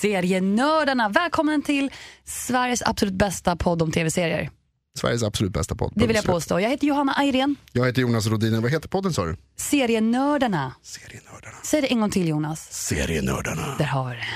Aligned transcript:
Serienördarna. 0.00 1.08
Välkommen 1.08 1.62
till 1.62 1.90
Sveriges 2.24 2.82
absolut 2.82 3.14
bästa 3.14 3.56
podd 3.56 3.82
om 3.82 3.92
tv-serier. 3.92 4.50
Sveriges 4.98 5.22
absolut 5.22 5.52
bästa 5.52 5.74
podd. 5.74 5.92
Det 5.96 6.06
vill 6.06 6.16
jag 6.16 6.24
påstå. 6.24 6.60
Jag 6.60 6.70
heter 6.70 6.86
Johanna 6.86 7.12
Ayrén. 7.16 7.56
Jag 7.72 7.86
heter 7.86 8.02
Jonas 8.02 8.26
Rodiner. 8.26 8.60
Vad 8.60 8.70
heter 8.70 8.88
podden 8.88 9.12
sa 9.12 9.24
du? 9.24 9.36
Serienördarna. 9.56 10.72
Serienördarna. 10.82 11.56
Säg 11.62 11.80
det 11.80 11.86
en 11.86 12.00
gång 12.00 12.10
till 12.10 12.28
Jonas. 12.28 12.72
Serienördarna. 12.72 13.74
Där 13.78 13.84
har 13.84 14.10
vi 14.10 14.16
det. 14.16 14.26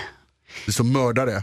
Det 0.67 0.71
är 0.71 0.73
som 0.73 0.93
mördare. 0.93 1.43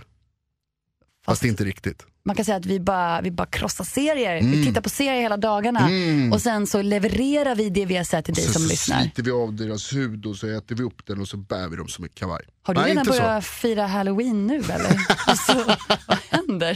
Fast 1.27 1.43
inte 1.43 1.63
riktigt. 1.63 2.05
Man 2.25 2.35
kan 2.35 2.45
säga 2.45 2.57
att 2.57 2.65
vi 2.65 2.79
bara, 2.79 3.21
vi 3.21 3.31
bara 3.31 3.47
krossar 3.47 3.83
serier. 3.83 4.37
Mm. 4.37 4.51
Vi 4.51 4.65
tittar 4.65 4.81
på 4.81 4.89
serier 4.89 5.21
hela 5.21 5.37
dagarna 5.37 5.89
och 6.33 6.41
sen 6.41 6.67
så 6.67 6.81
levererar 6.81 7.55
vi 7.55 7.69
det 7.69 7.85
vi 7.85 7.97
har 7.97 8.03
sett 8.03 8.25
till 8.25 8.33
dig 8.33 8.43
så, 8.43 8.53
som 8.53 8.61
så 8.61 8.69
lyssnar. 8.69 9.01
sliter 9.01 9.23
vi 9.23 9.31
av 9.31 9.53
deras 9.53 9.93
hud 9.93 10.25
och 10.25 10.35
så 10.35 10.47
äter 10.47 10.75
vi 10.75 10.83
upp 10.83 11.05
den 11.05 11.21
och 11.21 11.27
så 11.27 11.37
bär 11.37 11.67
vi 11.67 11.75
dem 11.75 11.87
som 11.87 12.03
en 12.03 12.09
kavaj. 12.13 12.41
Har 12.63 12.73
du 12.73 12.81
Nej, 12.81 12.89
redan 12.89 13.05
börjat 13.05 13.45
fira 13.45 13.87
halloween 13.87 14.47
nu 14.47 14.55
eller? 14.57 14.97
alltså, 15.25 15.75
vad 16.07 16.17
händer? 16.29 16.73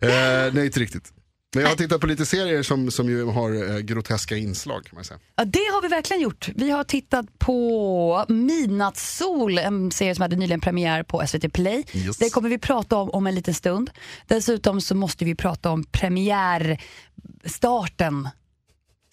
så. 0.00 0.06
Eh, 0.06 0.54
nej, 0.54 0.66
inte 0.66 0.80
riktigt. 0.80 1.12
Men 1.54 1.62
jag 1.62 1.70
har 1.70 1.76
tittat 1.76 2.00
på 2.00 2.06
lite 2.06 2.26
serier 2.26 2.62
som, 2.62 2.90
som 2.90 3.08
ju 3.08 3.24
har 3.24 3.70
eh, 3.70 3.78
groteska 3.78 4.36
inslag 4.36 4.84
kan 4.84 4.94
man 4.94 5.04
säga. 5.04 5.20
Ja, 5.36 5.44
det 5.44 5.58
har 5.72 5.82
vi 5.82 5.88
verkligen 5.88 6.22
gjort. 6.22 6.48
Vi 6.56 6.70
har 6.70 6.84
tittat 6.84 7.38
på 7.38 8.24
Midnattssol, 8.28 9.58
en 9.58 9.90
serie 9.90 10.14
som 10.14 10.22
hade 10.22 10.36
nyligen 10.36 10.60
premiär 10.60 11.02
på 11.02 11.26
SVT 11.26 11.52
Play. 11.52 11.84
Yes. 11.92 12.16
Det 12.16 12.30
kommer 12.30 12.48
vi 12.48 12.58
prata 12.58 12.96
om 12.96 13.10
om 13.10 13.26
en 13.26 13.34
liten 13.34 13.54
stund. 13.54 13.90
Dessutom 14.26 14.80
så 14.80 14.94
måste 14.94 15.24
vi 15.24 15.34
prata 15.34 15.70
om 15.70 15.84
premiärstarten. 15.84 18.28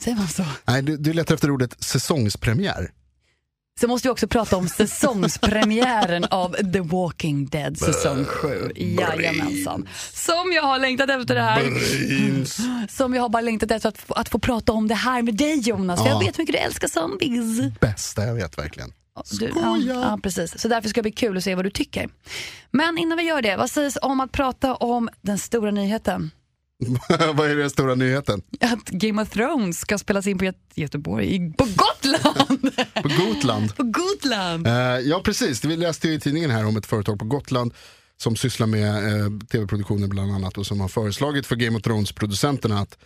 Säger 0.02 0.18
man 0.18 0.28
så? 0.28 0.44
Nej, 0.66 0.82
du, 0.82 0.98
du 0.98 1.14
letar 1.14 1.36
efter 1.36 1.52
ordet 1.52 1.84
säsongspremiär. 1.84 2.92
Så 3.80 3.88
måste 3.88 4.08
vi 4.08 4.12
också 4.12 4.28
prata 4.28 4.58
om 4.58 4.68
säsongspremiären 4.70 6.26
av 6.26 6.56
The 6.74 6.80
Walking 6.80 7.46
Dead 7.46 7.78
säsong 7.78 8.26
7. 8.26 8.72
Jajamensan. 8.76 9.88
Som 10.14 10.52
jag 10.56 10.64
har 10.64 10.80
längtat 10.80 11.10
efter 11.10 11.36
det 11.36 11.42
här. 11.42 11.62
Brains. 11.62 12.58
Som 12.90 13.14
jag 13.14 13.22
har 13.22 13.30
bara 13.30 13.42
längtat 13.42 13.72
efter 13.72 13.90
att 13.90 14.06
att 14.08 14.30
få 14.30 14.40
prata 14.40 14.72
om 14.72 14.88
det 14.88 14.96
här 14.96 15.22
med 15.22 15.36
dig 15.36 15.60
Jonas. 15.60 16.00
För 16.02 16.08
Ja. 16.10 16.14
jag 16.14 16.20
vet 16.20 16.38
hur 16.40 16.42
mycket 16.44 16.56
du 16.56 16.60
älskar 16.60 16.88
zombies. 16.88 17.80
Bästa 17.80 18.26
jag 18.26 18.34
vet 18.36 18.58
verkligen. 18.58 18.94
Du, 19.40 19.52
ja, 19.56 19.78
ja, 19.78 20.20
precis. 20.24 20.60
Så 20.62 20.68
därför 20.68 20.90
ska 20.90 20.98
det 21.00 21.04
bli 21.04 21.12
kul 21.12 21.38
att 21.38 21.44
se 21.44 21.56
vad 21.56 21.66
du 21.66 21.70
tycker. 21.72 22.10
Men 22.72 22.98
innan 22.98 23.18
vi 23.18 23.24
gör 23.24 23.42
det, 23.42 23.56
vad 23.58 23.72
sägs 23.72 23.98
om 24.02 24.20
att 24.20 24.32
prata 24.32 24.76
om 24.76 25.10
den 25.22 25.38
stora 25.38 25.72
nyheten? 25.72 26.32
Vad 27.34 27.52
är 27.52 27.56
den 27.56 27.70
stora 27.70 27.96
nyheten? 27.96 28.42
Att 28.60 28.86
Game 28.90 29.22
of 29.22 29.30
Thrones 29.30 29.80
ska 29.80 29.98
spelas 29.98 30.28
in 30.28 30.38
på 30.38 30.46
Göte- 30.46 30.60
Göteborg, 30.76 31.54
på 31.58 31.64
Gotland! 31.66 32.76
På 33.04 33.10
Gotland. 33.26 33.76
på 33.76 33.84
Gotland! 33.84 34.68
Eh, 34.68 34.74
ja 35.00 35.22
precis, 35.26 35.64
vi 35.66 35.78
läste 35.78 36.08
ju 36.08 36.14
i 36.14 36.20
tidningen 36.20 36.52
här 36.52 36.66
om 36.66 36.78
ett 36.78 36.86
företag 36.86 37.20
på 37.20 37.26
Gotland 37.26 37.74
som 38.18 38.36
sysslar 38.36 38.68
med 38.68 38.90
eh, 38.96 39.30
tv-produktioner 39.52 40.08
bland 40.08 40.32
annat 40.32 40.58
och 40.58 40.66
som 40.66 40.80
har 40.80 40.88
föreslagit 40.88 41.46
för 41.46 41.56
Game 41.56 41.78
of 41.78 41.84
Thrones-producenterna 41.84 42.80
att 42.80 42.98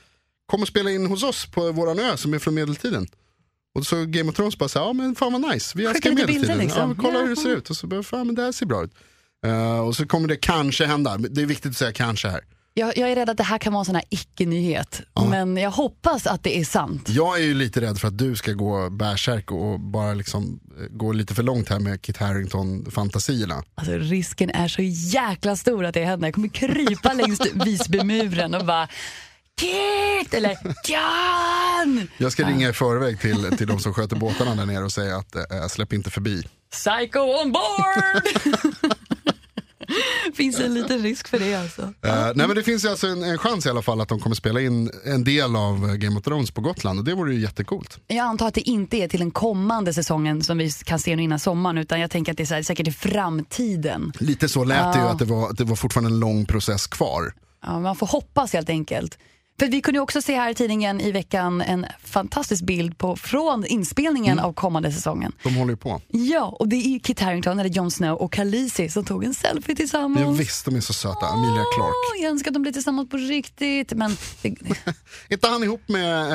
kom 0.45 0.61
och 0.61 0.67
spela 0.67 0.91
in 0.91 1.05
hos 1.05 1.23
oss 1.23 1.45
på 1.45 1.71
våran 1.71 1.99
ö 1.99 2.17
som 2.17 2.33
är 2.33 2.39
från 2.39 2.53
medeltiden. 2.53 3.07
Och 3.75 3.85
så 3.85 4.05
Game 4.05 4.29
of 4.29 4.35
Thrones 4.35 4.57
bara 4.57 4.69
så 4.69 4.79
här, 4.79 4.85
ja 4.85 4.93
men 4.93 5.15
fan 5.15 5.33
vad 5.41 5.53
nice, 5.53 5.77
vi 5.77 5.85
älskar 5.85 6.11
medeltiden. 6.11 6.57
liksom. 6.57 6.89
ja, 6.97 7.03
kolla 7.03 7.19
hur 7.19 7.25
det 7.27 7.33
Ja. 7.37 7.43
ser 7.43 7.55
ut. 7.55 7.69
Och 7.69 7.75
så 7.77 7.87
bara, 7.87 8.03
fan 8.03 8.25
men 8.27 8.35
det 8.35 8.41
här 8.41 8.51
ser 8.51 8.65
bra 8.65 8.83
ut. 8.83 8.91
Eh, 9.45 9.79
och 9.79 9.95
så 9.95 10.05
kommer 10.07 10.27
det 10.27 10.35
kanske 10.35 10.85
hända, 10.85 11.17
det 11.17 11.41
är 11.41 11.45
viktigt 11.45 11.71
att 11.71 11.77
säga 11.77 11.91
kanske 11.93 12.27
här. 12.29 12.41
Jag, 12.73 12.97
jag 12.97 13.11
är 13.11 13.15
rädd 13.15 13.29
att 13.29 13.37
det 13.37 13.43
här 13.43 13.57
kan 13.57 13.73
vara 13.73 13.81
en 13.81 13.85
sån 13.85 13.95
här 13.95 14.03
icke-nyhet. 14.09 15.01
Men 15.29 15.57
jag 15.57 15.71
hoppas 15.71 16.27
att 16.27 16.43
det 16.43 16.59
är 16.59 16.65
sant. 16.65 17.09
Jag 17.09 17.39
är 17.39 17.43
ju 17.43 17.53
lite 17.53 17.81
rädd 17.81 17.97
för 17.99 18.07
att 18.07 18.17
du 18.17 18.35
ska 18.35 18.51
gå 18.53 18.89
bärsärk 18.89 19.51
och 19.51 19.79
bara 19.79 20.13
liksom 20.13 20.59
eh, 20.79 20.97
gå 20.97 21.11
lite 21.11 21.35
för 21.35 21.43
långt 21.43 21.69
här 21.69 21.79
med 21.79 22.01
Kit 22.01 22.17
Harington-fantasierna. 22.17 23.63
Alltså, 23.75 23.93
risken 23.93 24.49
är 24.49 24.67
så 24.67 24.81
jäkla 24.81 25.55
stor 25.55 25.85
att 25.85 25.93
det 25.93 26.05
händer. 26.05 26.27
Jag 26.27 26.35
kommer 26.35 26.47
krypa 26.47 27.13
längs 27.13 27.39
Visbymuren 27.53 28.55
och 28.55 28.65
bara 28.65 28.87
Kit! 29.59 30.33
Eller 30.33 30.57
Jan! 30.87 32.07
Jag 32.17 32.31
ska 32.31 32.47
ringa 32.47 32.69
i 32.69 32.73
förväg 32.73 33.19
till, 33.19 33.57
till 33.57 33.67
de 33.67 33.79
som 33.79 33.93
sköter 33.93 34.15
båtarna 34.15 34.55
där 34.55 34.65
nere 34.65 34.83
och 34.83 34.91
säga 34.91 35.17
att 35.17 35.35
eh, 35.35 35.67
släpp 35.69 35.93
inte 35.93 36.09
förbi. 36.09 36.43
Psycho 36.71 37.19
on 37.19 37.51
board! 37.51 38.03
Finns 40.33 40.59
en 40.59 40.73
liten 40.73 40.99
risk 40.99 41.27
för 41.27 41.39
det 41.39 41.55
alltså. 41.55 41.81
Eh, 41.81 42.31
nej 42.35 42.47
men 42.47 42.55
det 42.55 42.63
finns 42.63 42.85
ju 42.85 42.89
alltså 42.89 43.07
en, 43.07 43.23
en 43.23 43.37
chans 43.37 43.65
i 43.65 43.69
alla 43.69 43.81
fall 43.81 44.01
att 44.01 44.09
de 44.09 44.19
kommer 44.19 44.35
spela 44.35 44.61
in 44.61 44.91
en 45.05 45.23
del 45.23 45.55
av 45.55 45.95
Game 45.97 46.17
of 46.17 46.23
Thrones 46.23 46.51
på 46.51 46.61
Gotland 46.61 46.99
och 46.99 47.05
det 47.05 47.13
vore 47.13 47.33
ju 47.33 47.41
jättecoolt. 47.41 47.99
Jag 48.07 48.17
antar 48.17 48.47
att 48.47 48.53
det 48.53 48.69
inte 48.69 48.97
är 48.97 49.07
till 49.07 49.19
den 49.19 49.31
kommande 49.31 49.93
säsongen 49.93 50.43
som 50.43 50.57
vi 50.57 50.71
kan 50.71 50.99
se 50.99 51.15
nu 51.15 51.23
innan 51.23 51.39
sommaren 51.39 51.77
utan 51.77 51.99
jag 51.99 52.11
tänker 52.11 52.31
att 52.31 52.37
det 52.37 52.43
är 52.43 52.45
så 52.45 52.53
här, 52.53 52.63
säkert 52.63 52.87
i 52.87 52.91
framtiden. 52.91 54.11
Lite 54.19 54.49
så 54.49 54.63
lät 54.63 54.93
det 54.93 54.99
ju 54.99 55.05
att 55.05 55.19
det 55.19 55.25
var, 55.25 55.49
att 55.49 55.57
det 55.57 55.63
var 55.63 55.75
fortfarande 55.75 56.09
en 56.09 56.19
lång 56.19 56.45
process 56.45 56.87
kvar. 56.87 57.33
Ja, 57.65 57.79
man 57.79 57.95
får 57.95 58.07
hoppas 58.07 58.53
helt 58.53 58.69
enkelt. 58.69 59.17
För 59.59 59.67
vi 59.67 59.81
kunde 59.81 59.99
också 59.99 60.21
se 60.21 60.35
här 60.35 60.49
i 60.49 60.53
tidningen 60.53 61.01
i 61.01 61.11
veckan 61.11 61.61
en 61.61 61.85
fantastisk 62.03 62.63
bild 62.63 62.97
på, 62.97 63.15
från 63.15 63.65
inspelningen 63.65 64.39
av 64.39 64.53
kommande 64.53 64.91
säsongen. 64.91 65.31
De 65.43 65.55
håller 65.55 65.71
ju 65.71 65.77
på. 65.77 66.01
Ja, 66.07 66.55
och 66.59 66.67
det 66.67 66.75
är 66.75 66.89
ju 66.89 66.99
Kit 66.99 67.19
Harington, 67.19 67.59
eller 67.59 67.69
Jon 67.69 67.91
Snow 67.91 68.17
och 68.17 68.33
Khaleesi 68.33 68.89
som 68.89 69.05
tog 69.05 69.23
en 69.23 69.33
selfie 69.33 69.75
tillsammans. 69.75 70.25
Ja, 70.25 70.31
visst, 70.31 70.65
de 70.65 70.75
är 70.75 70.81
så 70.81 70.93
söta. 70.93 71.27
Emilia 71.27 71.63
Clarke. 71.75 71.93
Åh, 72.15 72.21
jag 72.21 72.31
önskar 72.31 72.51
att 72.51 72.53
de 72.53 72.61
blir 72.61 72.71
tillsammans 72.71 73.09
på 73.09 73.17
riktigt. 73.17 73.93
Men 73.93 74.17
inte 75.29 75.47
han 75.47 75.63
ihop 75.63 75.81
med, 75.87 76.33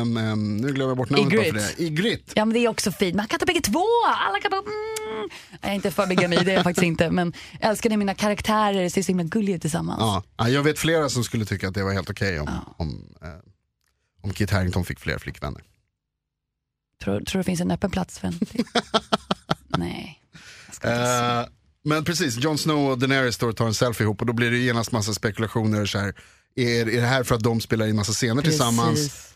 ehm, 0.00 0.16
ehm, 0.16 0.56
nu 0.56 0.72
glömmer 0.72 0.90
jag 0.90 0.96
bort 0.96 1.10
namnet 1.10 1.32
Ygritte. 1.32 1.58
det. 1.76 1.82
Ygritte. 1.82 2.32
ja, 2.34 2.44
men 2.44 2.54
det 2.54 2.58
är 2.60 2.68
också 2.68 2.92
fint. 2.92 3.16
Man 3.16 3.26
kan 3.26 3.38
ta 3.38 3.46
bägge 3.46 3.60
två. 3.60 3.84
Alla 4.28 4.40
kan 4.40 4.50
bara... 4.50 4.60
Mm. 4.60 5.28
Jag 5.60 5.70
är 5.70 5.74
inte 5.74 5.90
för 5.90 6.06
bigami, 6.06 6.36
det 6.36 6.50
är 6.50 6.54
jag 6.54 6.64
faktiskt 6.64 6.84
inte. 6.84 7.10
Men 7.10 7.32
jag 7.60 7.70
älskar 7.70 7.90
när 7.90 7.96
mina 7.96 8.14
karaktärer 8.14 8.88
ser 8.88 9.02
så 9.02 9.08
himla 9.08 9.24
gulliga 9.24 9.56
ut 9.56 9.62
tillsammans. 9.62 9.98
Ja. 10.00 10.22
Ja, 10.36 10.48
jag 10.48 10.62
vet 10.62 10.78
flera 10.78 11.08
som 11.08 11.24
skulle 11.24 11.44
tycka 11.44 11.68
att 11.68 11.74
det 11.74 11.82
var 11.82 11.92
helt 11.92 12.10
okej 12.10 12.40
om, 12.40 12.50
om, 12.76 13.14
eh, 13.22 13.28
om 14.22 14.32
Kit 14.32 14.50
Harington 14.50 14.84
fick 14.84 15.00
fler 15.00 15.18
flickvänner. 15.18 15.62
Tror, 17.02 17.20
tror 17.20 17.38
det 17.38 17.44
finns 17.44 17.60
en 17.60 17.70
öppen 17.70 17.90
plats 17.90 18.18
för 18.18 18.28
en? 18.28 18.38
Nej. 19.78 20.22
Eh, 20.82 21.46
men 21.84 22.04
precis, 22.04 22.36
Jon 22.36 22.58
Snow 22.58 22.90
och 22.90 22.98
Daenerys 22.98 23.34
står 23.34 23.48
och 23.48 23.56
tar 23.56 23.66
en 23.66 23.74
selfie 23.74 24.04
ihop 24.04 24.20
och 24.20 24.26
då 24.26 24.32
blir 24.32 24.50
det 24.50 24.58
genast 24.58 24.92
massa 24.92 25.14
spekulationer. 25.14 25.86
Så 25.86 25.98
här, 25.98 26.14
är, 26.54 26.88
är 26.88 27.00
det 27.00 27.06
här 27.06 27.24
för 27.24 27.34
att 27.34 27.42
de 27.42 27.60
spelar 27.60 27.86
in 27.86 27.96
massa 27.96 28.12
scener 28.12 28.42
tillsammans 28.42 28.98
Precis. 28.98 29.34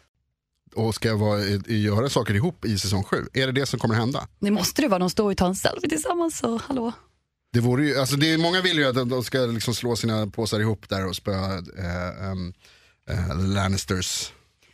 och 0.75 0.95
ska 0.95 1.17
vara, 1.17 1.41
göra 1.67 2.09
saker 2.09 2.35
ihop 2.35 2.65
i 2.65 2.79
säsong 2.79 3.05
7? 3.05 3.27
Är 3.33 3.47
det 3.47 3.53
det 3.53 3.67
som 3.67 3.81
kommer 3.81 3.95
hända? 3.95 4.29
Det 4.39 4.51
måste 4.51 4.83
det 4.83 4.89
vara. 4.89 4.99
De 4.99 5.11
står 5.11 5.31
och 5.31 5.37
tar 5.37 5.47
en 5.47 5.57
selfie 5.57 5.91
tillsammans. 5.91 6.39
Så 6.39 6.61
hallå. 6.65 6.93
Det 7.53 7.61
vore 7.61 7.87
ju, 7.87 7.99
alltså 7.99 8.17
det 8.17 8.33
är, 8.33 8.39
många 8.39 8.61
vill 8.61 8.79
ju 8.79 8.85
att 8.85 9.11
de 9.11 9.25
ska 9.25 9.39
liksom 9.39 9.75
slå 9.75 9.97
sina 9.97 10.27
påsar 10.27 10.61
ihop 10.61 10.89
där 10.89 11.07
och 11.07 11.17
spöa 11.17 11.59
eh, 11.59 12.31
ehm, 12.31 12.53
eh, 13.11 13.39
Lannisters. 13.39 14.33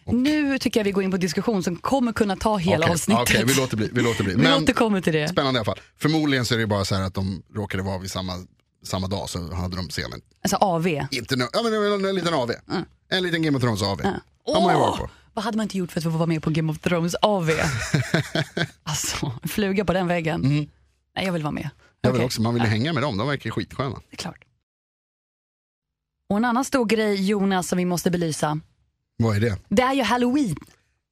Nu 0.08 0.58
tycker 0.58 0.80
jag 0.80 0.84
vi 0.84 0.90
går 0.92 1.02
in 1.04 1.10
på 1.10 1.16
diskussion 1.16 1.62
som 1.62 1.76
kommer 1.76 2.12
kunna 2.12 2.36
ta 2.36 2.56
hela 2.56 2.84
Okej, 2.84 2.92
avsnittet. 2.92 3.22
okej, 3.22 3.44
vi 3.46 3.54
låter 3.54 3.76
bli. 3.76 3.90
Vi, 3.92 4.02
låter 4.02 4.24
bli. 4.24 4.34
Vi 4.36 4.42
Men 4.42 4.62
återkommer 4.62 5.00
till 5.00 5.12
det. 5.12 5.28
spännande 5.28 5.58
i 5.58 5.60
alla 5.60 5.64
fall. 5.64 5.80
Förmodligen 5.98 6.44
så 6.44 6.54
är 6.54 6.58
det 6.58 6.66
bara 6.66 6.84
så 6.84 6.94
här 6.94 7.02
att 7.02 7.14
de 7.14 7.42
råkade 7.54 7.82
vara 7.82 7.98
vid 7.98 8.10
samma, 8.10 8.32
samma 8.84 9.06
dag 9.08 9.28
så 9.30 9.54
hade 9.54 9.76
de 9.76 9.88
scenen. 9.88 10.20
Alltså 10.42 10.56
AV. 10.56 10.86
Inte 11.10 11.34
no- 11.36 11.48
ja, 11.52 11.62
men 11.62 11.74
en, 11.74 12.04
en 12.04 12.14
liten 12.14 12.34
AV. 12.34 12.50
En 13.10 13.22
liten 13.22 13.42
Game 13.42 13.56
of 13.56 13.62
Thrones 13.62 13.82
AV. 13.82 14.00
Ju 14.46 14.54
varit 14.54 14.98
på. 14.98 15.10
Vad 15.34 15.44
hade 15.44 15.56
man 15.56 15.64
inte 15.64 15.78
gjort 15.78 15.92
för 15.92 16.00
att 16.00 16.04
få 16.04 16.10
vara 16.10 16.26
med 16.26 16.42
på 16.42 16.50
Game 16.50 16.72
of 16.72 16.78
Thrones 16.78 17.14
AV? 17.22 17.50
alltså, 18.82 19.32
fluga 19.48 19.84
på 19.84 19.92
den 19.92 20.06
väggen. 20.06 20.40
Nej, 21.16 21.24
jag 21.26 21.32
vill 21.32 21.42
vara 21.42 21.52
med. 21.52 21.62
Mm. 21.62 21.72
Jag 22.00 22.12
vill 22.12 22.22
också, 22.22 22.42
man 22.42 22.54
vill 22.54 22.62
ju 22.62 22.68
hänga 22.68 22.92
med 22.92 23.02
dem, 23.02 23.16
de 23.16 23.28
verkar 23.28 23.50
skitsköna. 23.50 23.90
Det 24.10 24.14
är 24.14 24.16
klart. 24.16 24.45
Och 26.28 26.36
en 26.36 26.44
annan 26.44 26.64
stor 26.64 26.84
grej 26.86 27.26
Jonas 27.28 27.68
som 27.68 27.78
vi 27.78 27.84
måste 27.84 28.10
belysa. 28.10 28.60
Vad 29.18 29.36
är 29.36 29.40
det? 29.40 29.58
Det 29.68 29.82
är 29.82 29.92
ju 29.94 30.02
halloween. 30.02 30.56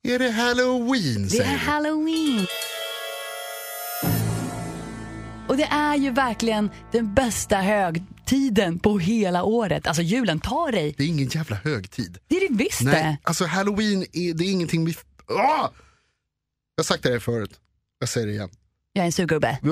Är 0.08 0.18
det 0.18 0.30
halloween 0.30 1.22
Det 1.22 1.28
säger 1.30 1.44
är 1.44 1.48
du? 1.52 1.58
halloween. 1.58 2.46
Och 5.48 5.56
det 5.56 5.64
är 5.64 5.96
ju 5.96 6.10
verkligen 6.10 6.70
den 6.92 7.14
bästa 7.14 7.56
högtiden 7.56 8.78
på 8.78 8.98
hela 8.98 9.42
året. 9.44 9.86
Alltså 9.86 10.02
julen, 10.02 10.40
ta 10.40 10.70
dig. 10.70 10.94
Det 10.98 11.04
är 11.04 11.08
ingen 11.08 11.28
jävla 11.28 11.56
högtid. 11.56 12.18
Det 12.28 12.36
är 12.36 12.48
det 12.48 12.54
visst 12.64 12.80
Nej, 12.82 12.94
det. 12.94 13.16
alltså 13.22 13.44
halloween 13.46 14.02
är, 14.12 14.34
det 14.34 14.44
är 14.44 14.52
ingenting 14.52 14.84
vi... 14.84 14.96
Ah! 15.28 15.68
Jag 16.76 16.82
har 16.82 16.84
sagt 16.84 17.02
det 17.02 17.10
här 17.10 17.18
förut, 17.18 17.60
jag 17.98 18.08
säger 18.08 18.26
det 18.26 18.32
igen. 18.32 18.50
Jag 18.92 19.02
är 19.02 19.06
en 19.06 19.12
surgubbe. 19.12 19.58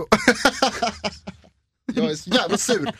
Jag 1.96 2.10
är 2.10 2.14
så 2.14 2.30
jävla 2.30 2.58
sur. 2.58 2.92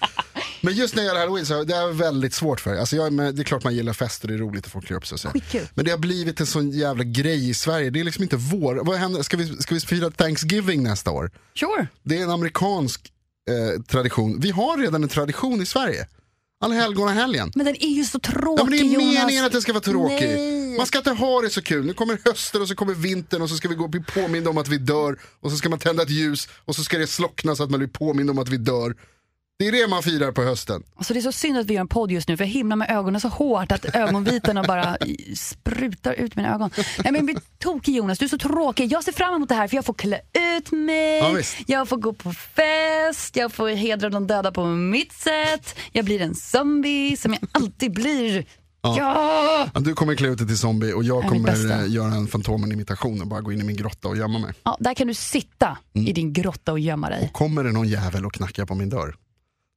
Men 0.61 0.75
just 0.75 0.95
när 0.95 1.03
det 1.03 1.07
gäller 1.07 1.21
halloween 1.21 1.47
så 1.47 1.61
är 1.61 1.65
det 1.65 1.93
väldigt 1.93 2.35
svårt 2.35 2.61
för. 2.61 2.77
Alltså 2.77 2.97
jag, 2.97 3.07
är 3.07 3.33
det 3.33 3.43
är 3.43 3.45
klart 3.45 3.65
man 3.65 3.75
gillar 3.75 3.93
fester, 3.93 4.29
det 4.29 4.35
är 4.35 4.39
roligt 4.39 4.67
att 4.67 4.73
folk 4.73 4.87
klär 4.87 4.97
upp 4.97 5.07
sig 5.07 5.15
och 5.15 5.21
så. 5.21 5.29
Men 5.75 5.85
det 5.85 5.91
har 5.91 5.99
blivit 5.99 6.41
en 6.41 6.47
sån 6.47 6.71
jävla 6.71 7.05
grej 7.05 7.51
i 7.51 7.55
Sverige. 7.55 7.91
Det 7.91 8.01
är 8.01 8.05
liksom 8.05 8.23
inte 8.23 8.37
vår. 8.37 8.75
Vad 8.85 8.97
händer? 8.97 9.23
Ska 9.23 9.37
vi, 9.37 9.57
ska 9.57 9.75
vi 9.75 9.81
fira 9.81 10.11
Thanksgiving 10.11 10.83
nästa 10.83 11.11
år? 11.11 11.31
Sure. 11.55 11.87
Det 12.03 12.19
är 12.19 12.23
en 12.23 12.31
amerikansk 12.31 13.13
eh, 13.51 13.83
tradition. 13.83 14.41
Vi 14.41 14.51
har 14.51 14.79
redan 14.79 15.03
en 15.03 15.09
tradition 15.09 15.63
i 15.63 15.67
Sverige. 15.67 16.07
Alla 16.63 16.75
helgon 16.75 17.05
och 17.09 17.15
helgen. 17.15 17.53
Men 17.55 17.67
den 17.67 17.77
är 17.83 17.89
ju 17.89 18.05
så 18.05 18.19
tråkig 18.19 18.61
Ja, 18.61 18.65
men 18.65 18.71
det 18.71 18.79
är 18.79 18.85
Jonas. 18.85 19.15
meningen 19.15 19.45
att 19.45 19.53
det 19.53 19.61
ska 19.61 19.73
vara 19.73 19.83
tråkigt. 19.83 20.21
Nej. 20.21 20.77
Man 20.77 20.87
ska 20.87 20.99
inte 20.99 21.11
ha 21.11 21.41
det 21.41 21.51
så 21.51 21.63
kul. 21.63 21.87
Nu 21.87 21.95
kommer 21.95 22.19
hösten 22.25 22.63
och 22.63 22.69
så 22.69 22.75
kommer 22.75 22.95
vintern 22.95 23.43
och 23.43 23.49
så 23.49 23.57
ska 23.57 23.69
vi 23.69 23.75
gå 23.75 23.85
och 23.85 23.91
bli 23.91 24.03
påminda 24.03 24.51
om 24.51 24.59
att 24.59 24.69
vi 24.69 24.79
dör. 24.79 25.19
Och 25.41 25.51
så 25.51 25.57
ska 25.57 25.69
man 25.69 25.79
tända 25.79 26.03
ett 26.03 26.11
ljus 26.11 26.49
och 26.65 26.77
så 26.77 26.85
ska 26.85 26.99
det 26.99 27.07
slockna 27.07 27.57
så 27.57 27.63
att 27.65 27.71
man 27.71 27.81
blir 27.81 27.89
påmind 27.89 28.31
om 28.31 28.39
att 28.39 28.49
vi 28.49 28.57
dör. 28.57 28.95
Det 29.63 29.69
är 29.69 29.73
det 29.73 29.89
man 29.89 30.03
firar 30.03 30.33
på 30.33 30.43
hösten. 30.43 30.83
Alltså 30.97 31.15
det 31.15 31.21
är 31.21 31.23
så 31.23 31.33
synd 31.33 31.59
att 31.59 31.67
vi 31.67 31.75
gör 31.75 31.81
en 31.81 31.89
podd 31.89 32.11
just 32.11 32.29
nu 32.29 32.37
för 32.37 32.45
jag 32.45 32.51
himlar 32.51 32.77
med 32.77 32.91
ögonen 32.91 33.21
så 33.21 33.29
hårt 33.29 33.73
att 33.73 33.95
ögonvitorna 33.97 34.63
bara 34.63 34.97
sprutar 35.37 36.13
ut 36.13 36.37
mina 36.37 36.55
ögon. 36.55 36.71
Nej 37.05 37.13
men 37.13 37.27
bli 37.27 37.37
tokig 37.59 37.97
Jonas, 37.97 38.19
du 38.19 38.25
är 38.25 38.29
så 38.29 38.39
tråkig. 38.39 38.93
Jag 38.93 39.05
ser 39.05 39.13
fram 39.13 39.35
emot 39.35 39.49
det 39.49 39.55
här 39.55 39.69
för 39.69 39.77
jag 39.77 39.85
får 39.85 39.95
klä 39.95 40.21
ut 40.57 40.73
mig, 40.73 41.19
Ja, 41.19 41.39
jag 41.67 41.89
får 41.89 41.97
gå 41.97 42.13
på 42.13 42.33
fest, 42.33 43.37
jag 43.37 43.53
får 43.53 43.69
hedra 43.69 44.09
de 44.11 44.27
döda 44.27 44.53
på 44.53 44.65
mitt 44.67 45.13
sätt, 45.13 45.77
jag 45.93 46.05
blir 46.05 46.21
en 46.23 46.35
zombie 46.35 47.17
som 47.17 47.33
jag 47.33 47.43
alltid 47.53 47.93
blir. 47.93 48.45
Ja! 48.85 49.69
Ja, 49.75 49.81
Du 49.81 49.95
kommer 49.95 50.15
klä 50.15 50.29
ut 50.29 50.39
dig 50.39 50.47
till 50.47 50.59
zombie 50.59 50.93
och 50.93 51.05
jag 51.05 51.29
kommer 51.29 51.87
göra 51.87 52.15
en 52.15 52.27
Fantomen-imitation 52.29 53.21
och 53.21 53.27
bara 53.27 53.41
gå 53.41 53.53
in 53.53 53.61
i 53.61 53.65
min 53.65 53.77
grotta 53.77 54.09
och 54.09 54.17
gömma 54.17 54.39
mig. 54.39 54.53
ja! 54.63 54.77
Där 54.81 54.95
kan 54.95 55.07
du 55.07 55.15
sitta 55.15 55.79
Mm. 55.95 56.07
i 56.09 56.13
din 56.13 56.33
grotta 56.33 56.73
och 56.73 56.79
gömma 56.81 57.09
dig. 57.09 57.31
Kommer 57.35 57.65
det 57.65 57.73
någon 57.73 57.89
jävel 57.89 58.27
och 58.27 58.33
knackar 58.33 58.67
på 58.67 58.75
min 58.75 58.89
dörr, 58.91 59.15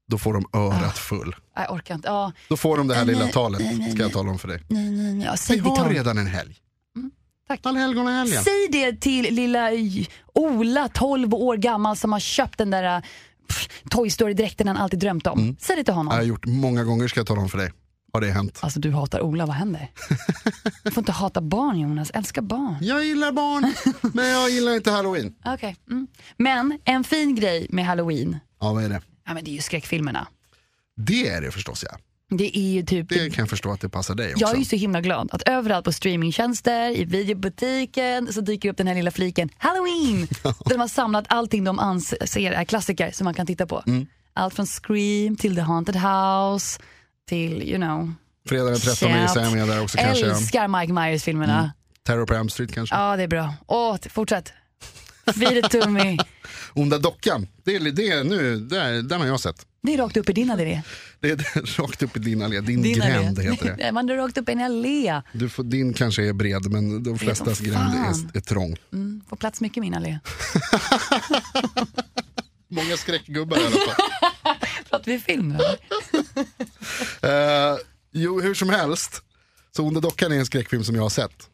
då 0.08 0.18
får 0.18 0.34
de 0.34 0.46
Ah. 0.52 0.58
örat 0.60 0.98
full. 0.98 1.36
Jag 1.56 1.72
orkar 1.74 1.96
inte. 1.96 2.08
Ja, 2.08 2.32
Då 2.50 2.58
får 2.58 2.78
de 2.78 2.88
det 2.88 2.96
här 2.96 3.06
Nej, 3.06 3.14
lilla 3.14 3.26
nej, 3.26 3.34
talet, 3.34 3.62
nej, 3.62 3.78
nej, 3.80 3.92
ska 3.92 4.02
jag 4.02 4.12
tala 4.14 4.32
om 4.32 4.40
för 4.40 4.48
dig. 4.48 4.62
nej, 4.68 4.90
nej, 4.92 5.14
nej. 5.14 5.26
Ja, 5.26 5.38
säg 5.38 5.60
Vi 5.62 5.70
har 5.70 5.90
redan 5.90 6.18
en 6.18 6.28
helg. 6.28 6.56
tack. 7.48 7.60
Allhelgona 7.64 8.12
helgen. 8.12 8.44
Säg 8.44 8.68
det 8.72 9.02
till 9.02 9.36
lilla 9.36 9.70
Ola, 10.34 10.88
12 10.88 11.34
år 11.34 11.58
gammal, 11.58 11.98
som 11.98 12.12
har 12.12 12.20
köpt 12.20 12.58
den 12.58 12.72
där 12.72 13.02
pff, 13.48 13.70
Toy 13.90 14.10
Story-dräkten 14.10 14.68
han 14.68 14.78
alltid 14.78 15.00
drömt 15.00 15.28
om. 15.28 15.40
Mm. 15.40 15.56
Säg 15.60 15.76
det 15.76 15.84
till 15.84 15.94
honom. 15.94 16.12
Jag 16.14 16.22
har 16.22 16.26
gjort 16.28 16.46
många 16.46 16.84
gånger 16.84 17.08
ska 17.08 17.20
jag 17.20 17.28
tala 17.28 17.42
om 17.42 17.50
för 17.50 17.58
dig. 17.58 17.72
Har 18.14 18.22
det 18.22 18.32
hänt? 18.32 18.60
Alltså 18.62 18.80
du 18.80 18.92
hatar 18.92 19.22
Ola, 19.22 19.46
vad 19.46 19.56
händer? 19.56 19.92
Du 20.84 20.92
får 20.92 21.02
inte 21.02 21.12
hata 21.12 21.42
barn 21.42 21.80
Jonas, 21.80 22.12
älska 22.14 22.42
barn. 22.42 22.76
Jag 22.82 23.06
gillar 23.06 23.32
barn, 23.32 23.74
men 24.14 24.28
jag 24.28 24.50
gillar 24.50 24.76
inte 24.76 24.92
halloween. 24.92 25.34
Okej. 25.46 25.76
Mm. 25.92 26.08
Men 26.38 26.80
en 26.86 27.04
fin 27.04 27.36
grej 27.36 27.68
med 27.70 27.86
halloween, 27.86 28.40
Ja, 28.62 28.74
vad 28.74 28.84
är 28.84 28.90
det? 28.90 29.02
Ja, 29.26 29.34
men 29.34 29.44
det 29.44 29.52
är 29.52 29.54
ju 29.54 29.62
skräckfilmerna. 29.62 30.28
Det 30.96 31.28
är 31.28 31.42
det 31.42 31.52
förstås 31.52 31.86
ja. 31.90 31.98
Det 32.30 32.58
är 32.58 32.72
ju 32.72 32.84
typ 32.84 33.10
Det 33.10 33.30
kan 33.30 33.42
jag 33.42 33.50
förstå 33.50 33.72
att 33.72 33.82
det 33.82 33.90
passar 33.90 34.16
dig 34.16 34.34
också. 34.34 34.46
Jag 34.46 34.54
är 34.54 34.58
ju 34.58 34.66
så 34.66 34.76
himla 34.76 35.02
glad 35.02 35.30
att 35.32 35.42
överallt 35.42 35.86
på 35.86 35.92
streamingtjänster, 35.92 36.90
i 36.90 37.06
videobutiken 37.06 38.34
så 38.34 38.42
dyker 38.42 38.70
upp 38.70 38.78
den 38.78 38.88
här 38.88 38.96
lilla 38.96 39.12
fliken 39.12 39.50
Halloween. 39.58 40.28
där 40.44 40.70
de 40.70 40.80
har 40.80 40.88
samlat 40.88 41.26
allting 41.30 41.64
de 41.64 41.80
anser 41.80 42.52
är 42.52 42.64
klassiker 42.64 43.12
som 43.12 43.26
man 43.26 43.34
kan 43.34 43.48
titta 43.48 43.66
på. 43.66 43.84
Mm. 43.88 44.08
Allt 44.34 44.54
från 44.54 44.66
Scream 44.66 45.36
till 45.36 45.56
The 45.56 45.62
Haunted 45.62 45.96
House 45.96 46.82
till, 47.30 47.64
you 47.64 47.78
know. 47.78 48.14
Fredag 48.50 48.66
den 48.66 48.80
13 48.80 49.22
gissar 49.22 49.42
jag 49.42 49.54
med 49.54 49.68
där 49.68 49.84
också 49.84 49.98
kanske. 49.98 50.26
Älskar 50.26 50.68
Mike 50.68 50.94
Myers-filmerna. 50.94 51.74
Terror 52.04 52.26
på 52.26 52.34
Elm 52.34 52.50
Street 52.50 52.74
kanske. 52.74 52.96
Ja, 52.96 53.18
det 53.18 53.24
är 53.24 53.28
bra. 53.28 53.54
Åh, 53.68 53.98
fortsätt. 54.10 54.54
Me. 55.88 56.18
Onda 56.74 56.98
dockan, 56.98 57.48
det 57.64 57.76
är, 57.76 57.80
det 57.92 58.10
är 58.10 58.24
nu, 58.24 58.58
där, 58.60 59.02
den 59.02 59.22
har 59.22 59.28
jag 59.28 59.40
sett. 59.40 59.66
Det 59.84 59.94
är 59.94 59.98
rakt 59.98 60.18
upp 60.18 60.30
i 60.30 60.34
din 60.34 60.52
allé. 60.52 60.82
Det 61.20 61.30
är 61.32 61.78
rakt 61.82 62.04
upp 62.04 62.18
i 62.18 62.20
din 62.20 62.42
allé, 62.42 62.62
din, 62.62 62.82
Din 62.82 62.94
gränd 62.94 63.40
allé. 63.40 63.52
heter 63.52 63.76
det. 63.78 63.92
Man 63.94 64.10
är 64.10 64.16
rakt 64.16 64.38
upp 64.38 64.50
i 64.50 64.52
en 64.52 64.62
allé. 64.62 65.22
Du 65.34 65.50
får, 65.50 65.64
din 65.64 65.94
kanske 65.94 66.24
är 66.24 66.34
bred 66.34 66.72
men 66.72 67.04
de 67.04 67.20
flestas 67.20 67.60
gränd 67.60 67.94
är, 67.96 68.38
är 68.38 68.42
trång. 68.42 68.76
Mm, 68.94 69.22
får 69.30 69.36
plats 69.38 69.62
mycket 69.62 69.78
i 69.78 69.82
min 69.82 69.94
allé. 69.94 70.20
Många 72.68 72.98
skräckgubbar 72.98 73.58
i 73.58 73.66
alla 73.66 73.70
fall. 73.70 73.96
Pratar 74.90 75.12
vi 75.12 75.20
film? 75.20 75.58
Eh, 77.22 77.76
jo, 78.12 78.42
hur 78.42 78.54
som 78.54 78.70
helst. 78.70 79.22
Så 79.76 79.84
Onda 79.84 80.00
dockan 80.00 80.32
är 80.32 80.36
en 80.36 80.46
skräckfilm 80.46 80.84
som 80.84 80.96
jag 80.96 81.02
har 81.02 81.10
sett. 81.10 81.50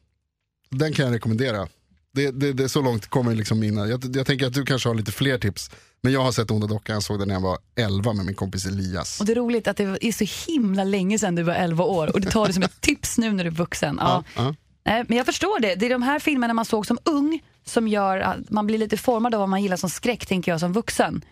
Den 0.70 0.94
kan 0.94 1.06
jag 1.06 1.14
rekommendera. 1.16 1.68
Det, 2.14 2.32
det, 2.32 2.54
det 2.54 2.64
är 2.64 2.68
så 2.68 2.82
långt 2.82 3.08
kommer 3.08 3.36
liksom 3.36 3.60
mina. 3.60 3.88
Jag, 3.88 4.16
jag 4.16 4.26
tänker 4.28 4.48
att 4.48 4.54
du 4.54 4.66
kanske 4.66 4.90
har 4.90 4.96
lite 4.96 5.12
fler 5.12 5.38
tips. 5.38 5.70
Men 6.04 6.14
jag 6.14 6.24
har 6.24 6.32
sett 6.32 6.52
Onda 6.52 6.68
dockan, 6.68 6.94
jag 6.94 7.04
såg 7.04 7.20
den 7.20 7.28
när 7.28 7.36
jag 7.36 7.42
var 7.42 7.58
11 7.76 8.14
med 8.14 8.26
min 8.26 8.36
kompis 8.36 8.66
Elias. 8.66 9.20
Och 9.20 9.26
det 9.26 9.32
är 9.34 9.36
roligt 9.36 9.68
att 9.68 9.78
det 9.78 9.98
är 10.02 10.12
så 10.12 10.52
himla 10.52 10.84
länge 10.84 11.20
sedan 11.20 11.36
du 11.36 11.44
var 11.44 11.54
11 11.54 11.84
år 11.84 12.08
och 12.14 12.22
du 12.22 12.30
tar 12.32 12.48
det 12.48 12.54
som 12.54 12.64
ett 12.64 12.82
tips 12.82 13.18
nu 13.18 13.32
när 13.32 13.44
du 13.44 13.48
är 13.50 13.54
vuxen. 13.54 13.98
Ja. 14.00 14.24
Ja. 14.36 14.56
Nej, 14.86 15.04
Men 15.08 15.18
jag 15.18 15.26
förstår 15.26 15.60
det. 15.60 15.76
Det 15.76 15.86
är 15.86 15.90
de 15.90 16.02
här 16.02 16.20
filmerna 16.20 16.54
man 16.54 16.66
såg 16.66 16.88
som 16.88 16.98
ung 17.06 17.40
som 17.66 17.88
gör 17.88 18.18
att 18.18 18.50
man 18.50 18.68
blir 18.68 18.78
lite 18.78 18.98
formad 18.98 19.34
av 19.36 19.40
vad 19.40 19.50
man 19.50 19.64
gillar 19.64 19.78
som 19.78 19.90
skräck 19.90 20.26
tänker 20.26 20.52
jag 20.52 20.60
som 20.60 20.74
vuxen. 20.74 21.26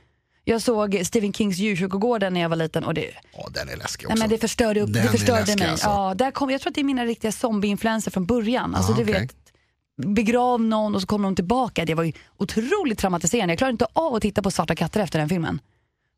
Jag 0.44 0.62
såg 0.62 1.02
Stephen 1.06 1.34
Kings 1.34 1.58
Djurkyrkogården 1.58 2.34
när 2.34 2.42
jag 2.42 2.50
var 2.50 2.56
liten 2.56 2.84
och 2.84 2.94
det, 2.94 3.12
Ja, 3.38 3.48
den 3.54 3.70
är 3.70 3.78
läskig 3.78 4.08
också. 4.08 4.16
nej, 4.16 4.20
men 4.20 4.30
det 4.30 4.38
förstörde, 4.38 4.82
upp, 4.82 4.94
Den 4.94 5.06
det 5.06 5.12
förstörde 5.12 5.56
mig. 5.56 5.68
alltså. 5.68 5.88
Ja, 5.88 6.14
där 6.18 6.32
kom, 6.32 6.50
jag 6.50 6.62
tror 6.62 6.72
att 6.72 6.76
det 6.76 6.82
är 6.82 6.86
mina 6.86 7.06
riktiga 7.06 7.32
zombie-influenser 7.32 8.12
från 8.12 8.26
början. 8.26 8.76
Alltså, 8.76 8.92
Ja, 8.92 8.98
du 8.98 9.04
okej. 9.04 9.22
vet, 9.22 9.36
begrav 10.08 10.62
någon 10.62 10.96
och 10.96 11.02
så 11.02 11.08
kommer 11.08 11.28
de 11.28 11.36
tillbaka. 11.36 11.86
Det 11.86 11.94
var 11.94 12.04
ju 12.04 12.14
otroligt 12.38 13.00
traumatiserande. 13.00 13.52
Jag 13.52 13.58
klarade 13.58 13.72
inte 13.72 13.88
av 13.94 14.16
att 14.16 14.22
titta 14.22 14.42
på 14.42 14.52
Svarta 14.52 14.76
katter 14.76 15.00
efter 15.00 15.20
den 15.20 15.30
filmen. 15.30 15.60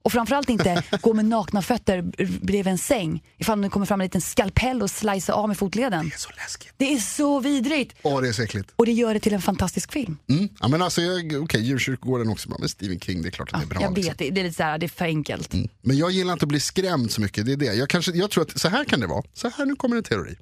Och 0.03 0.11
framförallt 0.11 0.49
inte 0.49 0.83
gå 1.01 1.13
med 1.13 1.25
nakna 1.25 1.61
fötter 1.61 2.01
bredvid 2.41 2.67
en 2.67 2.77
säng 2.77 3.23
ifall 3.37 3.61
det 3.61 3.69
kommer 3.69 3.85
fram 3.85 4.01
en 4.01 4.05
liten 4.05 4.21
skalpell 4.21 4.81
och 4.81 4.91
slicear 4.91 5.35
av 5.35 5.47
med 5.47 5.57
fotleden. 5.57 6.09
Det 6.09 6.15
är 6.15 6.17
så 6.17 6.29
läskigt. 6.37 6.73
Det 6.77 6.93
är 6.93 6.97
så 6.97 7.39
vidrigt. 7.39 7.95
Åh, 8.01 8.21
det 8.21 8.27
är 8.27 8.33
så 8.33 8.43
äckligt. 8.43 8.71
Och 8.75 8.85
det 8.85 8.91
gör 8.91 9.13
det 9.13 9.19
till 9.19 9.33
en 9.33 9.41
fantastisk 9.41 9.91
film. 9.91 10.17
Mm. 10.29 10.49
Ja, 10.59 10.67
men 10.67 10.81
alltså, 10.81 11.01
okej, 11.41 11.61
Djurkyrkogården 11.61 12.27
är 12.27 12.31
också 12.31 12.49
bra, 12.49 12.57
men 12.59 12.69
Stephen 12.69 12.99
King, 12.99 13.21
det 13.21 13.29
är 13.29 13.31
klart 13.31 13.53
att 13.53 13.59
det 13.59 13.65
är 13.65 13.67
bra. 13.67 13.81
jag 13.81 13.95
liksom. 13.97 14.11
vet, 14.11 14.17
det, 14.17 14.29
det 14.29 14.41
är 14.41 14.43
lite 14.43 14.55
så 14.55 14.63
här, 14.63 14.77
det 14.77 14.85
är 14.85 14.87
för 14.87 15.05
enkelt. 15.05 15.53
Men 15.81 15.97
jag 15.97 16.11
gillar 16.11 16.33
inte 16.33 16.45
att 16.45 16.49
bli 16.49 16.59
skrämd 16.59 17.11
så 17.11 17.21
mycket, 17.21 17.45
det 17.45 17.51
är 17.51 17.57
det. 17.57 17.73
Jag, 17.73 17.89
kanske, 17.89 18.11
jag 18.11 18.31
tror 18.31 18.43
att 18.43 18.59
så 18.59 18.69
här 18.69 18.85
kan 18.85 18.99
det 18.99 19.07
vara, 19.07 19.23
så 19.33 19.49
här 19.49 19.65
nu 19.65 19.75
kommer 19.75 19.97
en 19.97 20.03
teori. 20.03 20.37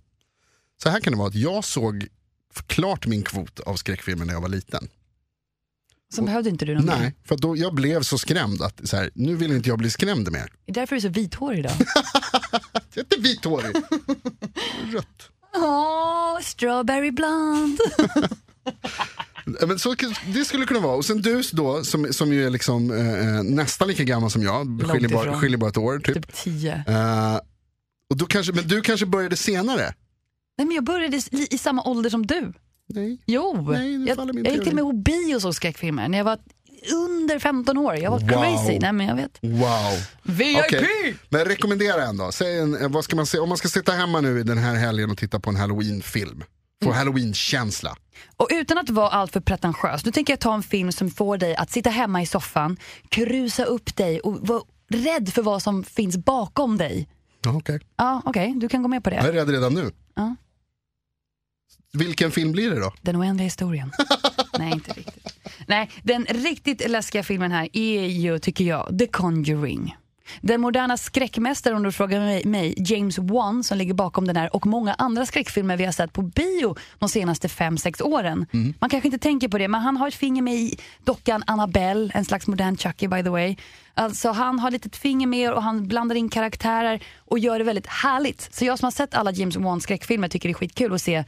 Så 0.83 0.89
här 0.89 0.99
kan 0.99 1.13
det 1.13 1.19
vara 1.19 1.27
att 1.27 1.35
jag 1.35 1.65
såg 1.65 2.07
klart 2.67 3.07
min 3.07 3.23
kvot 3.23 3.59
av 3.59 3.75
skräckfilmer 3.75 4.25
när 4.25 4.33
jag 4.33 4.41
var 4.41 4.49
liten. 4.49 4.87
Så 6.15 6.21
behövde 6.21 6.49
inte 6.49 6.65
du 6.65 6.75
någon 6.75 6.85
mer. 6.85 6.97
Nej, 6.97 7.15
för 7.25 7.37
då, 7.37 7.57
jag 7.57 7.75
blev 7.75 8.01
så 8.01 8.17
skrämd 8.17 8.61
att 8.61 8.81
så 8.83 8.97
här, 8.97 9.11
nu 9.15 9.35
vill 9.35 9.51
inte 9.51 9.69
jag 9.69 9.77
bli 9.77 9.89
skrämd 9.89 10.31
mer. 10.31 10.53
Det 10.65 10.71
är 10.71 10.73
därför 10.73 10.95
du 10.95 10.97
är 10.97 11.01
så 11.01 11.09
vithårig 11.09 11.59
idag. 11.59 11.71
Jag 12.93 13.05
är 13.11 13.15
inte 13.15 13.19
vithårig. 13.19 13.75
Rött. 14.93 15.29
Åh, 15.55 16.39
strawberry 16.41 17.11
blonde. 17.11 17.83
Ja, 19.59 19.65
Men 19.67 19.79
så, 19.79 19.95
det 20.33 20.45
skulle 20.45 20.65
kunna 20.65 20.79
vara. 20.79 20.95
Och 20.95 21.05
sen 21.05 21.21
du 21.21 21.43
då, 21.51 21.83
som, 21.83 22.13
som 22.13 22.33
ju 22.33 22.45
är 22.45 22.49
liksom, 22.49 22.91
eh, 22.91 23.43
nästan 23.43 23.87
lika 23.87 24.03
gammal 24.03 24.31
som 24.31 24.43
jag, 24.43 24.89
skiljer 24.89 25.09
bara, 25.09 25.39
skiljer 25.39 25.57
bara 25.57 25.69
ett 25.69 25.77
år 25.77 25.99
typ. 25.99 26.15
typ 26.15 26.33
tio. 26.33 26.83
Eh, 26.87 27.39
och 28.09 28.17
då 28.17 28.25
kanske, 28.25 28.53
men 28.53 28.67
du 28.67 28.81
kanske 28.81 29.05
började 29.05 29.35
senare? 29.35 29.93
Nej 30.59 30.65
men 30.67 30.75
jag 30.75 30.83
började 30.83 31.17
i, 31.17 31.47
i 31.51 31.57
samma 31.57 31.83
ålder 31.83 32.09
som 32.09 32.25
du. 32.25 32.53
Nej. 32.87 33.17
Jo, 33.25 33.67
Nej, 33.71 34.05
jag, 34.07 34.35
min 34.35 34.45
jag 34.45 34.53
gick 34.53 34.63
till 34.63 34.69
och 34.69 34.75
med 34.75 34.83
på 34.83 34.91
bio 34.93 35.35
och 35.35 35.41
såg 35.41 35.55
skräckfilmer 35.55 36.07
när 36.07 36.17
jag 36.17 36.25
var 36.25 36.37
under 36.93 37.39
15 37.39 37.77
år. 37.77 37.95
Jag 37.95 38.11
var 38.11 38.19
Wow. 38.19 38.27
crazy. 38.29 38.79
Nej 38.79 38.93
men 38.93 39.07
jag 39.07 39.15
vet. 39.15 39.39
Wow. 39.41 39.97
VIP! 40.23 40.57
Okej, 40.57 41.15
Men 41.29 41.45
rekommendera 41.45 42.03
en 42.03 42.17
då. 42.17 42.31
Säg 42.31 42.59
en, 42.59 42.81
eh, 42.81 42.89
vad 42.89 43.03
ska 43.03 43.15
man 43.15 43.25
se, 43.25 43.39
om 43.39 43.49
man 43.49 43.57
ska 43.57 43.67
sitta 43.67 43.91
hemma 43.91 44.21
nu 44.21 44.39
i 44.39 44.43
den 44.43 44.57
här 44.57 44.75
helgen 44.75 45.11
och 45.11 45.17
titta 45.17 45.39
på 45.39 45.49
en 45.49 45.55
halloween-film. 45.55 46.43
Få 46.83 46.91
halloween-känsla. 46.91 47.95
Och 48.37 48.47
utan 48.51 48.77
att 48.77 48.89
vara 48.89 49.09
alltör 49.09 49.39
pretentiös, 49.39 50.05
nu 50.05 50.11
tänker 50.11 50.33
jag 50.33 50.39
ta 50.39 50.53
en 50.55 50.63
film 50.63 50.91
som 50.91 51.09
får 51.11 51.37
dig 51.37 51.55
att 51.55 51.71
sitta 51.71 51.89
hemma 51.89 52.21
i 52.21 52.25
soffan, 52.25 52.77
krusa 53.09 53.63
upp 53.63 53.95
dig 53.95 54.19
och 54.19 54.47
vara 54.47 54.61
rädd 54.89 55.29
för 55.33 55.41
vad 55.41 55.61
som 55.63 55.83
finns 55.83 56.17
bakom 56.17 56.77
dig. 56.77 57.09
Ja, 57.45 57.51
okej. 57.55 57.79
Ja, 57.97 58.21
okej, 58.25 58.53
du 58.57 58.69
kan 58.69 58.81
gå 58.81 58.87
med 58.87 59.03
på 59.03 59.09
Jag 59.09 59.25
är 59.25 59.33
det. 59.33 59.39
rädd 59.39 59.49
redan 59.49 59.73
nu. 59.73 59.91
Ja. 60.15 60.35
Vilken 61.93 62.31
film 62.31 62.51
blir 62.51 62.69
det 62.69 62.79
då? 62.79 62.93
Den 63.01 63.15
oändliga 63.15 63.45
historien. 63.45 63.91
Nej, 64.59 64.71
inte 64.71 64.93
riktigt. 64.93 65.43
Nej, 65.67 65.89
den 66.03 66.25
riktigt 66.25 66.89
läskiga 66.89 67.23
filmen 67.23 67.51
här 67.51 67.69
är 67.73 68.05
ju, 68.05 68.39
tycker 68.39 68.63
jag, 68.65 68.99
The 68.99 69.07
Conjuring. 69.07 69.95
Den 70.41 70.61
moderna 70.61 70.97
skräckmästaren, 70.97 71.77
om 71.77 71.83
du 71.83 71.91
frågar 71.91 72.19
mig, 72.19 72.45
mig, 72.45 72.73
James 72.77 73.17
Wan, 73.17 73.63
som 73.63 73.77
ligger 73.77 73.93
bakom 73.93 74.27
den 74.27 74.35
här 74.35 74.55
och 74.55 74.65
många 74.65 74.93
andra 74.93 75.25
skräckfilmer 75.25 75.77
vi 75.77 75.85
har 75.85 75.91
sett 75.91 76.13
på 76.13 76.21
bio 76.21 76.75
de 76.99 77.09
senaste 77.09 77.47
5-6 77.47 78.01
åren. 78.03 78.45
Man 78.79 78.89
kanske 78.89 79.07
inte 79.07 79.19
tänker 79.19 79.47
på 79.47 79.57
det, 79.57 79.67
men 79.67 79.81
han 79.81 79.97
har 79.97 80.07
ett 80.07 80.15
finger 80.15 80.41
med 80.41 80.53
i 80.53 80.77
dockan 81.03 81.43
Annabelle, 81.47 82.11
en 82.13 82.25
slags 82.25 82.47
modern 82.47 82.77
Chucky 82.77 83.07
by 83.07 83.23
the 83.23 83.29
way. 83.29 83.55
Alltså 83.93 84.31
han 84.31 84.59
har 84.59 84.71
lite 84.71 84.89
finger 84.89 85.27
med 85.27 85.53
och 85.53 85.63
han 85.63 85.87
blandar 85.87 86.15
in 86.15 86.29
karaktärer 86.29 87.03
och 87.17 87.39
gör 87.39 87.59
det 87.59 87.65
väldigt 87.65 87.87
härligt. 87.87 88.49
Så 88.55 88.65
jag 88.65 88.79
som 88.79 88.85
har 88.85 88.91
sett 88.91 89.13
alla 89.13 89.31
James 89.31 89.55
Wan 89.55 89.81
skräckfilmer 89.81 90.27
tycker 90.27 90.49
det 90.49 90.53
är 90.53 90.53
skitkul 90.53 90.93
att 90.93 91.01
se 91.01 91.23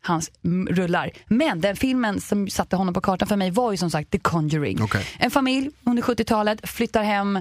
hans 0.00 0.30
mm, 0.44 0.74
rullar. 0.74 1.10
Men 1.26 1.60
den 1.60 1.76
filmen 1.76 2.20
som 2.20 2.50
satte 2.50 2.76
honom 2.76 2.94
på 2.94 3.00
kartan 3.00 3.28
för 3.28 3.36
mig 3.36 3.50
var 3.50 3.70
ju 3.70 3.76
som 3.76 3.90
sagt 3.90 4.10
The 4.10 4.18
Conjuring. 4.18 4.82
Okej. 4.82 5.06
En 5.18 5.30
familj 5.30 5.70
under 5.84 6.02
70-talet 6.02 6.68
flyttar 6.68 7.02
hem 7.02 7.38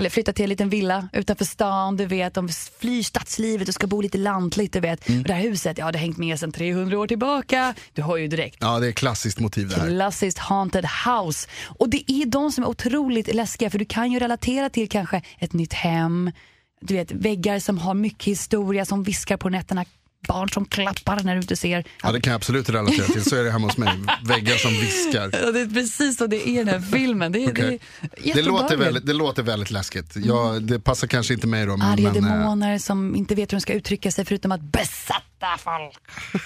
eller 0.00 0.10
flyttar 0.10 0.32
till 0.32 0.42
en 0.42 0.48
liten 0.48 0.68
villa 0.68 1.08
utanför 1.12 1.44
stan, 1.44 1.96
du 1.96 2.06
vet, 2.06 2.34
de 2.34 2.48
flyr 2.80 3.02
stadslivet 3.02 3.68
och 3.68 3.74
ska 3.74 3.86
bo 3.86 4.00
lite 4.00 4.18
lantligt, 4.18 4.72
du 4.72 4.80
vet. 4.80 5.08
Och 5.08 5.14
det 5.14 5.32
här 5.32 5.42
huset, 5.42 5.78
ja 5.78 5.92
det 5.92 5.98
har 5.98 6.02
hängt 6.02 6.18
med 6.18 6.40
sedan 6.40 6.52
300 6.52 6.98
år 6.98 7.06
tillbaka. 7.06 7.74
Du 7.92 8.02
har 8.02 8.16
ju 8.16 8.28
direkt. 8.28 8.56
Ja, 8.60 8.78
det 8.78 8.88
är 8.88 8.92
klassiskt 8.92 9.40
motiv 9.40 9.68
det 9.68 9.76
här. 9.76 9.88
Klassiskt 9.88 10.38
haunted 10.38 10.86
house. 11.06 11.48
Och 11.64 11.88
det 11.88 12.12
är 12.12 12.26
de 12.26 12.52
som 12.52 12.64
är 12.64 12.68
otroligt 12.68 13.34
läskiga 13.34 13.70
för 13.70 13.78
du 13.78 13.84
kan 13.84 14.12
ju 14.12 14.18
relatera 14.18 14.70
till 14.70 14.88
kanske 14.88 15.22
ett 15.38 15.52
nytt 15.52 15.72
hem, 15.72 16.32
du 16.80 16.94
vet 16.94 17.12
väggar 17.12 17.58
som 17.58 17.78
har 17.78 17.94
mycket 17.94 18.24
historia 18.24 18.84
som 18.84 19.02
viskar 19.02 19.36
på 19.36 19.48
nätterna, 19.48 19.84
barn 20.28 20.48
som 20.48 20.64
klappar 20.64 21.20
när 21.24 21.34
du 21.34 21.40
inte 21.40 21.56
ser. 21.56 21.84
Ja, 22.02 22.12
det 22.12 22.20
kan 22.20 22.30
jag 22.30 22.36
absolut 22.38 22.68
relatera 22.68 23.06
till. 23.06 23.24
Så 23.24 23.36
är 23.36 23.44
det 23.44 23.50
hemma 23.50 23.66
hos 23.66 23.76
mig. 23.76 23.88
Väggar 24.24 24.54
som 24.56 24.70
viskar. 24.70 25.30
Ja, 25.44 25.50
det 25.52 25.60
är 25.60 25.74
precis 25.74 26.16
så 26.18 26.26
det 26.26 26.36
är 26.36 26.52
i 26.52 26.56
den 26.56 26.68
här 26.68 26.80
filmen. 26.80 27.32
Det, 27.32 27.44
är- 27.44 27.50
Okej. 27.50 27.80
det, 28.22 28.30
är 28.30 28.34
Det 28.34 28.42
låter, 28.42 28.76
väldigt, 28.76 29.06
det 29.06 29.12
låter 29.12 29.42
väldigt 29.42 29.70
läskigt. 29.70 30.12
Ja, 30.16 30.58
det 30.60 30.80
passar 30.80 31.06
kanske 31.06 31.34
inte 31.34 31.46
mig 31.46 31.66
då. 31.66 31.76
Men, 31.76 31.86
Arga 31.88 32.12
men, 32.12 32.24
eh, 32.24 32.38
demoner 32.38 32.78
som 32.78 33.16
inte 33.16 33.34
vet 33.34 33.52
hur 33.52 33.56
de 33.56 33.60
ska 33.60 33.72
uttrycka 33.72 34.10
sig 34.10 34.24
förutom 34.24 34.52
att 34.52 34.60
besatta 34.60 35.56
folk. 35.58 35.98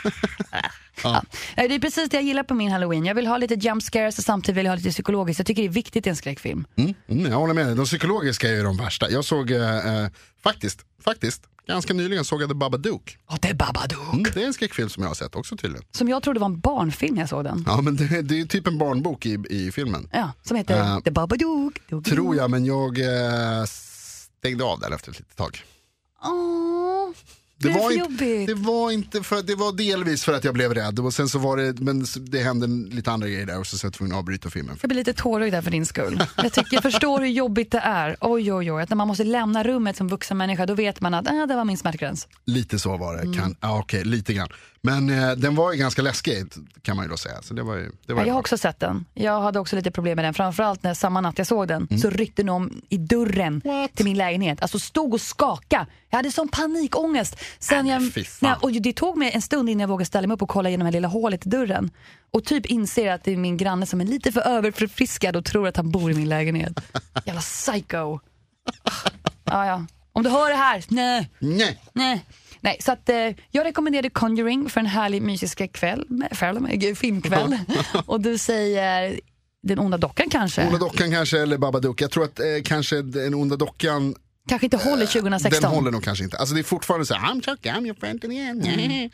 ja. 1.03 1.23
Nej, 1.57 1.69
Det 1.69 1.75
är 1.75 1.79
precis 1.79 2.09
det 2.11 2.17
jag 2.17 2.25
gillar 2.25 2.43
på 2.43 2.55
min 2.55 2.71
halloween. 2.73 3.05
Jag 3.07 3.15
vill 3.15 3.27
ha 3.27 3.37
lite 3.39 3.55
jump 3.55 3.83
scares 3.83 4.19
och 4.19 4.25
samtidigt 4.25 4.59
vill 4.59 4.65
jag 4.67 4.73
ha 4.73 4.77
lite 4.77 4.91
psykologiskt. 4.91 5.39
Jag 5.39 5.47
tycker 5.47 5.63
det 5.63 5.69
är 5.69 5.73
viktigt 5.73 6.07
i 6.07 6.11
en 6.11 6.17
skräckfilm. 6.17 6.65
Mm, 6.77 6.95
jag 7.31 7.37
håller 7.39 7.55
med 7.55 7.67
dig. 7.67 7.75
De 7.77 7.85
psykologiska 7.85 8.49
är 8.49 8.53
ju 8.55 8.63
de 8.63 8.77
värsta. 8.77 9.11
Jag 9.11 9.25
såg 9.25 9.51
eh, 9.51 9.87
eh, 10.03 10.09
faktiskt, 10.45 10.85
faktiskt, 11.01 11.43
ganska 11.67 11.95
nyligen 11.95 12.25
såg 12.25 12.43
jag 12.43 12.49
The 12.49 12.55
Babadook. 12.55 13.19
Och 13.27 13.39
det 13.43 13.49
är 13.49 13.55
Babadook. 13.55 14.13
Mm, 14.15 14.31
det 14.35 14.43
är 14.43 14.47
en 14.47 14.55
skräckfilm 14.55 14.89
som 14.89 15.03
jag 15.03 15.11
har 15.11 15.15
sett 15.15 15.37
också 15.37 15.57
tydligen. 15.57 15.85
Som 15.91 16.09
jag 16.09 16.23
trodde 16.23 16.41
var 16.41 16.47
en 16.47 16.61
barnfilm 16.61 17.15
när 17.15 17.23
jag 17.23 17.29
såg 17.29 17.45
den. 17.45 17.65
Ja, 17.67 17.81
men 17.81 17.97
det, 17.97 18.23
det 18.23 18.41
är 18.41 18.45
typ 18.47 18.67
en 18.67 18.79
barnbok 18.79 19.27
i, 19.27 19.39
i 19.51 19.73
filmen. 19.73 20.09
Ja, 20.13 20.33
som 20.43 20.57
heter 20.57 20.81
Eh, 20.81 21.01
The 21.01 21.11
Babadook. 21.11 21.81
Tror 22.05 22.37
jag, 22.37 22.51
men 22.51 22.65
jag 22.65 22.99
eh, 22.99 23.65
stängde 24.39 24.65
av 24.65 24.81
den 24.81 24.93
efter 24.93 25.11
ett 25.11 25.19
litet 25.19 25.37
tag. 25.37 25.65
Åh, 26.25 26.64
det, 27.57 27.73
för 27.73 27.93
inte, 27.93 28.25
det 28.47 28.55
var 28.55 28.91
inte 28.91 29.23
för 29.23 29.43
det 29.43 29.55
var 29.55 29.73
delvis 29.73 30.25
för 30.25 30.33
att 30.33 30.45
jag 30.45 30.55
blev 30.55 30.75
rädd 30.75 30.99
och 30.99 31.15
sen 31.15 31.29
så 31.29 31.39
var 31.39 31.57
det, 31.57 31.81
men 31.81 32.05
det 32.21 32.39
hände 32.39 32.95
lite 32.97 33.11
andra 33.11 33.29
grejer 33.29 33.47
där 33.47 33.59
och 33.61 33.67
så 33.67 33.77
var 33.77 33.87
jag 33.87 33.93
tvungen 33.93 34.13
att 34.15 34.19
avbryta 34.19 34.51
filmen. 34.51 34.77
Jag 34.83 34.89
blir 34.89 34.97
lite 34.99 35.13
tårögd 35.13 35.55
där 35.55 35.63
för 35.63 35.71
din 35.71 35.87
skull. 35.87 36.25
Jag, 36.37 36.53
tycker, 36.53 36.75
jag 36.75 36.83
förstår 36.83 37.21
hur 37.21 37.27
jobbigt 37.27 37.71
det 37.73 37.79
är. 37.79 38.17
Oj, 38.21 38.53
oj, 38.53 38.73
oj. 38.73 38.83
Att 38.83 38.89
när 38.89 38.97
man 38.97 39.09
måste 39.09 39.25
lämna 39.25 39.65
rummet 39.65 39.97
som 39.97 40.09
vuxen 40.09 40.37
människa, 40.37 40.67
då 40.67 40.75
vet 40.75 41.01
man 41.01 41.15
att 41.15 41.27
äh, 41.27 41.47
det 41.47 41.55
var 41.57 41.65
min 41.65 41.79
smärtgräns. 41.79 42.29
Lite 42.45 42.79
så 42.79 42.97
var 42.97 43.17
det, 43.17 43.23
Mm. 43.23 43.57
ja, 43.61 43.79
okej, 43.79 44.05
lite 44.05 44.33
grann. 44.35 44.49
Men 44.87 45.11
eh, 45.11 45.33
den 45.33 45.55
var 45.55 45.73
ju 45.73 45.79
ganska 45.79 46.03
läskig 46.03 46.47
kan 46.83 46.97
man 46.97 47.05
ju 47.05 47.11
då 47.11 47.17
säga. 47.17 47.43
Så 47.43 47.55
det 47.55 47.63
var 47.63 47.75
ju, 47.77 47.91
det 48.07 48.13
var 48.13 48.21
Ja, 48.21 48.27
jag 48.27 48.35
har 48.35 48.41
också 48.41 48.59
sett 48.59 48.81
den. 48.81 49.05
Jag 49.15 49.41
hade 49.41 49.59
också 49.59 49.77
lite 49.77 49.91
problem 49.91 50.17
med 50.17 50.25
den. 50.25 50.35
Framförallt 50.35 50.83
när 50.83 50.95
samma 50.95 51.21
natt 51.21 51.39
jag 51.39 51.47
såg 51.47 51.69
den 51.69 51.99
så 52.01 52.11
ryckte 52.11 52.43
någon 52.43 52.83
i 52.89 52.97
dörren 52.97 53.63
till 53.95 54.05
min 54.05 54.17
lägenhet. 54.17 54.63
Alltså 54.63 54.79
stod 54.79 55.15
och 55.15 55.21
skaka. 55.21 55.87
Jag 56.11 56.17
hade 56.17 56.33
sån 56.33 56.49
panikångest. 56.49 57.37
Sen 57.59 57.85
Nej, 57.85 57.95
jag, 58.15 58.27
nej, 58.41 58.55
och 58.61 58.73
det 58.73 58.93
tog 58.93 59.17
mig 59.19 59.31
en 59.33 59.43
stund 59.43 59.71
innan 59.71 59.81
jag 59.81 59.89
vågade 59.89 60.07
ställa 60.07 60.27
mig 60.27 60.35
upp 60.35 60.43
och 60.43 60.49
kolla 60.49 60.71
genom 60.71 60.87
det 60.87 60.93
lilla 60.93 61.09
hålet 61.09 61.47
i 61.47 61.49
dörren. 61.49 61.91
Och 62.31 62.45
typ 62.45 62.67
inser 62.67 63.13
att 63.13 63.25
det 63.25 63.33
är 63.33 63.37
min 63.37 63.57
granne 63.57 63.87
som 63.87 64.01
är 64.01 64.05
lite 64.05 64.33
för 64.33 64.41
överförfriskad 64.41 65.37
och 65.37 65.45
tror 65.45 65.69
att 65.69 65.77
han 65.77 65.91
bor 65.91 66.11
i 66.11 66.15
min 66.15 66.29
lägenhet. 66.29 66.81
Jävla 67.25 67.41
psycho. 67.41 68.19
Ja, 69.45 69.67
ja. 69.67 69.87
Om 70.13 70.23
du 70.23 70.31
hör 70.31 70.51
det 70.51 70.57
här, 70.57 70.85
nej. 70.89 71.31
Nej. 71.39 71.81
Nej. 71.93 72.25
Nej, 72.65 72.77
så 72.81 72.93
att, 72.93 73.09
eh, 73.09 73.17
jag 73.51 73.65
rekommenderade 73.65 74.11
Conjuring 74.11 74.69
för 74.69 74.81
en 74.81 74.87
härlig 74.87 75.23
mysig 75.23 75.73
kväll, 75.73 76.07
kväll, 76.33 76.67
eh, 76.71 76.95
filmkväll. 76.95 77.59
och 78.07 78.21
du 78.21 78.39
säger 78.39 79.21
Den 79.63 79.79
onda 79.79 79.99
dockan 79.99 80.31
kanske? 80.31 80.67
Onda 80.67 80.79
dockan 80.79 81.11
kanske 81.11 81.41
eller 81.41 81.59
Babadook. 81.59 82.01
Jag 82.01 82.11
tror 82.11 82.25
att 82.25 82.41
eh, 82.41 82.47
kanske 82.65 83.03
den 83.03 83.35
onda 83.35 83.57
dockan, 83.57 84.15
Kanske 84.49 84.67
inte 84.67 84.77
håller 84.77 85.07
2016? 85.07 85.63
den 85.63 85.71
håller 85.71 85.91
nog 85.91 86.05
kanske 86.05 86.25
inte. 86.25 86.39
Alltså 86.39 86.55
det 86.55 86.61
är 86.61 86.65
fortfarande 86.65 87.07
så 87.07 87.15
här, 87.15 87.35
I'm 87.35 87.45
Chucky, 87.45 87.69
I'm 87.69 87.85
your 87.85 87.95
friend 87.95 88.25
again. 88.25 89.11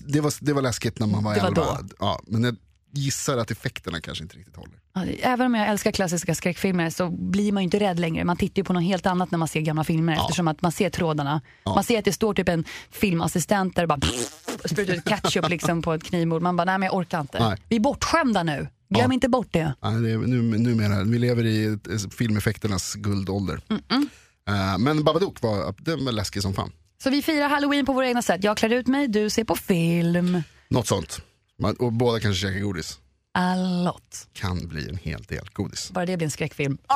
Det, 0.00 0.20
var, 0.20 0.34
det 0.40 0.52
var 0.52 0.62
läskigt 0.62 0.98
när 0.98 1.06
man 1.06 1.24
var 1.24 1.34
Mm. 1.34 1.54
Det 1.54 1.60
var 1.60 1.78
11. 1.78 1.88
Ja, 1.98 2.20
men 2.26 2.44
jag 2.44 2.56
gissar 2.92 3.38
att 3.38 3.50
effekterna 3.50 4.00
kanske 4.00 4.24
inte 4.24 4.36
riktigt 4.36 4.56
håller. 4.56 4.74
Ja, 4.94 5.00
det- 5.00 5.24
Även 5.24 5.46
om 5.46 5.54
jag 5.54 5.68
älskar 5.68 5.92
klassiska 5.92 6.34
skräckfilmer 6.34 6.90
så 6.90 7.10
blir 7.10 7.52
man 7.52 7.62
ju 7.62 7.64
inte 7.64 7.78
rädd 7.80 7.98
längre. 8.00 8.24
Man 8.24 8.36
tittar 8.36 8.60
ju 8.60 8.64
på 8.64 8.72
något 8.72 8.82
helt 8.82 9.06
annat 9.06 9.30
när 9.30 9.38
man 9.38 9.48
ser 9.48 9.60
gamla 9.60 9.84
filmer 9.84 10.12
eftersom 10.20 10.48
att 10.48 10.62
man 10.62 10.72
ser 10.72 10.90
trådarna. 10.90 11.40
Man 11.64 11.84
ser 11.84 11.98
att 11.98 12.04
det 12.04 12.12
står 12.12 12.34
typ 12.34 12.48
en 12.48 12.64
filmassistent 12.90 13.76
där 13.76 13.82
och 13.82 13.88
bara 13.88 14.00
sprutar 14.64 14.94
ut 14.94 15.04
ketchup 15.08 15.48
liksom 15.50 15.82
på 15.82 15.92
ett 15.92 16.04
knivmord. 16.04 16.42
Man 16.42 16.56
bara, 16.56 16.64
nej 16.64 16.78
men 16.78 16.86
jag 16.86 16.94
orkar 16.96 17.20
inte. 17.20 17.48
Nej. 17.48 17.58
Vi 17.68 17.76
är 17.76 17.80
bortskämda 17.80 18.42
nu. 18.42 18.68
Glöm 18.90 19.10
Ja. 19.10 19.14
inte 19.14 19.28
bort 19.28 19.48
det. 19.50 19.74
Nej, 19.82 20.00
det 20.02 20.10
är, 20.10 20.18
nu, 20.18 20.42
numera, 20.58 21.04
vi 21.04 21.18
lever 21.18 21.46
i 21.46 21.78
filmeffekternas 22.18 22.94
guldålder. 22.94 23.60
Eh, 24.48 24.78
men 24.78 25.04
Babadook 25.04 25.42
var, 25.42 25.74
den 25.78 26.04
var 26.04 26.12
läskig 26.12 26.42
som 26.42 26.54
fan. 26.54 26.72
Så 27.02 27.10
vi 27.10 27.22
firar 27.22 27.48
halloween 27.48 27.86
på 27.86 27.92
våra 27.92 28.08
egna 28.08 28.22
sätt. 28.22 28.44
Jag 28.44 28.56
klär 28.56 28.72
ut 28.72 28.86
mig, 28.86 29.08
du 29.08 29.30
ser 29.30 29.44
på 29.44 29.56
film. 29.56 30.42
Något 30.68 30.86
sånt. 30.86 31.20
Man, 31.62 31.76
och 31.76 31.92
båda 31.92 32.20
kanske 32.20 32.48
käkar 32.48 32.60
godis. 32.60 32.98
Allot. 33.34 34.28
Kan 34.32 34.68
bli 34.68 34.88
en 34.88 34.96
hel 34.96 35.22
del 35.22 35.48
godis. 35.52 35.90
Bara 35.90 36.06
det 36.06 36.16
blir 36.16 36.24
en 36.26 36.30
skräckfilm. 36.30 36.78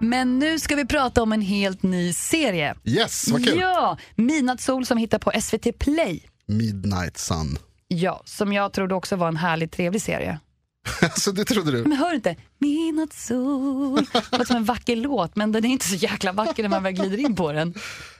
Men 0.00 0.38
nu 0.38 0.58
ska 0.58 0.76
vi 0.76 0.86
prata 0.86 1.22
om 1.22 1.32
en 1.32 1.40
helt 1.40 1.82
ny 1.82 2.12
serie. 2.12 2.74
Yes, 2.84 3.28
vad 3.32 3.44
kul. 3.44 3.58
Ja, 3.60 3.98
Midnattssol 4.14 4.86
som 4.86 4.98
hittar 4.98 5.18
på 5.18 5.32
SVT 5.40 5.78
Play. 5.78 6.22
Midnight 6.46 7.18
Sun. 7.18 7.58
Ja, 7.88 8.22
som 8.24 8.52
jag 8.52 8.72
trodde 8.72 8.94
också 8.94 9.16
var 9.16 9.28
en 9.28 9.36
härligt 9.36 9.72
trevlig 9.72 10.02
serie. 10.02 10.40
alltså 11.00 11.32
det 11.32 11.44
trodde 11.44 11.70
du? 11.70 11.82
Men 11.82 11.92
hör 11.98 12.14
inte? 12.14 12.36
Midnattssol. 12.58 14.06
Det 14.12 14.22
låter 14.32 14.44
som 14.44 14.56
en 14.56 14.64
vacker 14.64 14.96
låt, 14.96 15.36
men 15.36 15.52
den 15.52 15.64
är 15.64 15.68
inte 15.68 15.86
så 15.88 15.94
jäkla 15.94 16.32
vacker 16.32 16.62
när 16.62 16.70
man 16.70 16.82
väl 16.82 16.92
glider 16.92 17.18
in 17.18 17.36
på 17.36 17.52
den. 17.52 17.74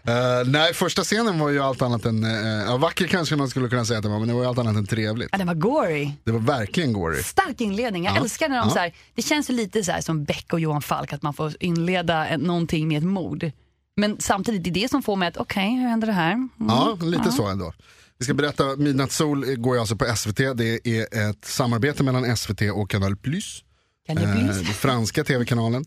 Eh, 0.04 0.14
nej, 0.46 0.74
första 0.74 1.02
scenen 1.04 1.38
var 1.38 1.48
ju 1.48 1.60
allt 1.60 1.82
annat 1.82 2.04
än, 2.04 2.24
uh, 2.24 2.30
ja, 2.66 2.76
vacker 2.76 3.06
kanske 3.06 3.36
man 3.36 3.48
skulle 3.48 3.68
kunna 3.68 3.84
säga 3.84 3.98
att 3.98 4.02
den 4.02 4.12
var, 4.12 4.18
men 4.18 4.28
det 4.28 4.34
var 4.34 4.42
ju 4.42 4.48
allt 4.48 4.58
annat 4.58 4.76
än 4.76 4.86
trevligt. 4.86 5.28
Ja, 5.32 5.38
den 5.38 5.46
var 5.46 5.54
gory. 5.54 6.10
Det 6.24 6.32
var 6.32 6.40
verkligen 6.40 6.92
gory. 6.92 7.22
Stark 7.22 7.60
inledning. 7.60 8.04
Jag 8.04 8.16
Ja. 8.16 8.20
älskar 8.20 8.48
när 8.48 8.56
de 8.58 8.68
Ja. 8.68 8.74
så 8.74 8.78
här, 8.78 8.92
det 9.14 9.22
känns 9.22 9.50
ju 9.50 9.54
lite 9.54 9.84
så 9.84 9.92
här 9.92 10.00
som 10.00 10.24
Beck 10.24 10.52
och 10.52 10.60
Johan 10.60 10.82
Falk, 10.82 11.12
att 11.12 11.22
man 11.22 11.34
får 11.34 11.52
inleda 11.60 12.26
en, 12.26 12.40
någonting 12.40 12.88
med 12.88 12.98
ett 12.98 13.04
mord. 13.08 13.50
Men 13.96 14.16
samtidigt, 14.20 14.64
det 14.64 14.70
är 14.70 14.82
det 14.82 14.90
som 14.90 15.02
får 15.02 15.16
mig 15.16 15.28
att, 15.28 15.36
okej, 15.36 15.70
hur 15.70 15.88
händer 15.88 16.06
det 16.06 16.12
här? 16.12 16.32
Mm. 16.32 16.50
Ja, 16.58 16.98
lite 17.00 17.32
så 17.32 17.46
ändå. 17.46 17.72
Vi 18.18 18.24
ska 18.24 18.34
berätta, 18.34 18.76
Midnattssol 18.76 19.44
går 19.56 19.76
ju 19.76 19.80
alltså 19.80 19.96
på 19.96 20.16
SVT. 20.16 20.36
Det 20.36 20.86
är 20.86 21.30
ett 21.30 21.44
samarbete 21.44 22.02
mellan 22.02 22.36
SVT 22.36 22.62
och 22.74 22.90
Canal 22.90 23.16
Plus. 23.16 23.64
Kan 24.06 24.16
jag 24.16 24.38
Eh, 24.38 24.46
den 24.46 24.64
franska 24.64 25.24
tv-kanalen. 25.24 25.84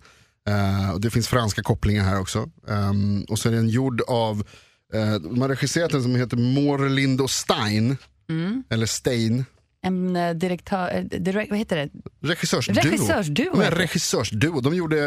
Eh, 0.48 0.92
och 0.92 1.02
det 1.02 1.10
finns 1.10 1.28
franska 1.28 1.64
kopplingar 1.64 2.04
här 2.04 2.20
också. 2.20 2.50
Ehm, 2.68 3.24
och 3.30 3.40
så 3.40 3.50
är 3.50 3.54
den 3.54 3.70
gjord 3.70 4.02
av, 4.08 4.48
eh, 4.94 5.14
de 5.14 5.42
har 5.42 5.50
regisserat 5.50 5.92
den 5.92 6.04
som 6.04 6.16
heter 6.16 6.38
Morlind 6.38 7.22
och 7.22 7.32
Stein. 7.32 7.98
Mm. 8.30 8.64
Eller 8.70 8.86
Stein. 8.86 9.46
En 9.82 10.16
eh, 10.16 10.34
direktör, 10.34 10.96
eh, 10.96 11.20
direkt, 11.20 11.50
vad 11.50 11.60
heter 11.60 11.76
det? 11.78 11.90
Regissörsduo. 12.28 12.76
Regissörsduo 12.76 13.52
De 13.52 13.62
är 13.62 13.72
regissörsduo. 13.72 14.62
De 14.62 14.76
gjorde 14.76 14.98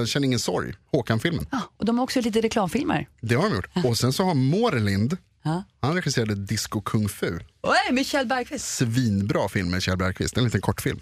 uh, 0.00 0.06
Känn 0.06 0.24
ingen 0.24 0.38
sorg, 0.38 0.74
Håkan-filmen. 0.92 1.46
Ja, 1.50 1.60
och 1.76 1.84
de 1.84 1.98
har 1.98 2.02
också 2.02 2.20
lite 2.20 2.40
reklamfilmer. 2.40 3.08
Det 3.20 3.34
har 3.34 3.50
de 3.50 3.56
gjort. 3.56 3.68
Och 3.84 3.98
sen 3.98 4.12
så 4.12 4.24
har 4.24 4.34
Morlind, 4.34 5.16
Ja. 5.44 5.64
han 5.80 5.94
regisserade 5.94 6.34
Disco 6.34 6.80
Kung 6.80 7.08
Fu. 7.08 7.38
Oj, 7.62 7.92
Michel 7.92 8.26
Bergqvist. 8.26 8.64
Svinbra 8.64 9.48
film 9.48 9.70
med 9.70 9.82
Kjell 9.82 9.96
Bergqvist, 9.96 10.36
en 10.36 10.44
liten 10.44 10.60
kortfilm. 10.60 11.00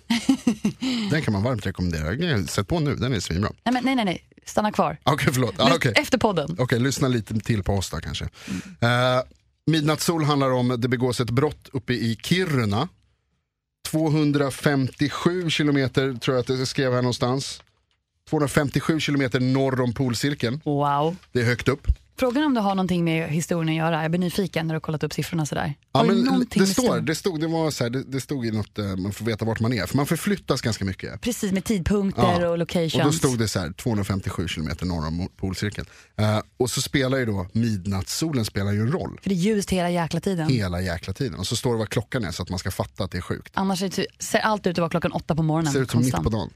den 1.10 1.22
kan 1.22 1.32
man 1.32 1.42
varmt 1.42 1.66
rekommendera. 1.66 2.46
Sett 2.46 2.68
på 2.68 2.80
nu, 2.80 2.94
den 2.94 3.12
är 3.12 3.20
svinbra. 3.20 3.52
Nej, 3.64 3.74
men, 3.74 3.84
nej, 3.84 3.94
nej, 3.94 4.04
nej, 4.04 4.24
stanna 4.44 4.72
kvar. 4.72 4.98
Okej, 5.02 5.28
förlåt. 5.32 5.60
Ah, 5.60 5.74
okej. 5.74 5.92
Efter 5.96 6.18
podden. 6.18 6.56
Okej, 6.58 6.78
lyssna 6.80 7.08
lite 7.08 7.40
till 7.40 7.62
på 7.62 7.72
oss 7.72 7.90
då 7.90 7.96
kanske. 7.96 8.24
Eh, 8.80 9.22
Midnattssol 9.66 10.24
handlar 10.24 10.50
om, 10.50 10.68
det 10.80 10.88
begås 10.88 11.20
ett 11.20 11.30
brott 11.30 11.68
uppe 11.72 11.92
i 11.92 12.18
Kiruna. 12.22 12.88
257 13.88 15.50
kilometer 15.50 16.14
tror 16.14 16.36
jag 16.36 16.42
att 16.42 16.58
jag 16.58 16.68
skrev 16.68 16.92
här 16.92 17.02
någonstans. 17.02 17.62
257 18.30 19.00
kilometer 19.00 19.40
norr 19.40 19.80
om 19.80 19.92
polcirkeln. 19.92 20.60
Wow. 20.64 21.16
Det 21.32 21.40
är 21.40 21.44
högt 21.44 21.68
upp. 21.68 21.86
Frågan 22.18 22.44
om 22.44 22.54
det 22.54 22.60
har 22.60 22.74
någonting 22.74 23.04
med 23.04 23.28
historien 23.28 23.68
att 23.68 23.74
göra. 23.74 24.02
Jag 24.02 24.10
blir 24.10 24.20
nyfiken 24.20 24.66
när 24.66 24.74
du 24.74 24.76
har 24.76 24.80
kollat 24.80 25.02
upp 25.02 25.12
siffrorna 25.12 25.46
sådär. 25.46 25.74
Ja, 25.92 26.02
men 26.02 26.46
det, 26.50 26.66
står, 26.66 27.00
det, 27.00 27.14
stod, 27.14 27.40
det, 27.40 27.46
var 27.46 27.70
så 27.70 27.84
här, 27.84 27.90
det, 27.90 28.02
det 28.02 28.20
stod 28.20 28.46
i 28.46 28.50
något, 28.50 28.78
eh, 28.78 28.96
man 28.96 29.12
får 29.12 29.24
veta 29.24 29.44
vart 29.44 29.60
man 29.60 29.72
är, 29.72 29.86
för 29.86 29.96
man 29.96 30.06
förflyttas 30.06 30.60
ganska 30.60 30.84
mycket. 30.84 31.20
Precis, 31.20 31.52
med 31.52 31.64
tidpunkter 31.64 32.40
Ja, 32.40 32.48
och 32.48 32.58
locations. 32.58 32.94
Och 32.94 33.04
då 33.04 33.12
stod 33.12 33.38
det 33.38 33.48
så 33.48 33.58
här 33.60 33.72
257 33.72 34.48
kilometer 34.48 34.86
norr 34.86 35.06
om 35.06 35.28
polcirkeln. 35.36 35.86
Eh, 36.16 36.40
och 36.56 36.70
så 36.70 36.82
spelar 36.82 37.18
ju 37.18 37.26
då 37.26 37.46
midnattssolen 37.52 38.44
spelar 38.44 38.72
ju 38.72 38.80
en 38.80 38.92
roll 38.92 39.18
För 39.22 39.28
det 39.28 39.34
är 39.34 39.36
ljust 39.36 39.70
hela 39.70 39.90
jäkla 39.90 40.20
tiden. 40.20 40.48
hela 40.48 40.80
jäkla 40.80 41.12
tiden. 41.12 41.38
Och 41.38 41.46
så 41.46 41.56
står 41.56 41.72
det 41.72 41.78
vad 41.78 41.88
klockan 41.88 42.24
är 42.24 42.30
så 42.30 42.42
att 42.42 42.50
man 42.50 42.58
ska 42.58 42.70
fatta 42.70 43.04
att 43.04 43.10
det 43.10 43.18
är 43.18 43.22
sjukt. 43.22 43.52
Annars 43.54 43.78
ser 44.18 44.38
allt 44.38 44.66
ut 44.66 44.72
att 44.72 44.78
vara 44.78 44.90
klockan 44.90 45.12
åtta 45.12 45.34
på 45.34 45.42
morgonen. 45.42 45.72
Ser 45.72 45.80
ut 45.82 45.90
som 45.90 46.00
mitt 46.00 46.12
konstant. 46.12 46.24
på 46.24 46.30
dagen. 46.30 46.50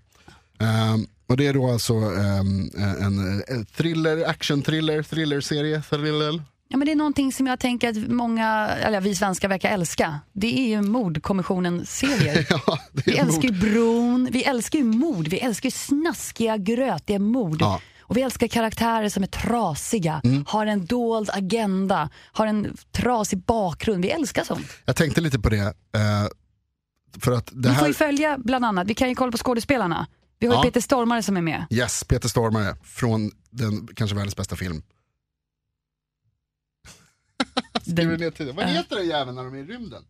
Ehm, 0.58 1.06
och 1.28 1.36
det 1.36 1.46
är 1.46 1.54
då 1.54 1.70
alltså 1.70 1.94
ehm, 1.94 2.70
en, 2.78 3.42
en 3.48 3.66
thriller, 3.66 4.24
action-thriller, 4.28 5.02
thriller-serie, 5.02 5.82
thriller. 5.82 6.42
Ja, 6.68 6.76
men 6.76 6.86
det 6.86 6.92
är 6.92 6.96
någonting 6.96 7.32
som 7.32 7.46
jag 7.46 7.58
tänker 7.60 7.88
att 7.88 8.08
många, 8.08 8.68
eller 8.68 9.00
vi 9.00 9.14
svenskar 9.14 9.48
verkar 9.48 9.70
älska. 9.70 10.20
Det 10.32 10.58
är 10.58 10.68
ju 10.68 10.82
mordkommissionen-serier. 10.82 12.46
Ja, 12.50 12.78
Vi 12.92 13.16
älskar 13.16 13.42
ju 13.48 13.52
bron, 13.60 14.28
vi 14.32 14.44
älskar 14.44 14.78
ju 14.78 14.84
mord, 14.84 15.28
vi 15.28 15.38
älskar 15.38 15.66
ju 15.66 15.70
snaskiga, 15.70 16.56
grötiga 16.56 17.18
mord. 17.18 17.56
Ja. 17.60 17.80
Och 18.00 18.16
vi 18.16 18.22
älskar 18.22 18.48
karaktärer 18.48 19.08
som 19.08 19.22
är 19.22 19.26
trasiga, 19.26 20.20
Mm. 20.24 20.44
har 20.48 20.66
en 20.66 20.86
dold 20.86 21.30
agenda, 21.32 22.10
har 22.32 22.46
en 22.46 22.76
trasig 22.92 23.38
bakgrund. 23.38 24.02
Vi 24.04 24.10
älskar 24.10 24.44
sånt. 24.44 24.66
Jag 24.84 24.96
tänkte 24.96 25.20
lite 25.20 25.38
på 25.38 25.48
det. 25.48 25.58
eh, 25.58 25.72
för 27.20 27.32
att 27.32 27.46
det 27.52 27.68
Vi 27.68 27.74
får 27.74 27.80
här, 27.80 27.86
ju 27.88 27.94
följa 27.94 28.38
bland 28.38 28.64
annat, 28.64 28.86
vi 28.86 28.94
kan 28.94 29.08
ju 29.08 29.14
kolla 29.14 29.32
på 29.32 29.38
skådespelarna. 29.38 30.06
Vi 30.38 30.46
har 30.46 30.54
ju 30.54 30.58
Ja. 30.58 30.62
Peter 30.62 30.80
Stormare 30.80 31.22
som 31.22 31.36
är 31.36 31.40
med. 31.42 31.66
yes, 31.70 32.04
Peter 32.04 32.28
Stormare 32.28 32.76
från 32.84 33.30
den 33.50 33.86
kanske 33.86 34.16
världens 34.16 34.36
bästa 34.36 34.56
film. 34.56 34.82
Skriver 37.82 38.10
Den, 38.10 38.20
ner 38.20 38.30
tiden. 38.30 38.56
Vad 38.56 38.64
Ja. 38.64 38.68
heter 38.68 38.96
den 38.96 39.06
jäveln 39.06 39.36
när 39.36 39.44
de 39.44 39.54
är 39.54 39.58
i 39.58 39.64
rymden? 39.64 40.04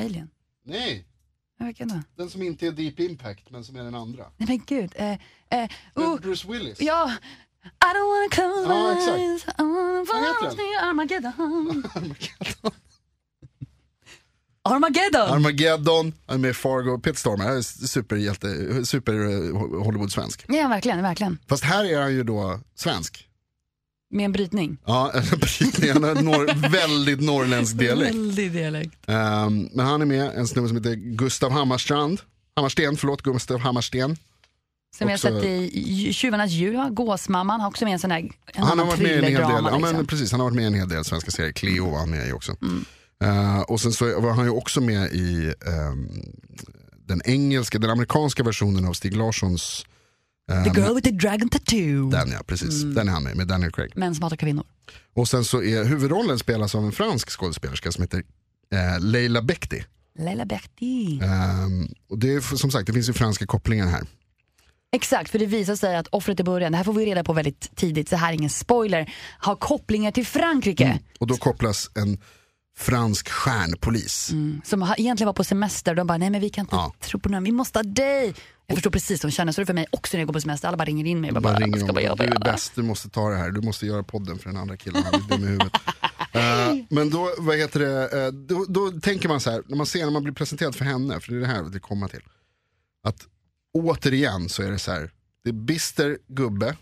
Alien. 0.00 0.30
Nej, 0.64 1.06
Ja, 1.58 1.66
Vilken 1.66 1.88
då? 1.88 2.02
den 2.16 2.30
som 2.30 2.42
inte 2.42 2.66
är 2.66 2.72
Deep 2.72 3.00
Impact 3.00 3.50
men 3.50 3.64
som 3.64 3.76
är 3.76 3.82
den 3.84 3.94
andra. 3.94 4.30
Nej 4.36 4.48
men 4.48 4.62
gud. 4.66 4.92
Eh, 4.96 5.18
eh, 5.50 5.70
oh, 5.94 6.20
Bruce 6.20 6.48
Willis. 6.48 6.80
ja. 6.80 7.12
I 7.64 7.68
don't 7.94 8.08
wanna 8.08 8.28
close 8.30 8.72
Ja, 8.72 8.94
my 8.94 8.98
exakt. 9.00 9.18
eyes. 9.18 9.44
I 9.58 9.62
wanna 9.62 10.50
to 10.50 10.86
Armageddon. 10.88 11.84
Armageddon! 14.62 15.28
Armageddon, 15.34 16.12
han 16.26 16.36
är 16.36 16.40
med 16.40 16.50
i 16.50 16.54
Fargo, 16.54 16.98
Peter 16.98 17.18
Stormare, 17.18 17.48
han 17.48 17.56
är 17.56 17.62
superhjälte, 17.86 18.48
super 18.84 19.12
eh, 19.12 19.82
Hollywood-svensk. 19.84 20.44
Ja, 20.48 20.68
verkligen, 20.68 21.02
verkligen. 21.02 21.38
Fast 21.48 21.64
här 21.64 21.84
är 21.84 22.00
han 22.00 22.12
ju 22.12 22.22
då 22.22 22.60
svensk. 22.74 23.26
Med 24.10 24.24
en 24.24 24.32
brytning. 24.32 24.78
Ja, 24.86 25.12
en 25.32 25.38
brytning, 25.38 25.92
han 25.92 26.02
har 26.02 26.10
en 26.10 26.24
norr, 26.24 26.68
väldigt 26.70 27.20
norrländsk 27.20 27.74
dialekt. 27.78 28.14
Väldig 28.14 28.52
dialekt. 28.52 28.94
Ehm, 29.06 29.68
men 29.72 29.86
han 29.86 30.02
är 30.02 30.06
med, 30.06 30.30
en 30.34 30.48
snubbe 30.48 30.68
som 30.68 30.76
heter 30.76 30.94
Gustav 30.94 31.52
Hammarstrand. 31.52 32.20
Hammarsten, 32.56 32.96
förlåt, 32.96 33.22
Gustav 33.22 33.58
Hammarsten. 33.58 34.16
Som 34.98 35.06
vi 35.06 35.12
har 35.12 35.18
sett 35.18 35.44
i 35.44 36.12
Tjuvarnas 36.12 36.50
djur, 36.50 36.90
Gåsmamman 36.90 37.60
har 37.60 37.68
också 37.68 37.84
med 37.84 37.92
en 37.92 37.98
sån 37.98 38.10
där 38.10 38.18
en 38.18 38.62
Han 38.62 38.78
har 38.78 38.86
varit 38.86 39.00
med 39.00 39.10
i 39.10 39.14
en 39.14 39.24
hel 39.24 39.32
del, 39.32 39.42
thrillerdrama, 39.42 39.70
ja, 39.70 39.78
men 39.78 39.90
liksom. 39.90 40.06
precis, 40.06 40.30
han 40.32 40.40
har 40.40 40.46
varit 40.46 40.56
med 40.56 40.64
i 40.64 40.66
en 40.66 40.74
hel 40.74 40.88
del 40.88 41.04
svenska 41.04 41.30
serier. 41.30 41.52
Cleo 41.52 41.90
var 41.90 41.98
han 41.98 42.10
med 42.10 42.28
i 42.28 42.32
också. 42.32 42.56
Mm. 42.62 42.84
Eh, 43.24 43.60
och 43.60 43.80
sen 43.80 43.92
så 43.92 44.20
var 44.20 44.32
han 44.32 44.44
ju 44.44 44.50
också 44.50 44.80
med 44.80 45.12
i 45.12 45.54
ehm, 45.66 46.08
den 47.06 47.22
engelska, 47.24 47.78
den 47.78 47.90
amerikanska 47.90 48.42
versionen 48.42 48.84
av 48.84 48.92
Stig 48.92 49.16
Larssons 49.16 49.86
ehm, 50.52 50.64
The 50.64 50.80
girl 50.80 50.94
with 50.94 51.08
the 51.08 51.14
dragon 51.14 51.48
tattoo. 51.48 52.10
Den 52.10 52.30
ja, 52.30 52.42
precis. 52.46 52.82
Mm. 52.82 52.94
Den 52.94 53.08
är 53.08 53.12
han 53.12 53.22
med, 53.22 53.36
med 53.36 53.46
Daniel 53.46 53.72
Craig. 53.72 53.96
Män 53.96 54.14
som 54.14 54.22
hatar 54.22 54.36
kvinnor. 54.36 54.64
Och 55.14 55.28
sen 55.28 55.44
så 55.44 55.62
är 55.62 55.84
huvudrollen 55.84 56.38
spelas 56.38 56.74
av 56.74 56.84
en 56.84 56.92
fransk 56.92 57.30
skådespelerska 57.30 57.92
som 57.92 58.02
heter 58.02 58.22
eh, 58.72 59.00
Leila 59.00 59.42
Bekti. 59.42 59.84
Leila 60.18 60.44
Berti. 60.44 61.20
Ehm, 61.22 61.88
och 62.08 62.18
det 62.18 62.34
är 62.34 62.56
som 62.56 62.70
sagt, 62.70 62.86
det 62.86 62.92
finns 62.92 63.08
ju 63.08 63.12
franska 63.12 63.46
kopplingar 63.46 63.86
här. 63.86 64.02
Exakt, 64.92 65.30
för 65.30 65.38
det 65.38 65.46
visar 65.46 65.76
sig 65.76 65.96
att 65.96 66.06
offret 66.06 66.40
i 66.40 66.44
början, 66.44 66.72
det 66.72 66.78
här 66.78 66.84
får 66.84 66.92
vi 66.92 67.06
reda 67.06 67.24
på 67.24 67.32
väldigt 67.32 67.76
tidigt, 67.76 68.08
så 68.08 68.16
här 68.16 68.28
är 68.28 68.32
ingen 68.32 68.50
spoiler, 68.50 69.14
har 69.38 69.56
kopplingar 69.56 70.10
till 70.10 70.26
Frankrike. 70.26 70.98
Och 71.18 71.26
då 71.26 71.36
kopplas 71.36 71.90
en 71.94 72.18
fransk 72.78 73.28
stjärnpolis. 73.28 74.30
Som 74.64 74.82
har, 74.82 75.00
egentligen 75.00 75.26
var 75.26 75.32
på 75.34 75.44
semester 75.44 75.92
och 75.92 75.96
de 75.96 76.06
bara, 76.06 76.18
nej 76.18 76.30
men 76.30 76.40
vi 76.40 76.50
kan 76.50 76.64
inte 76.64 76.76
Ja. 76.76 76.94
tro 77.00 77.20
på 77.20 77.28
någon, 77.28 77.44
vi 77.44 77.52
måste 77.52 77.78
ha 77.78 77.82
dig. 77.84 78.34
Jag 78.66 78.76
förstår 78.76 78.90
precis 78.90 79.20
de 79.20 79.30
känner, 79.30 79.52
så 79.52 79.60
det 79.60 79.66
för 79.66 79.74
mig 79.74 79.86
också 79.90 80.16
när 80.16 80.20
jag 80.20 80.26
går 80.26 80.32
på 80.34 80.40
semester. 80.40 80.68
Alla 80.68 80.76
bara 80.76 80.84
ringer 80.84 81.04
in 81.06 81.20
mig. 81.20 81.32
Bara 81.32 81.40
bara, 81.40 81.58
ringer 81.58 81.78
ska 81.78 81.92
man 81.92 82.02
göra? 82.02 82.14
du 82.16 82.24
är 82.24 82.38
bäst, 82.38 82.72
du 82.74 82.82
måste 82.82 83.08
ta 83.08 83.28
det 83.30 83.36
här, 83.36 83.50
du 83.50 83.60
måste 83.60 83.86
göra 83.86 84.02
podden 84.02 84.38
för 84.38 84.48
den 84.50 84.56
andra 84.58 84.76
killen, 84.76 85.02
han 85.04 85.14
är 85.14 85.28
dum 85.28 85.44
i 85.44 85.46
huvudet. 85.46 85.72
Eh, 86.32 86.76
men 86.90 87.10
då, 87.10 87.34
vad 87.38 87.56
heter 87.56 87.80
det, 87.80 88.24
eh, 88.26 88.32
då, 88.32 88.64
då 88.68 88.90
tänker 89.00 89.28
man 89.28 89.40
så 89.40 89.50
här, 89.50 89.62
när 89.66 89.76
man 89.76 89.86
ser, 89.86 90.04
när 90.04 90.10
man 90.10 90.22
blir 90.22 90.32
presenterad 90.34 90.74
för 90.74 90.84
henne, 90.84 91.20
för 91.20 91.32
det 91.32 91.38
är 91.38 91.40
det 91.40 91.46
här 91.46 91.62
det 91.62 91.80
kommer 91.80 92.08
till. 92.08 92.22
Att 93.06 93.26
återigen 93.78 94.48
så 94.48 94.62
är 94.62 94.70
det 94.70 94.78
så 94.78 94.92
här, 94.92 95.10
det 95.44 95.50
är 95.50 95.54
bister 95.54 96.18
gubbe, 96.28 96.76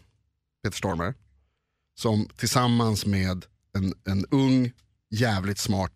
Peter 0.64 0.76
Stormare, 0.76 1.14
som 2.00 2.28
tillsammans 2.36 3.06
med 3.06 3.44
en, 3.76 3.94
en 4.08 4.24
ung, 4.30 4.72
jävligt 5.10 5.58
smart, 5.58 5.92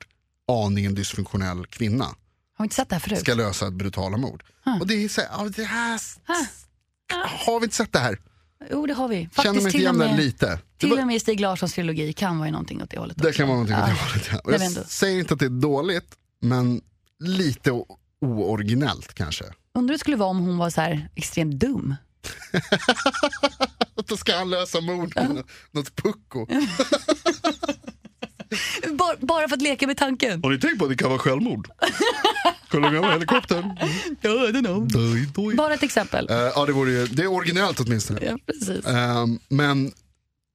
aningen 0.48 0.94
dysfunktionell 0.94 1.66
kvinna 1.66 2.06
Har 2.58 2.64
inte 2.64 2.74
sett 2.76 2.88
det 2.88 2.94
här 2.94 3.00
förut? 3.00 3.18
ska 3.20 3.34
lösa 3.34 3.66
ett 3.66 3.72
brutala 3.74 4.16
mord. 4.16 4.42
Och 4.80 4.86
det 4.86 5.04
är 5.04 5.08
så 5.08 5.20
här, 5.20 5.48
det 5.56 5.64
här, 5.64 6.00
Ah. 6.26 7.26
har 7.46 7.60
vi 7.60 7.64
inte 7.64 7.76
sett 7.76 7.92
det 7.92 7.98
här? 7.98 8.18
Jo 8.70 8.86
det 8.86 8.94
har 8.94 9.08
vi. 9.08 9.16
Känner 9.16 9.28
Faktiskt 9.30 9.54
mig 9.54 9.64
inte 9.64 9.78
igen 9.78 10.16
lite. 10.16 10.58
Till 10.78 10.92
och 10.92 11.06
med 11.06 11.20
Stig 11.22 11.40
Larssons 11.40 11.72
trilogi 11.72 12.12
kan 12.12 12.38
vara 12.38 12.48
ju 12.48 12.52
någonting 12.52 12.82
åt 12.82 12.90
det 12.90 12.98
hållet 12.98 13.16
det 13.18 13.28
också. 13.28 13.36
kan 13.38 13.48
vara 13.48 13.58
någonting 13.58 13.76
åt 13.76 13.86
det 13.86 13.92
hållet. 13.92 14.28
Ja. 14.32 14.38
Och 14.44 14.52
jag 14.52 14.86
säger 14.86 15.18
inte 15.20 15.34
att 15.34 15.40
det 15.40 15.46
är 15.46 15.60
dåligt, 15.60 16.14
men 16.40 16.80
lite 17.18 17.82
ooriginellt 18.20 19.14
kanske. 19.14 19.44
Undrar 19.74 19.92
hur 19.92 19.98
det 19.98 19.98
skulle 20.00 20.16
vara 20.16 20.28
om 20.28 20.38
hon 20.38 20.58
var 20.58 20.70
så 20.70 20.80
här 20.80 21.08
extremt 21.14 21.54
dum. 21.60 21.94
Då 24.06 24.16
ska 24.16 24.36
han 24.36 24.50
lösa 24.50 24.80
mord 24.80 25.12
med 25.16 25.30
nå- 25.34 25.42
något 25.70 25.96
pucko. 25.96 26.46
Bara, 28.92 29.16
bara 29.20 29.48
för 29.48 29.56
att 29.56 29.62
leka 29.62 29.86
med 29.86 29.96
tanken. 29.96 30.42
Har 30.42 30.50
ni 30.50 30.58
tänkt 30.58 30.78
på 30.78 30.84
att 30.84 30.90
det 30.90 30.96
kan 30.96 31.08
vara 31.08 31.18
självmord? 31.18 31.68
Kolla 32.70 32.90
med 32.90 33.12
helikoptern. 33.12 33.76
Doj, 34.22 35.26
doj. 35.34 35.54
Bara 35.54 35.74
ett 35.74 35.82
exempel. 35.82 36.30
Eh, 36.30 36.36
ja, 36.36 36.66
det, 36.66 36.72
vore 36.72 36.90
ju, 36.90 37.06
det 37.06 37.22
är 37.22 37.26
originellt 37.32 37.80
åtminstone. 37.80 38.20
Ja, 38.24 38.38
precis. 38.46 38.86
Ehm, 38.86 39.38
men 39.48 39.92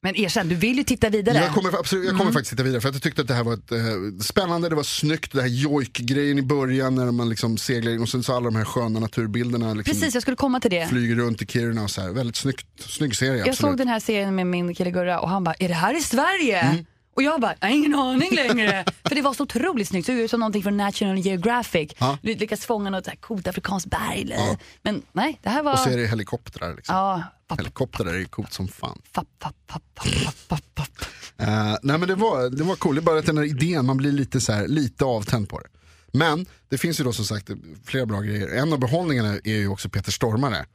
Men 0.04 0.16
erkänn, 0.16 0.50
du 0.50 0.56
vill 0.56 0.78
ju 0.78 0.84
titta 0.84 1.10
vidare. 1.10 1.38
Jag 1.38 1.54
kommer, 1.54 1.80
absolut, 1.80 2.06
jag 2.06 2.18
kommer 2.18 2.32
faktiskt 2.32 2.50
titta 2.50 2.64
vidare 2.64 2.82
för 2.82 2.90
att 2.90 2.96
jag 2.96 3.02
tyckte 3.02 3.22
att 3.22 3.28
det 3.28 3.34
här 3.34 3.44
var 3.44 3.54
ett, 3.54 3.72
eh, 3.72 3.78
spännande, 4.22 4.70
det 4.70 4.76
var 4.76 4.84
snyggt, 4.84 5.32
det 5.34 5.42
här 5.42 5.48
jojk-grejen 5.48 6.38
i 6.40 6.42
början 6.42 6.96
när 6.96 7.12
man 7.12 7.30
liksom 7.30 7.58
seglar 7.58 7.92
in 7.92 8.02
och 8.02 8.10
sen 8.10 8.24
så 8.24 8.34
alla 8.36 8.46
de 8.46 8.56
här 8.56 8.66
sköna 8.66 9.00
naturbilderna 9.00 9.74
liksom 9.74 9.94
Precis, 10.00 10.14
jag 10.14 10.22
skulle 10.22 10.38
komma 10.38 10.60
till 10.60 10.72
det. 10.72 10.88
flyger 10.88 11.16
runt 11.16 11.42
i 11.42 11.46
Kiruna 11.46 11.84
och 11.84 11.92
så 11.92 12.02
här. 12.02 12.10
Väldigt 12.10 12.36
snyggt, 12.36 12.68
snygg 12.80 13.16
serie 13.16 13.32
Jag 13.32 13.40
absolut. 13.50 13.58
såg 13.72 13.78
den 13.78 13.88
här 13.88 14.00
serien 14.00 14.36
med 14.36 14.48
min 14.48 14.76
kille 14.76 14.92
Gurra 14.92 15.20
och 15.20 15.30
han 15.30 15.44
bara, 15.44 15.56
är 15.60 15.68
det 15.68 15.74
här 15.74 15.98
i 15.98 16.02
Sverige? 16.02 16.86
Och 17.18 17.24
jag 17.24 17.42
bara, 17.42 17.56
jag 17.60 17.68
har 17.68 17.76
ingen 17.76 17.96
aning 17.96 18.36
längre. 18.36 18.86
För 19.08 19.16
det 19.16 19.22
var 19.22 19.34
så 19.34 19.44
otroligt 19.44 19.88
snyggt, 19.88 20.08
det 20.08 20.14
såg 20.14 20.22
ut 20.22 20.32
som 20.32 20.40
någonting 20.40 20.64
från 20.64 20.78
National 20.78 21.18
Geographic. 21.18 21.92
Ja. 21.98 22.18
Du 22.22 22.36
lyckas 22.36 22.66
fånga 22.66 22.90
något 22.90 23.08
coolt 23.22 23.48
afrikanskt 23.48 23.90
berg. 23.90 24.36
Men 24.82 25.02
nej, 25.12 25.40
det 25.44 25.50
här 25.50 25.64
var... 25.64 25.74
Och 25.74 25.80
så 25.80 25.90
är 25.90 25.98
det 25.98 26.08
helikoptrar 26.08 26.76
liksom. 26.76 26.96
Ja, 26.96 27.24
papp, 27.48 27.60
Helikoptrar 27.60 28.14
är 28.14 28.18
ju 28.18 28.26
coolt 28.26 28.54
som 28.54 28.68
fan. 28.68 29.02
papp, 29.14 29.28
papp, 29.40 29.56
papp, 29.68 29.84
papp, 29.96 30.08
papp, 30.26 30.48
papp, 30.48 30.76
papp. 30.76 30.90
Eh, 31.38 31.76
nej 31.84 31.98
men 31.98 32.08
det 32.08 32.16
var, 32.16 32.50
det 32.50 32.64
var 32.64 32.76
cool, 32.76 32.96
det 32.96 33.00
är 33.00 33.04
bara 33.04 33.20
att 33.20 33.26
den 33.26 33.38
här 33.38 33.46
idén, 33.46 33.86
man 33.86 33.98
blir 33.98 34.12
lite, 34.12 34.42
så 34.42 34.52
här, 34.54 34.68
lite 34.68 35.06
avtänd 35.06 35.50
på 35.50 35.60
det. 35.60 35.68
Men 36.12 36.46
det 36.70 36.78
finns 36.78 37.00
ju 37.00 37.04
då 37.04 37.14
som 37.14 37.26
sagt 37.26 37.50
flera 37.86 38.06
bra 38.06 38.22
grejer. 38.22 38.48
En 38.48 38.74
av 38.74 38.80
behållningarna 38.80 39.34
är 39.44 39.58
ju 39.58 39.68
också 39.68 39.90
Peter 39.90 40.12
Stormare. 40.12 40.66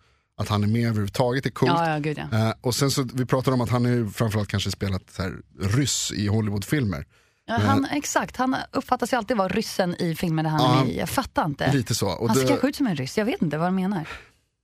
Att 0.43 0.49
han 0.49 0.63
är 0.63 0.67
med 0.69 0.85
överhuvudtaget 0.87 1.47
är 1.47 1.51
coolt. 1.51 1.73
Ja, 1.73 1.91
ja, 1.93 1.99
gud 1.99 2.19
ja. 2.33 2.39
Eh, 2.49 2.55
och 2.61 2.75
sen 2.75 2.91
så, 2.91 3.09
vi 3.15 3.27
pratade 3.27 3.55
om 3.55 3.61
att 3.61 3.71
han 3.71 3.85
ju 3.85 4.11
framförallt 4.11 4.49
kanske 4.49 4.71
spelat 4.71 5.03
så 5.11 5.23
här, 5.23 5.37
ryss 5.61 6.13
i 6.13 6.27
Hollywoodfilmer. 6.27 7.07
ja 7.47 7.55
han, 7.55 7.85
exakt, 7.85 8.37
han 8.37 8.57
uppfattas 8.73 9.13
ju 9.13 9.17
alltid 9.17 9.37
vara 9.37 9.49
ryssen 9.49 9.95
i 10.03 10.15
filmen 10.15 10.47
han 10.47 10.61
Ja, 10.61 10.81
är 10.81 10.85
med. 10.85 10.95
Jag 10.97 11.09
fattar 11.09 11.45
inte. 11.45 11.73
Lite 11.73 11.95
så. 11.95 12.09
Och 12.09 12.29
han 12.29 12.37
ser 12.37 12.43
det, 12.43 12.49
kanske 12.49 12.69
ut 12.69 12.77
som 12.77 12.87
en 12.87 12.97
ryss, 12.97 13.19
jag 13.19 13.25
vet 13.25 13.43
inte 13.43 13.57
vad 13.59 13.67
han 13.67 13.75
menar. 13.75 14.09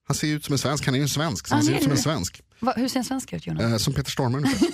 han 0.09 0.15
ser 0.15 0.29
ut 0.29 0.45
som 0.45 0.53
en 0.53 0.59
svensk, 0.59 0.85
han 0.87 0.95
är 0.95 0.99
ju 0.99 1.03
en 1.03 1.09
svensk. 1.09 1.47
Så 1.47 1.53
Ja, 1.53 1.57
han 1.57 1.65
ser 1.65 1.73
ut 1.73 1.79
är 1.79 1.83
som 1.83 1.93
en 1.93 1.99
svensk. 1.99 2.41
Va, 2.61 2.73
hur 2.77 2.89
ser 2.89 2.99
en 2.99 3.05
svensk 3.05 3.33
ut 3.33 3.47
Jonas? 3.47 3.63
Eh, 3.63 3.77
som 3.77 3.93
Peter 3.95 4.11
Stormare 4.11 4.43
ungefär. 4.43 4.67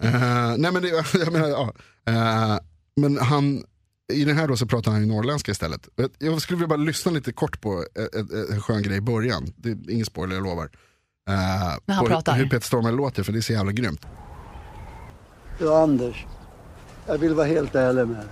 eh, 0.52 0.56
nej 0.58 0.72
men 0.72 0.82
det, 0.82 0.88
jag 1.14 1.32
menar, 1.32 1.48
ja. 1.48 1.72
Eh, 2.06 2.58
men 2.96 3.18
han, 3.18 3.64
i 4.12 4.24
den 4.24 4.36
här 4.36 4.48
då 4.48 4.56
så 4.56 4.66
pratar 4.66 4.90
han 4.90 5.00
ju 5.00 5.06
norrländska 5.06 5.52
istället. 5.52 5.88
Jag- 6.18 6.40
skulle 6.42 6.56
vilja 6.56 6.68
bara 6.68 6.76
lyssna 6.76 7.12
lite 7.12 7.32
kort 7.32 7.60
på 7.60 7.84
ett- 7.94 8.14
ett- 8.14 8.50
en 8.50 8.60
skön 8.60 8.82
grej 8.82 8.96
i 8.96 9.00
början. 9.00 9.46
Det 9.56 9.70
är 9.70 9.90
ingen 9.90 10.06
spoiler, 10.06 10.34
jag 10.34 10.44
lovar. 10.44 10.70
När 11.86 11.94
han 11.94 12.06
pratar. 12.06 12.32
Hur 12.34 12.44
Peter 12.48 12.66
Stormare 12.66 12.92
låter, 12.92 13.22
för 13.22 13.32
det 13.32 13.38
är 13.38 13.42
så 13.42 13.52
jävla 13.52 13.72
grymt. 13.72 14.06
Du 15.58 15.72
Anders, 15.74 16.26
jag 17.06 17.18
vill 17.18 17.34
vara 17.34 17.46
helt 17.46 17.74
ärlig 17.74 18.06
med 18.06 18.16
dig. 18.16 18.26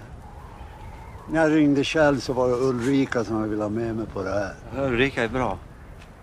När 1.30 1.42
jag 1.42 1.56
ringde 1.56 1.84
Kjell 1.84 2.20
så 2.20 2.32
var 2.32 2.48
det 2.48 2.54
Ulrika 2.54 3.24
som 3.24 3.40
jag 3.40 3.48
ville 3.48 3.62
ha 3.62 3.70
med 3.70 3.96
mig 3.96 4.06
på 4.06 4.22
det 4.22 4.30
här. 4.30 4.84
Ulrika 4.86 5.24
är 5.24 5.28
bra. 5.28 5.58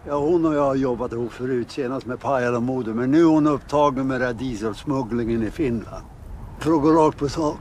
Ja, 0.07 0.19
hon 0.19 0.45
och 0.45 0.55
jag 0.55 0.65
har 0.65 0.75
jobbat 0.75 1.11
ihop 1.13 1.31
förut, 1.33 1.71
senast 1.71 2.05
med 2.05 2.19
Pajala 2.19 2.59
Modo. 2.59 2.93
Men 2.93 3.11
nu 3.11 3.19
är 3.21 3.25
hon 3.25 3.47
upptagen 3.47 4.07
med 4.07 4.21
den 4.21 4.27
här 4.27 4.33
dieselsmugglingen 4.33 5.43
i 5.47 5.51
Finland. 5.51 6.05
För 6.59 6.71
att 6.75 6.81
gå 6.81 6.91
rakt 6.91 7.17
på 7.17 7.29
sak. 7.29 7.59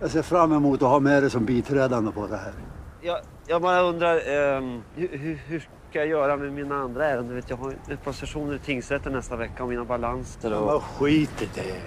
Jag 0.00 0.10
ser 0.10 0.22
fram 0.22 0.52
emot 0.52 0.82
att 0.82 0.88
ha 0.88 1.00
med 1.00 1.22
dig 1.22 1.30
som 1.30 1.44
biträdande 1.44 2.12
på 2.12 2.26
det 2.26 2.36
här. 2.36 2.52
Jag, 3.00 3.18
jag 3.46 3.62
bara 3.62 3.80
undrar, 3.80 4.16
ehm, 4.16 4.82
hur, 4.94 5.40
hur, 5.46 5.68
ska 5.90 5.98
jag 5.98 6.08
göra 6.08 6.36
med 6.36 6.52
mina 6.52 6.74
andra 6.74 7.06
ärenden? 7.06 7.36
Vet, 7.36 7.50
jag 7.50 7.56
har 7.56 7.74
ett 7.90 8.04
par 8.04 8.12
sessioner 8.12 8.54
i 8.54 8.58
tingsrätten 8.58 9.12
nästa 9.12 9.36
vecka 9.36 9.62
och 9.62 9.68
mina 9.68 9.84
balanser. 9.84 10.52
Och... 10.52 10.66
vad 10.66 10.82
skit 10.82 11.42
i 11.42 11.48
det. 11.54 11.82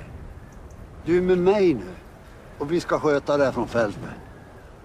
Du 1.06 1.18
är 1.18 1.22
med 1.22 1.38
mig 1.38 1.74
nu. 1.74 1.94
Och 2.58 2.72
vi 2.72 2.80
ska 2.80 3.00
sköta 3.00 3.38
det 3.38 3.46
här 3.46 3.52
från 3.52 3.68
fältet. 3.68 4.04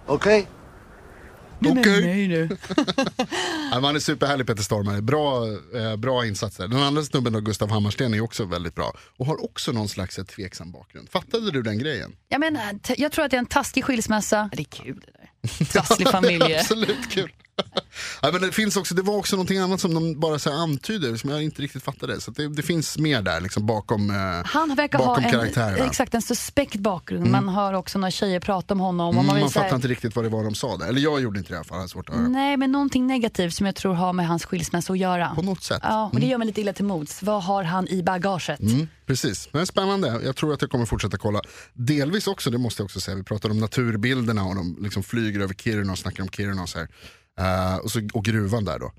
Okej? 0.06 0.46
Okej. 1.66 2.00
Nej 2.00 2.28
nu. 2.28 2.48
Ja, 3.72 3.80
man 3.80 3.96
är 3.96 4.00
superhärlig 4.00 4.46
Peter 4.46 4.62
Stormare, 4.62 5.02
bra, 5.02 5.46
eh, 5.74 5.96
bra 5.96 6.26
insatser. 6.26 6.68
Den 6.68 6.82
andra 6.82 7.02
snubben 7.02 7.32
då, 7.32 7.40
Gustav 7.40 7.70
Hammarsten 7.70 8.14
är 8.14 8.20
också 8.20 8.44
väldigt 8.44 8.74
bra. 8.74 8.96
Och 9.16 9.26
har 9.26 9.44
också 9.44 9.72
någon 9.72 9.88
slags 9.88 10.18
eh, 10.18 10.24
tveksam 10.24 10.72
bakgrund. 10.72 11.08
Fattade 11.10 11.50
du 11.50 11.62
den 11.62 11.78
grejen? 11.78 12.12
Jag, 12.28 12.40
menar, 12.40 12.78
t- 12.78 12.94
jag 12.98 13.12
tror 13.12 13.24
att 13.24 13.30
det 13.30 13.36
är 13.36 13.38
en 13.38 13.46
taskig 13.46 13.84
skilsmässa. 13.84 14.50
Det 14.52 14.62
är 14.62 14.64
kul 14.64 15.00
det 15.06 15.12
där. 15.12 15.30
Trasslig 15.48 16.08
familj. 16.12 16.54
Absolut 16.56 17.10
kul. 17.10 17.32
ja, 18.22 18.30
men 18.32 18.40
det, 18.40 18.52
finns 18.52 18.76
också, 18.76 18.94
det 18.94 19.02
var 19.02 19.16
också 19.16 19.36
någonting 19.36 19.58
annat 19.58 19.80
som 19.80 19.94
de 19.94 20.20
bara 20.20 20.38
så 20.38 20.50
här 20.50 20.56
antyder 20.58 21.16
som 21.16 21.30
jag 21.30 21.42
inte 21.42 21.62
riktigt 21.62 21.82
fattade. 21.82 22.20
Så 22.20 22.30
det, 22.30 22.48
det 22.48 22.62
finns 22.62 22.98
mer 22.98 23.22
där 23.22 23.40
liksom, 23.40 23.66
bakom, 23.66 24.10
eh, 24.10 24.16
Han 24.44 24.74
verkar 24.74 24.98
ha 24.98 25.16
en, 25.20 25.30
karaktärerna. 25.30 25.86
exakt, 25.86 26.14
en 26.14 26.22
suspekt 26.22 26.76
bakgrund. 26.76 27.26
Man 27.30 27.48
hör 27.48 27.72
också 27.72 27.98
när 27.98 28.10
tjejer 28.10 28.40
pratar 28.40 28.74
om 28.74 28.80
honom. 28.80 29.08
Och 29.08 29.14
man 29.14 29.24
Mm, 29.24 29.34
man 29.40 29.42
här- 29.42 29.48
fattar 29.62 29.76
inte 29.76 29.88
riktigt 29.88 30.16
vad 30.16 30.24
det 30.24 30.28
var 30.28 30.44
de 30.44 30.54
sa 30.54 30.76
där. 30.76 30.86
Eller 30.88 31.00
jag 31.00 31.20
gjorde 31.22 31.38
inte 31.38 31.50
det 31.50 31.54
i 31.54 31.56
alla 31.56 31.64
fall, 31.64 31.88
svårt 31.88 32.08
att 32.08 32.14
höra. 32.14 32.28
Nej, 32.28 32.56
men 32.56 32.72
någonting 32.72 33.06
negativt 33.06 33.54
som 33.54 33.66
jag 33.66 33.74
tror 33.74 33.94
har 33.94 34.12
med 34.12 34.26
hans 34.28 34.44
skilsmässa 34.44 34.92
att 34.92 34.98
göra. 34.98 35.32
På 35.34 35.42
något 35.42 35.62
sätt. 35.62 35.80
Ja, 35.82 36.10
och 36.12 36.20
det 36.20 36.26
gör 36.26 36.38
mig 36.38 36.46
lite 36.46 36.60
illa 36.60 36.72
till 36.72 36.84
mods. 36.84 37.22
Vad 37.22 37.42
har 37.44 37.62
han 37.64 37.88
i 37.88 38.02
bagaget? 38.02 38.60
Mm, 38.60 38.88
precis, 39.08 39.48
men 39.52 39.66
spännande. 39.66 40.20
Jag 40.24 40.36
tror 40.36 40.54
att 40.54 40.62
jag 40.62 40.70
kommer 40.70 40.86
fortsätta 40.86 41.18
kolla. 41.18 41.42
Delvis 41.72 42.26
också, 42.26 42.50
det 42.50 42.58
måste 42.58 42.82
jag 42.82 42.84
också 42.84 43.00
säga, 43.00 43.16
vi 43.16 43.22
pratar 43.22 43.50
om 43.50 43.58
naturbilderna 43.58 44.44
och 44.44 44.54
de 44.54 44.76
liksom 44.80 45.02
flyger 45.02 45.40
över 45.40 45.54
Kiruna 45.54 45.92
och 45.92 45.98
snackar 45.98 46.22
om 46.22 46.28
Kiruna 46.28 46.62
och 46.62 46.68
så 46.68 46.78
här. 46.78 46.88
Eh, 47.40 47.76
och, 47.76 47.90
så, 47.92 48.08
och 48.12 48.24
gruvan 48.24 48.64
där 48.64 48.78
då. 48.78 48.92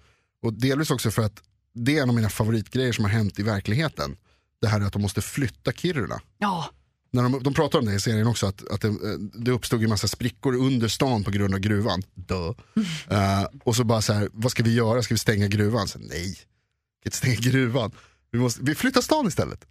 Och 0.44 0.54
delvis 0.54 0.92
också 0.92 1.12
för 1.12 1.22
att 1.22 1.42
det 1.74 1.98
är 1.98 2.04
en 2.04 2.10
av 2.10 2.16
mina 2.16 2.30
favoritgrejer 2.30 2.94
som 2.94 3.06
har 3.06 3.12
hänt 3.12 3.40
i 3.40 3.44
verkligheten. 3.44 4.16
Det 4.62 4.68
här 4.68 4.82
är 4.82 4.86
att 4.86 4.94
de 4.94 5.02
måste 5.02 5.22
flytta 5.22 5.72
Kiruna. 5.72 6.22
Ja, 6.38 6.70
När 7.12 7.24
de, 7.24 7.44
de 7.44 7.54
pratar 7.54 7.80
om 7.80 7.86
det 7.86 7.94
i 7.94 8.00
serien 8.00 8.28
också, 8.28 8.46
att, 8.48 8.68
att 8.72 8.82
det, 8.82 8.88
eh, 8.88 8.94
det 9.34 9.52
uppstod 9.52 9.84
en 9.84 9.90
massa 9.90 10.08
sprickor 10.08 10.56
under 10.56 10.88
stan 10.88 11.24
på 11.24 11.32
grund 11.32 11.54
av 11.54 11.60
gruvan. 11.60 12.04
Duh. 12.16 12.52
Eh, 13.10 13.44
och 13.64 13.76
så 13.76 13.84
bara 13.84 14.02
så 14.02 14.14
här, 14.14 14.30
vad 14.34 14.52
ska 14.52 14.64
vi 14.64 14.74
göra? 14.74 15.04
Ska 15.04 15.14
vi 15.14 15.20
stänga 15.20 15.48
gruvan? 15.48 15.88
Så, 15.88 16.00
nej, 16.00 16.28
vi 16.28 17.04
kan 17.04 17.08
inte 17.08 17.18
stänga 17.18 17.36
gruvan. 17.52 17.92
Vi, 18.32 18.40
måste, 18.40 18.64
vi 18.64 18.76
flyttar 18.76 19.02
stan 19.02 19.28
istället. 19.28 19.66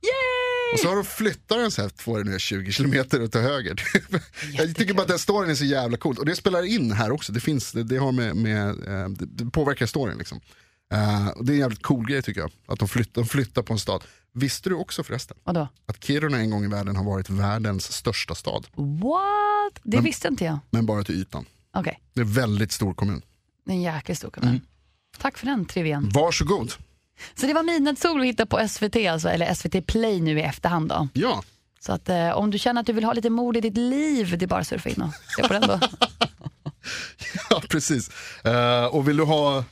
Och 0.73 0.79
så 0.81 0.89
har 0.89 0.95
de 0.95 1.05
flyttat 1.05 1.59
den 1.59 1.71
så 1.71 1.83
här, 1.83 1.89
två, 1.89 2.17
nu, 2.19 2.39
20 2.39 2.73
kilometer 2.73 3.23
åt 3.23 3.35
höger. 3.35 3.83
jag 4.53 4.77
tycker 4.77 4.95
bara 4.95 5.03
att 5.03 5.09
den 5.09 5.19
storyn 5.19 5.51
är 5.51 5.55
så 5.55 5.65
jävla 5.65 5.97
coolt. 5.97 6.19
Och 6.19 6.27
det 6.27 6.37
spelar 6.37 6.63
in 6.63 6.93
här 6.93 7.11
också, 7.11 7.33
det, 7.33 7.41
finns, 7.41 7.73
det, 7.73 7.83
det 7.83 7.97
har 7.97 8.13
med, 8.13 8.37
med 8.37 8.69
eh, 8.69 9.09
det, 9.09 9.51
påverkar 9.51 9.87
storyn 9.87 10.19
liksom. 10.19 10.41
Eh, 10.93 11.29
och 11.29 11.45
det 11.45 11.53
är 11.53 11.55
en 11.55 11.61
jävligt 11.61 11.83
cool 11.83 12.07
grej 12.09 12.23
tycker 12.23 12.41
jag, 12.41 12.51
att 12.67 12.79
de 12.79 12.89
flyttar, 12.89 13.23
de 13.23 13.29
flyttar 13.29 13.63
på 13.63 13.73
en 13.73 13.79
stad. 13.79 14.05
Visste 14.33 14.69
du 14.69 14.75
också 14.75 15.03
förresten? 15.03 15.37
vadå? 15.45 15.69
att 15.87 16.05
Kiruna 16.05 16.39
en 16.39 16.51
gång 16.51 16.65
i 16.65 16.69
världen 16.69 16.97
har 16.97 17.05
varit 17.05 17.31
världens 17.31 17.93
största 17.93 18.35
stad. 18.35 18.67
What? 18.75 19.81
Det 19.83 20.01
visste 20.01 20.29
inte 20.29 20.45
jag. 20.45 20.59
Men 20.71 20.87
bara 20.87 21.05
till 21.05 21.15
ytan. 21.15 21.45
Okej, 21.75 22.01
Det 22.15 22.21
är 22.21 22.25
en 22.25 22.33
väldigt 22.33 22.73
stor 22.73 22.95
kommun. 22.95 23.23
det 23.67 23.73
är 23.73 23.75
en 23.77 23.83
jäkligt 23.83 24.19
stor 24.19 24.31
kommun. 24.31 24.49
Mm. 24.51 24.61
Tack 25.19 25.39
för 25.39 25.47
den 25.47 25.65
trivian. 25.65 26.11
Varsågod. 26.15 26.73
Så 27.35 27.47
det 27.47 27.55
var 27.55 27.63
Midnattssol 27.63 28.21
att 28.21 28.27
hitta 28.27 28.47
på 28.47 28.69
SVT, 28.69 28.97
alltså, 28.97 29.29
eller 29.29 29.55
SVT 29.55 29.87
Play 29.87 30.21
nu 30.21 30.39
i 30.39 30.43
efterhand. 30.43 30.89
Då. 30.89 31.09
Ja, 31.13 31.43
Så 31.81 31.93
att, 31.93 32.09
eh, 32.09 32.31
om 32.31 32.51
du 32.51 32.59
känner 32.59 32.81
att 32.81 32.87
du 32.87 32.93
vill 32.93 33.05
ha 33.05 33.13
lite 33.13 33.31
mod 33.31 33.57
i 33.57 33.61
ditt 33.61 33.77
liv, 33.77 34.39
det 34.39 34.45
är 34.45 34.47
bara 34.47 34.61
att 34.61 34.67
surfa 34.67 34.89
in 34.89 35.03
och 35.03 35.11
se 35.37 35.43
på 35.49 35.53
den 35.53 35.63
då. 35.63 35.81
ja 37.51 37.63
precis. 37.69 38.11
Eh, 38.45 38.85
och 38.85 39.09
vill 39.09 39.17
du 39.17 39.25
ha 39.25 39.65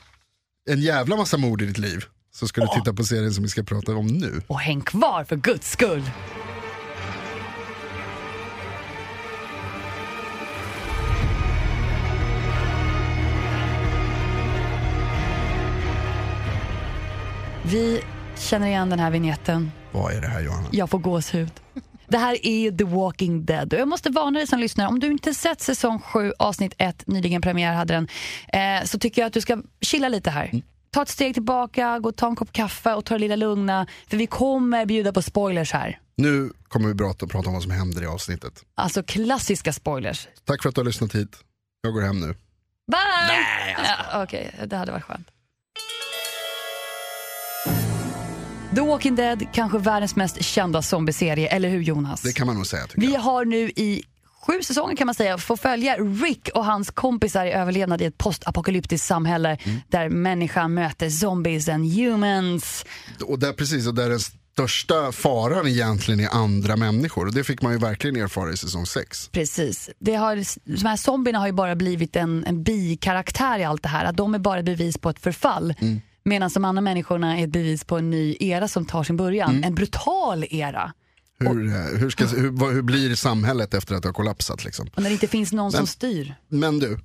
en 0.70 0.80
jävla 0.80 1.16
massa 1.16 1.36
mord 1.36 1.62
i 1.62 1.66
ditt 1.66 1.78
liv 1.78 2.04
så 2.34 2.48
ska 2.48 2.60
du 2.60 2.66
titta 2.74 2.92
på 2.92 3.04
serien 3.04 3.34
som 3.34 3.42
vi 3.42 3.48
ska 3.48 3.62
prata 3.62 3.96
om 3.96 4.06
nu. 4.06 4.42
Och 4.46 4.60
häng 4.60 4.80
kvar 4.80 5.24
för 5.24 5.36
guds 5.36 5.70
skull! 5.70 6.02
Vi 17.68 18.02
känner 18.38 18.66
igen 18.66 18.90
den 18.90 18.98
här 18.98 19.10
vignetten. 19.10 19.72
Vad 19.92 20.12
är 20.12 20.20
det 20.20 20.26
här 20.26 20.40
Johanna? 20.40 20.68
Jag 20.72 20.90
får 20.90 20.98
gåshud. 20.98 21.50
Det 22.08 22.18
här 22.18 22.46
är 22.46 22.70
The 22.70 22.84
Walking 22.84 23.44
Dead 23.44 23.72
och 23.72 23.80
jag 23.80 23.88
måste 23.88 24.10
varna 24.10 24.38
dig 24.38 24.46
som 24.46 24.58
lyssnar, 24.58 24.88
om 24.88 24.98
du 25.00 25.06
inte 25.06 25.34
sett 25.34 25.60
säsong 25.60 25.98
7 26.00 26.32
avsnitt 26.38 26.74
1, 26.78 27.06
nyligen 27.06 27.42
premiär 27.42 27.74
hade 27.74 27.94
den, 27.94 28.08
eh, 28.52 28.84
så 28.84 28.98
tycker 28.98 29.22
jag 29.22 29.26
att 29.26 29.32
du 29.32 29.40
ska 29.40 29.62
chilla 29.80 30.08
lite 30.08 30.30
här. 30.30 30.62
Ta 30.90 31.02
ett 31.02 31.08
steg 31.08 31.34
tillbaka, 31.34 31.98
gå 31.98 32.08
och 32.08 32.16
ta 32.16 32.26
en 32.26 32.36
kopp 32.36 32.52
kaffe 32.52 32.94
och 32.94 33.04
ta 33.04 33.14
det 33.14 33.18
lilla 33.20 33.36
lugna, 33.36 33.86
för 34.08 34.16
vi 34.16 34.26
kommer 34.26 34.86
bjuda 34.86 35.12
på 35.12 35.22
spoilers 35.22 35.72
här. 35.72 36.00
Nu 36.16 36.52
kommer 36.68 36.88
vi 36.88 36.94
prata, 36.94 37.26
prata 37.26 37.48
om 37.48 37.54
vad 37.54 37.62
som 37.62 37.72
händer 37.72 38.02
i 38.02 38.06
avsnittet. 38.06 38.64
Alltså 38.74 39.02
klassiska 39.02 39.72
spoilers. 39.72 40.28
Tack 40.44 40.62
för 40.62 40.68
att 40.68 40.74
du 40.74 40.80
har 40.80 40.86
lyssnat 40.86 41.14
hit. 41.14 41.36
Jag 41.82 41.92
går 41.94 42.02
hem 42.02 42.20
nu. 42.20 42.26
Bye! 42.26 42.36
Nej, 43.28 43.76
ja, 43.78 44.22
Okej, 44.22 44.54
det 44.66 44.76
hade 44.76 44.92
varit 44.92 45.04
skönt. 45.04 45.28
The 48.76 48.82
Walking 48.82 49.16
Dead, 49.16 49.46
kanske 49.52 49.78
världens 49.78 50.16
mest 50.16 50.42
kända 50.44 50.82
zombieserie, 50.82 51.48
eller 51.48 51.68
hur 51.68 51.82
Jonas? 51.82 52.22
Det 52.22 52.32
kan 52.32 52.46
man 52.46 52.56
nog 52.56 52.66
säga 52.66 52.82
Vi 52.94 53.12
jag. 53.12 53.20
har 53.20 53.44
nu 53.44 53.70
i 53.76 54.02
sju 54.46 54.62
säsonger 54.62 54.96
kan 54.96 55.06
man 55.06 55.14
säga 55.14 55.38
få 55.38 55.56
följa 55.56 55.96
Rick 55.96 56.48
och 56.54 56.64
hans 56.64 56.90
kompisar 56.90 57.46
i 57.46 57.52
överlevnad 57.52 58.02
i 58.02 58.04
ett 58.04 58.18
postapokalyptiskt 58.18 59.06
samhälle 59.06 59.58
Mm. 59.64 59.80
där 59.88 60.08
människan 60.08 60.74
möter 60.74 61.10
zombies 61.10 61.68
and 61.68 61.92
humans. 61.92 62.84
Och 63.24 63.38
där, 63.38 63.52
precis, 63.52 63.86
och 63.86 63.94
där 63.94 64.08
den 64.10 64.20
största 64.20 65.12
faran 65.12 65.66
egentligen 65.66 66.20
är 66.20 66.28
andra 66.28 66.76
människor. 66.76 67.26
Och 67.26 67.34
det 67.34 67.44
fick 67.44 67.62
man 67.62 67.72
ju 67.72 67.78
verkligen 67.78 68.16
erfara 68.16 68.52
i 68.52 68.56
säsong 68.56 68.86
6. 68.86 69.28
Precis. 69.32 69.90
Det 69.98 70.14
har, 70.14 70.36
de 70.82 70.86
här 70.88 70.96
zombierna 70.96 71.38
har 71.38 71.46
ju 71.46 71.52
bara 71.52 71.74
blivit 71.76 72.16
en, 72.16 72.44
en 72.46 72.62
bikaraktär 72.62 73.58
i 73.58 73.64
allt 73.64 73.82
det 73.82 73.88
här. 73.88 74.04
Att 74.04 74.16
de 74.16 74.34
är 74.34 74.38
bara 74.38 74.62
bevis 74.62 74.98
på 74.98 75.10
ett 75.10 75.20
förfall. 75.20 75.74
Mm. 75.78 76.00
Medan 76.26 76.50
de 76.54 76.64
andra 76.64 76.80
människorna 76.80 77.38
är 77.38 77.44
ett 77.44 77.50
bevis 77.50 77.84
på 77.84 77.98
en 77.98 78.10
ny 78.10 78.36
era 78.40 78.68
som 78.68 78.86
tar 78.86 79.04
sin 79.04 79.16
början. 79.16 79.50
Mm. 79.50 79.64
En 79.64 79.74
brutal 79.74 80.44
era. 80.50 80.92
Hur, 81.38 81.66
eh, 81.66 81.72
hur, 81.72 82.10
ska, 82.10 82.26
hur, 82.26 82.72
hur 82.72 82.82
blir 82.82 83.14
samhället 83.14 83.74
efter 83.74 83.94
att 83.94 84.02
det 84.02 84.08
har 84.08 84.12
kollapsat? 84.12 84.64
Liksom? 84.64 84.88
Och 84.94 85.02
när 85.02 85.10
det 85.10 85.12
inte 85.12 85.26
finns 85.28 85.52
någon 85.52 85.72
som 85.72 85.78
Men- 85.80 85.86
styr. 85.86 86.34
Men 86.48 86.78
du, 86.78 86.98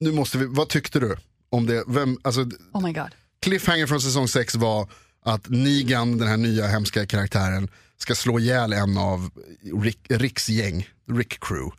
nu 0.00 0.12
måste 0.12 0.38
vi, 0.38 0.46
vad 0.46 0.68
tyckte 0.68 1.00
du 1.00 1.16
om 1.50 1.66
det? 1.66 1.84
Vem, 1.86 2.18
alltså, 2.22 2.40
Oh 2.72 2.82
my 2.82 2.92
god. 2.92 3.10
cliffhanger 3.40 3.86
från 3.86 4.00
säsong 4.00 4.28
6 4.28 4.54
var 4.54 4.88
att 5.24 5.48
Negan, 5.48 6.18
den 6.18 6.28
här 6.28 6.36
nya 6.36 6.66
hemska 6.66 7.06
karaktären, 7.06 7.68
ska 7.96 8.14
slå 8.14 8.38
ihjäl 8.38 8.72
en 8.72 8.98
av 8.98 9.30
Rick, 9.82 9.98
Ricks 10.08 10.48
gäng, 10.48 10.88
Rick 11.12 11.40
Crew. 11.40 11.76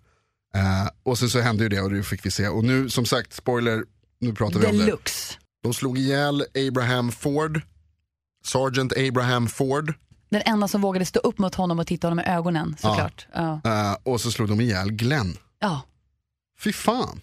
Eh, 0.55 0.89
och 1.03 1.19
sen 1.19 1.29
så 1.29 1.39
hände 1.39 1.63
ju 1.63 1.69
det 1.69 1.81
och 1.81 1.91
det 1.91 2.03
fick 2.03 2.25
vi 2.25 2.31
se. 2.31 2.47
Och 2.47 2.63
nu 2.63 2.89
som 2.89 3.05
sagt, 3.05 3.33
spoiler, 3.33 3.83
nu 4.19 4.33
pratar 4.33 4.59
vi 4.59 4.65
om 4.67 4.77
det. 4.77 4.97
De 5.63 5.73
slog 5.73 5.97
ihjäl 5.97 6.45
Abraham 6.67 7.11
Ford, 7.11 7.61
Sergeant 8.45 8.93
Abraham 8.97 9.47
Ford. 9.47 9.93
Den 10.29 10.41
enda 10.45 10.67
som 10.67 10.81
vågade 10.81 11.05
stå 11.05 11.19
upp 11.19 11.37
mot 11.39 11.55
honom 11.55 11.79
och 11.79 11.87
titta 11.87 12.07
honom 12.07 12.19
i 12.19 12.27
ögonen 12.29 12.75
såklart. 12.79 13.27
Ja. 13.33 13.61
eh, 13.65 13.95
och 14.03 14.21
så 14.21 14.31
slog 14.31 14.49
de 14.49 14.61
ihjäl 14.61 14.91
Glenn. 14.91 15.37
ja. 15.59 15.81
Fy 16.59 16.73
fan, 16.73 17.21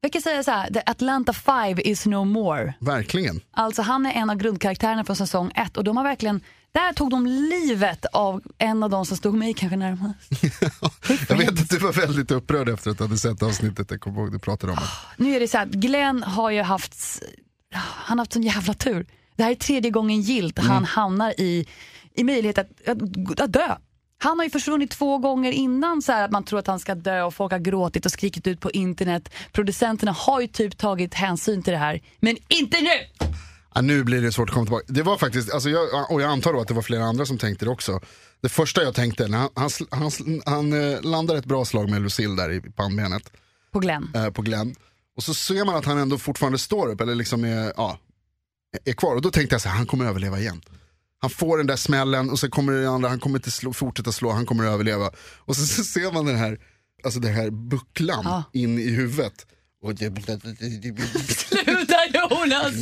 Jag 0.00 0.12
kan 0.12 0.22
säga 0.22 0.42
så 0.42 0.50
här, 0.50 0.70
the 0.72 0.82
Atlanta 0.86 1.32
Five 1.32 1.82
is 1.82 2.06
no 2.06 2.24
more. 2.24 2.74
verkligen. 2.80 3.40
Alltså 3.50 3.82
han 3.82 4.06
är 4.06 4.12
en 4.12 4.30
av 4.30 4.36
grundkaraktärerna 4.36 5.04
från 5.04 5.16
säsong 5.16 5.52
ett 5.54 5.76
och 5.76 5.84
de 5.84 5.96
har 5.96 6.04
verkligen, 6.04 6.40
där 6.72 6.92
tog 6.92 7.10
de 7.10 7.26
livet 7.26 8.04
av 8.12 8.42
en 8.58 8.82
av 8.82 8.90
de 8.90 9.06
som 9.06 9.16
stod 9.16 9.34
mig 9.34 9.54
kanske 9.54 9.76
närmast. 9.76 10.30
Jag 11.28 11.36
vet 11.36 11.48
att 11.50 11.68
du 11.70 11.78
var 11.78 11.92
väldigt 11.92 12.30
upprörd 12.30 12.68
efter 12.68 12.90
att 12.90 12.98
du 12.98 13.04
hade 13.04 13.18
sett 13.18 13.42
avsnittet, 13.42 13.90
jag 13.90 14.00
kommer 14.00 14.20
ihåg 14.20 14.32
du 14.32 14.38
pratade 14.38 14.72
om 14.72 14.78
det. 14.78 15.24
Nu 15.24 15.36
är 15.36 15.40
det 15.40 15.48
så 15.48 15.58
här, 15.58 15.66
Glenn 15.66 16.22
har 16.22 16.50
ju 16.50 16.62
haft, 16.62 17.22
han 17.74 18.18
har 18.18 18.22
haft 18.22 18.32
sån 18.32 18.42
jävla 18.42 18.74
tur. 18.74 19.06
Det 19.36 19.42
här 19.42 19.50
är 19.50 19.54
tredje 19.54 19.90
gången 19.90 20.20
gilt 20.20 20.58
han 20.58 20.84
hamnar 20.84 21.40
i, 21.40 21.66
i 22.14 22.24
möjlighet 22.24 22.58
att, 22.58 22.88
att, 22.88 23.40
att 23.40 23.52
dö. 23.52 23.76
Han 24.22 24.38
har 24.38 24.44
ju 24.44 24.50
försvunnit 24.50 24.90
två 24.90 25.18
gånger 25.18 25.52
innan 25.52 26.02
så 26.02 26.12
att 26.12 26.30
man 26.30 26.44
tror 26.44 26.58
att 26.58 26.66
han 26.66 26.78
ska 26.80 26.94
dö 26.94 27.22
och 27.22 27.34
folk 27.34 27.52
har 27.52 27.58
gråtit 27.58 28.06
och 28.06 28.12
skrikit 28.12 28.46
ut 28.46 28.60
på 28.60 28.70
internet. 28.70 29.28
Producenterna 29.52 30.12
har 30.12 30.40
ju 30.40 30.46
typ 30.46 30.78
tagit 30.78 31.14
hänsyn 31.14 31.62
till 31.62 31.72
det 31.72 31.78
här, 31.78 32.00
men 32.20 32.36
inte 32.48 32.80
nu! 32.80 33.26
Ja, 33.74 33.80
nu 33.80 34.04
blir 34.04 34.22
det 34.22 34.32
svårt 34.32 34.48
att 34.48 34.54
komma 34.54 34.64
tillbaka. 34.66 34.84
Det 34.88 35.02
var 35.02 35.16
faktiskt, 35.18 35.52
alltså 35.54 35.70
jag, 35.70 36.10
och 36.12 36.22
jag 36.22 36.30
antar 36.30 36.52
då 36.52 36.60
att 36.60 36.68
det 36.68 36.74
var 36.74 36.82
flera 36.82 37.04
andra 37.04 37.26
som 37.26 37.38
tänkte 37.38 37.64
det 37.64 37.70
också. 37.70 38.00
Det 38.40 38.48
första 38.48 38.82
jag 38.82 38.94
tänkte, 38.94 39.28
när 39.28 39.38
han, 39.38 39.48
han, 39.54 39.70
han, 39.90 40.10
han 40.46 40.92
eh, 40.92 41.02
landar 41.02 41.36
ett 41.36 41.44
bra 41.44 41.64
slag 41.64 41.90
med 41.90 42.02
Lucille 42.02 42.42
där 42.42 42.52
i 42.52 42.60
pannbenet 42.60 43.32
På 43.72 43.78
Glenn. 43.78 44.10
eh, 44.14 44.30
på 44.30 44.42
Glenn. 44.42 44.74
Och 45.20 45.24
så 45.24 45.34
ser 45.34 45.64
man 45.64 45.76
att 45.76 45.84
han 45.84 45.98
ändå 45.98 46.18
fortfarande 46.18 46.58
står 46.58 46.88
upp, 46.88 47.00
eller 47.00 47.14
liksom 47.14 47.44
är, 47.44 47.72
ja, 47.76 47.98
är 48.84 48.92
kvar. 48.92 49.14
Och 49.14 49.22
då 49.22 49.30
tänkte 49.30 49.54
jag 49.54 49.62
så 49.62 49.68
här, 49.68 49.76
han 49.76 49.86
kommer 49.86 50.04
överleva 50.04 50.38
igen. 50.40 50.60
Han 51.18 51.30
får 51.30 51.58
den 51.58 51.66
där 51.66 51.76
smällen 51.76 52.30
och 52.30 52.38
så 52.38 52.50
kommer 52.50 52.72
det 52.72 52.90
andra, 52.90 53.08
han 53.08 53.20
kommer 53.20 53.38
inte 53.38 53.50
slå, 53.50 53.72
fortsätta 53.72 54.12
slå, 54.12 54.30
han 54.30 54.46
kommer 54.46 54.64
överleva. 54.64 55.10
Och 55.38 55.56
så, 55.56 55.66
så 55.66 55.84
ser 55.84 56.12
man 56.12 56.26
den 56.26 56.36
här, 56.36 56.58
alltså 57.04 57.20
den 57.20 57.34
här 57.34 57.50
bucklan 57.50 58.22
Ja. 58.24 58.42
in 58.52 58.78
i 58.78 58.90
huvudet. 58.90 59.46
Och 59.82 59.94
det, 59.94 60.04
Jonas! 62.30 62.74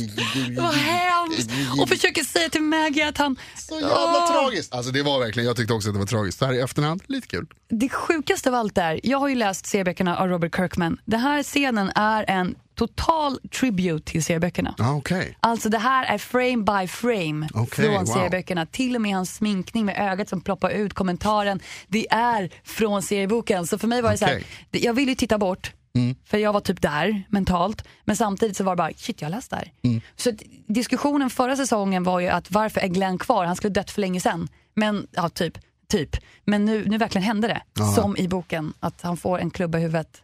Vad 0.57 0.73
hemskt! 0.73 1.51
Och 1.81 1.89
försöker 1.89 2.23
säga 2.23 2.49
till 2.49 2.61
Maggie 2.61 3.09
att 3.09 3.17
han... 3.17 3.37
så 3.57 3.75
jävla 3.75 3.95
Åh. 3.95 4.31
tragiskt. 4.31 4.73
Alltså 4.73 4.91
det 4.91 5.03
var 5.03 5.19
verkligen, 5.19 5.47
jag 5.47 5.57
tyckte 5.57 5.73
också 5.73 5.89
att 5.89 5.95
det 5.95 5.99
var 5.99 6.07
tragiskt. 6.07 6.39
Så 6.39 6.45
här 6.45 6.53
i 6.53 6.59
efterhand, 6.59 7.03
lite 7.07 7.27
kul. 7.27 7.47
Det 7.69 7.89
sjukaste 7.89 8.49
av 8.49 8.55
allt 8.55 8.77
är, 8.77 8.99
jag 9.03 9.17
har 9.19 9.27
ju 9.27 9.35
läst 9.35 9.65
serieböckerna 9.65 10.17
av 10.17 10.27
Robert 10.27 10.55
Kirkman. 10.55 10.97
Den 11.05 11.19
här 11.19 11.43
scenen 11.43 11.91
är 11.95 12.29
en 12.29 12.55
total 12.75 13.39
tribute 13.59 14.11
till 14.11 14.23
serieböckerna. 14.23 14.75
Ja, 14.77 14.95
okej. 14.95 15.37
Alltså 15.39 15.69
det 15.69 15.77
här 15.77 16.05
är 16.05 16.17
frame 16.17 16.57
by 16.57 16.87
frame 16.87 17.49
Okej, 17.53 17.85
från 17.85 17.95
wow. 17.95 18.05
serieböckerna. 18.05 18.65
Till 18.65 18.95
och 18.95 19.01
med 19.01 19.15
hans 19.15 19.35
sminkning 19.35 19.85
med 19.85 20.11
ögat 20.11 20.29
som 20.29 20.41
ploppar 20.41 20.69
ut, 20.69 20.93
kommentaren. 20.93 21.59
Det 21.87 22.07
är 22.11 22.49
från 22.63 23.01
serieboken. 23.01 23.67
Så 23.67 23.77
för 23.77 23.87
mig 23.87 24.01
var 24.01 24.11
det 24.11 24.17
så 24.17 24.25
här, 24.25 24.43
jag 24.71 24.93
ville 24.93 25.11
ju 25.11 25.15
titta 25.15 25.37
bort. 25.37 25.71
För 26.25 26.37
jag 26.37 26.53
var 26.53 26.61
typ 26.61 26.81
där 26.81 27.23
mentalt. 27.29 27.83
Men 28.05 28.15
samtidigt 28.15 28.57
så 28.57 28.63
var 28.63 28.71
det 28.71 28.77
bara, 28.77 28.91
shit 28.97 29.21
jag 29.21 29.29
har 29.29 29.35
läst 29.35 29.49
det 29.49 29.55
här. 29.55 29.71
Så 30.15 30.31
diskussionen 30.67 31.29
förra 31.29 31.55
säsongen 31.55 32.03
var 32.03 32.19
ju 32.19 32.27
att 32.27 32.51
varför 32.51 32.81
är 32.81 32.87
Glenn 32.87 33.17
kvar? 33.17 33.45
Han 33.45 33.55
skulle 33.55 33.73
dött 33.73 33.91
för 33.91 34.01
länge 34.01 34.19
sedan. 34.21 34.47
Men, 34.75 35.07
ja 35.11 35.29
typ. 35.29 35.57
typ. 35.87 36.15
Men 36.45 36.65
nu, 36.65 36.85
nu 36.85 36.97
verkligen 36.97 37.23
hände 37.23 37.47
det. 37.47 37.83
Som 37.95 38.17
i 38.17 38.27
boken, 38.27 38.73
att 38.79 39.01
han 39.01 39.17
får 39.17 39.39
en 39.39 39.51
klubba 39.51 39.77
i 39.77 39.81
huvudet. 39.81 40.21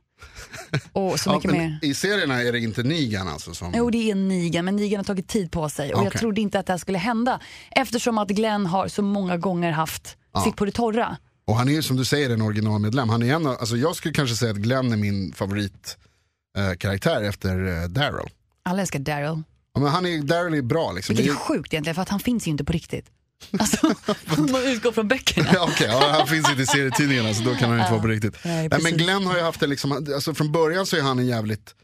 Och 0.92 1.20
så 1.20 1.30
Ja, 1.30 1.36
mycket 1.36 1.52
men 1.52 1.60
mer. 1.60 1.80
I 1.82 1.94
serierna 1.94 2.42
är 2.42 2.52
det 2.52 2.60
inte 2.60 2.84
Nigan 2.84 3.28
alltså 3.28 3.54
som... 3.54 3.74
Jo, 3.78 3.90
det 3.90 4.12
är 4.12 4.16
Nigen, 4.16 4.66
men 4.66 4.76
Nigen 4.76 5.00
har 5.00 5.04
tagit 5.04 5.28
tid 5.28 5.52
på 5.52 5.70
sig 5.70 5.94
och 5.94 6.00
jag 6.00 6.08
Okej. 6.08 6.20
trodde 6.20 6.42
inte 6.42 6.60
att 6.60 6.66
det 6.66 6.74
här 6.74 6.78
skulle 6.78 6.98
hända 6.98 7.40
eftersom 7.72 8.18
att 8.18 8.30
Glenn 8.30 8.66
har 8.66 8.88
så 8.88 9.02
många 9.02 9.38
gånger 9.38 9.72
haft 9.72 10.18
sitt 10.44 10.56
på 10.56 10.66
det 10.66 10.72
torra. 10.72 11.18
Och 11.48 11.56
han 11.58 11.68
är 11.70 11.74
ju 11.74 11.82
som 11.82 11.98
du 11.98 12.06
säger 12.06 12.30
en 12.30 12.42
originalmedlem. 12.42 13.10
Han 13.10 13.24
är 13.24 13.36
en, 13.36 13.48
alltså 13.48 13.78
jag 13.78 13.96
skulle 13.96 14.14
kanske 14.14 14.36
säga 14.36 14.52
att 14.52 14.58
Glenn 14.58 14.92
är 14.92 14.98
min 14.98 15.34
favoritkaraktär 15.34 17.22
eh, 17.22 17.30
efter 17.30 17.82
eh, 17.84 17.90
Daryl. 17.90 18.30
Alla 18.64 18.82
älskar 18.82 19.00
Daryl. 19.00 19.44
Ja, 19.74 19.80
men 19.82 19.90
han 19.90 20.06
är, 20.06 20.22
Daryl 20.22 20.54
är 20.54 20.62
bra 20.62 20.92
liksom. 20.92 21.16
Vilket 21.16 21.34
Det 21.36 21.38
är 21.38 21.46
sjukt 21.56 21.74
egentligen 21.74 21.96
för 21.96 22.02
att 22.02 22.10
han 22.10 22.20
finns 22.20 22.48
ju 22.48 22.52
inte 22.52 22.64
på 22.64 22.74
riktigt. 22.74 23.06
Alltså, 23.60 23.88
om 24.38 24.52
man 24.52 24.64
utgår 24.64 24.92
från 24.92 25.08
böckerna. 25.08 25.50
Ja, 25.54 25.68
okej, 25.70 25.88
ja, 25.92 26.10
han 26.18 26.28
finns 26.28 26.50
inte 26.50 26.62
i 26.62 26.66
serietidningarna 26.66 27.34
så 27.34 27.44
då 27.44 27.56
kan 27.56 27.70
han 27.70 27.80
inte 27.80 27.92
vara 27.92 28.02
på 28.02 28.08
riktigt. 28.08 28.36
nej, 28.46 28.70
Nej, 28.70 28.80
men. 28.84 28.98
Glenn 28.98 29.26
har 29.26 29.36
ju 29.36 29.42
haft 29.42 29.60
det 29.60 29.68
liksom, 29.68 29.92
alltså 29.92 30.34
från 30.34 30.52
början 30.52 30.86
så 30.86 30.98
är 30.98 31.02
han 31.02 31.20
en 31.20 31.28
jävligt 31.28 31.76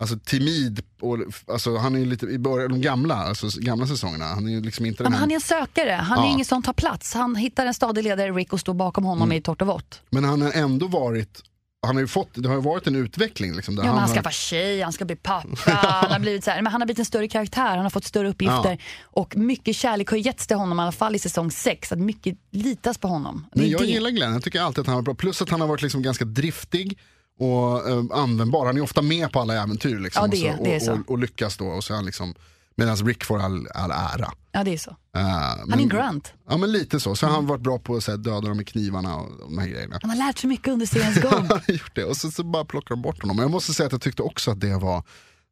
alltså, 0.00 0.18
timid, 0.18 0.82
och, 1.00 1.18
alltså, 1.46 1.76
han 1.76 1.94
är 1.94 1.98
ju 1.98 2.04
lite 2.06 2.26
i 2.26 2.38
början, 2.38 2.70
de 2.70 2.80
gamla, 2.80 3.14
alltså, 3.14 3.48
gamla 3.60 3.86
säsongerna, 3.86 4.24
han 4.24 4.46
är 4.46 4.50
ju 4.52 4.60
liksom 4.60 4.86
inte 4.86 5.02
Ja, 5.02 5.04
den 5.04 5.12
men 5.12 5.18
här, 5.18 5.20
han 5.20 5.30
är 5.30 5.34
en 5.34 5.40
sökare, 5.40 5.90
han 5.92 6.18
är 6.18 6.22
Ja. 6.22 6.32
ingen 6.32 6.44
som 6.44 6.62
tar 6.62 6.72
plats. 6.72 7.14
Han 7.14 7.36
hittar 7.36 7.66
en 7.66 7.74
stadig 7.74 8.04
ledare, 8.04 8.30
Rick, 8.30 8.52
och 8.52 8.60
står 8.60 8.74
bakom 8.74 9.04
honom 9.04 9.32
i 9.32 9.40
torrt 9.42 9.60
och 9.62 9.68
vått. 9.68 10.02
men 10.10 10.24
han 10.24 10.42
har 10.42 10.52
ändå 10.52 10.86
varit, 10.86 11.42
han 11.86 11.96
har 11.96 12.00
ju 12.00 12.06
fått, 12.08 12.28
det 12.34 12.48
har 12.48 12.56
ju 12.56 12.62
varit 12.62 12.86
en 12.86 12.96
utveckling 12.96 13.56
liksom. 13.56 13.76
Där 13.76 13.82
Ja, 13.82 13.86
men 13.90 13.98
han 13.98 14.08
har, 14.08 14.14
skaffar 14.16 14.30
tjej, 14.30 14.82
han 14.82 14.92
ska 14.92 15.04
bli 15.04 15.16
pappa, 15.16 15.70
han 15.72 16.10
har 16.12 16.18
blivit, 16.18 16.44
så 16.44 16.50
här, 16.50 16.62
men 16.62 16.72
han 16.72 16.80
har 16.80 16.86
blivit 16.86 16.98
en 16.98 17.04
större 17.04 17.28
karaktär, 17.28 17.66
han 17.68 17.78
har 17.78 17.90
fått 17.90 18.04
större 18.04 18.28
uppgifter. 18.28 18.82
Och 19.02 19.36
mycket 19.36 19.76
kärlek 19.76 20.08
har 20.10 20.16
getts 20.16 20.46
till 20.46 20.56
honom, 20.56 20.78
i 20.78 20.82
alla 20.82 20.92
fall 20.92 21.14
i 21.16 21.18
säsong 21.18 21.50
6. 21.50 21.92
Att 21.92 21.98
mycket 21.98 22.38
litas 22.50 22.98
på 22.98 23.08
honom. 23.08 23.46
Men 23.54 23.64
är 23.64 23.68
jag 23.68 23.80
det. 23.80 23.86
gillar 23.86 24.10
Glenn, 24.10 24.32
jag 24.32 24.42
tycker 24.44 24.60
alltid 24.60 24.80
att 24.80 24.86
han 24.86 24.96
var 24.96 25.02
bra. 25.02 25.14
Plus 25.14 25.42
att 25.42 25.50
han 25.50 25.60
har 25.60 25.68
varit 25.68 25.82
liksom 25.82 26.02
ganska 26.02 26.24
driftig 26.24 26.98
och 27.38 27.88
eh, 27.90 28.04
användbar. 28.22 28.66
Han 28.66 28.76
är 28.76 28.80
ofta 28.80 29.02
med 29.02 29.32
på 29.32 29.40
alla 29.40 29.62
äventyr 29.62 29.98
liksom, 29.98 30.22
Ja, 30.22 30.28
det- 30.30 30.50
och, 30.50 30.56
så, 30.58 30.64
det 30.64 30.72
är 30.72 30.76
och, 30.76 30.82
så. 30.82 30.92
och, 30.92 31.10
och 31.10 31.18
lyckas 31.18 31.56
då. 31.56 31.66
Och 31.66 31.84
så 31.84 31.92
är 31.92 31.96
han 31.96 32.06
liksom, 32.06 32.34
Medan 32.76 32.96
Rick 32.96 33.24
får 33.24 33.38
all, 33.38 33.68
all 33.74 33.90
ära. 33.90 34.32
Ja, 34.52 34.64
det 34.64 34.72
är 34.74 34.78
så. 34.78 34.90
Eh, 35.16 35.22
Han 35.22 35.58
men- 35.68 35.78
är 35.78 35.82
en 35.82 35.88
Grant. 35.88 36.32
Ja 36.48 36.56
men 36.56 36.72
lite 36.72 37.00
så. 37.00 37.16
Så 37.16 37.26
har 37.26 37.34
han 37.34 37.46
varit 37.46 37.60
bra 37.60 37.78
på 37.78 37.96
att 37.96 38.06
döda 38.06 38.40
dem 38.40 38.56
med 38.56 38.66
knivarna 38.68 39.16
och 39.16 39.32
de 39.38 39.58
här 39.58 39.66
grejerna. 39.68 39.98
Han 40.02 40.10
har 40.10 40.16
lärt 40.16 40.38
sig 40.38 40.48
mycket 40.48 40.68
under 40.68 40.86
seriens 40.86 41.20
gång. 41.22 41.32
Han 41.32 41.46
har 41.50 41.62
gjort 41.74 41.94
det 41.94 42.04
och 42.04 42.16
så, 42.16 42.30
så 42.30 42.44
bara 42.44 42.64
plockar 42.64 42.94
de 42.94 43.02
bort 43.02 43.22
honom. 43.22 43.36
Men 43.36 43.42
jag 43.42 43.50
måste 43.50 43.74
säga 43.74 43.86
att 43.86 43.92
jag 43.92 44.00
tyckte 44.02 44.22
också 44.22 44.50
att 44.50 44.60
det 44.60 44.74
var 44.78 45.02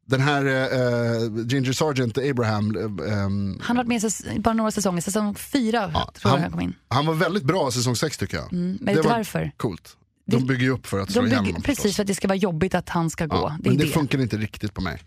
den 0.05 0.21
här 0.21 0.45
eh, 0.45 1.45
Ginger 1.47 1.73
Sargent 1.73 2.17
Abraham, 2.17 2.75
eh, 2.75 3.13
ehm, 3.13 3.59
Han 3.61 3.77
har 3.77 3.83
varit 3.83 4.03
med 4.03 4.35
i 4.35 4.39
bara 4.39 4.53
några 4.53 4.71
säsonger, 4.71 5.01
säsong 5.01 5.35
fyra 5.35 5.91
Ja, 5.93 6.11
tror 6.13 6.13
jag 6.23 6.29
han- 6.31 6.41
han 6.41 6.51
kom 6.51 6.61
in. 6.61 6.75
han 6.87 7.05
var 7.05 7.13
väldigt 7.13 7.43
bra 7.43 7.69
i 7.69 7.71
säsong 7.71 7.95
6 7.95 8.17
tycker 8.17 8.37
jag. 8.37 8.53
men 8.53 8.77
det 8.81 8.93
vet 8.95 9.05
var 9.05 9.11
varför? 9.11 9.51
coolt. 9.57 9.97
De 10.29 10.45
bygger 10.45 10.63
ju 10.63 10.69
upp 10.69 10.87
för 10.87 10.99
att 10.99 11.11
slå 11.11 11.21
bygger, 11.21 11.37
honom 11.37 11.61
precis, 11.61 11.81
förstås. 11.83 11.95
för 11.95 12.03
att 12.03 12.07
det 12.07 12.15
ska 12.15 12.27
vara 12.27 12.35
jobbigt 12.35 12.75
att 12.75 12.89
han 12.89 13.09
ska 13.09 13.25
gå. 13.25 13.35
Ja, 13.35 13.57
det 13.59 13.69
men 13.69 13.77
det 13.77 13.85
det. 13.85 13.89
funkar 13.91 14.21
inte 14.21 14.37
riktigt 14.37 14.73
på 14.73 14.81
mig. 14.81 15.01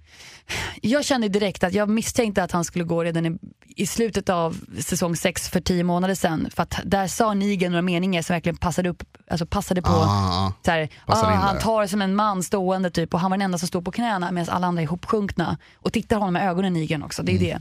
Jag 0.83 1.05
kände 1.05 1.29
direkt 1.29 1.65
att 1.65 1.73
jag 1.75 1.89
misstänkte 1.89 2.43
att 2.43 2.53
han 2.53 2.65
skulle 2.65 2.85
gå 2.85 3.05
redan 3.05 3.27
i, 3.27 3.39
i 3.77 3.87
slutet 3.87 4.29
av 4.29 4.57
säsong 4.81 5.17
6 5.17 5.49
för 5.49 5.61
tio 5.61 5.85
månader 5.85 6.15
sedan. 6.15 6.49
För 6.55 6.63
att 6.63 6.81
där 6.85 7.07
sa 7.07 7.35
Nigen 7.35 7.73
några 7.73 7.83
meningar 7.83 8.23
som 8.23 8.35
verkligen 8.35 8.57
passade, 8.57 8.89
upp, 8.89 9.03
alltså 9.31 9.47
passade 9.47 9.83
på. 9.83 9.89
Ah, 9.89 10.53
Så 10.65 10.71
här, 10.71 10.89
ah, 11.07 11.25
han 11.35 11.59
tar 11.59 11.87
som 11.87 12.03
en 12.03 12.15
man 12.17 12.43
stående 12.43 12.91
typ 12.91 13.15
och 13.15 13.21
han 13.21 13.31
var 13.31 13.39
den 13.39 13.45
enda 13.45 13.59
som 13.59 13.69
stod 13.69 13.85
på 13.85 13.93
knäna 13.93 14.33
medan 14.33 14.55
alla 14.55 14.67
andra 14.67 14.83
är 14.83 14.85
ihopsjunkna. 14.85 15.59
Och 15.77 15.93
tittar 15.93 16.17
honom 16.17 16.33
med 16.33 16.49
ögonen 16.51 16.73
Nigen 16.73 17.03
också, 17.03 17.23
det 17.23 17.33
är 17.35 17.39
det. 17.39 17.61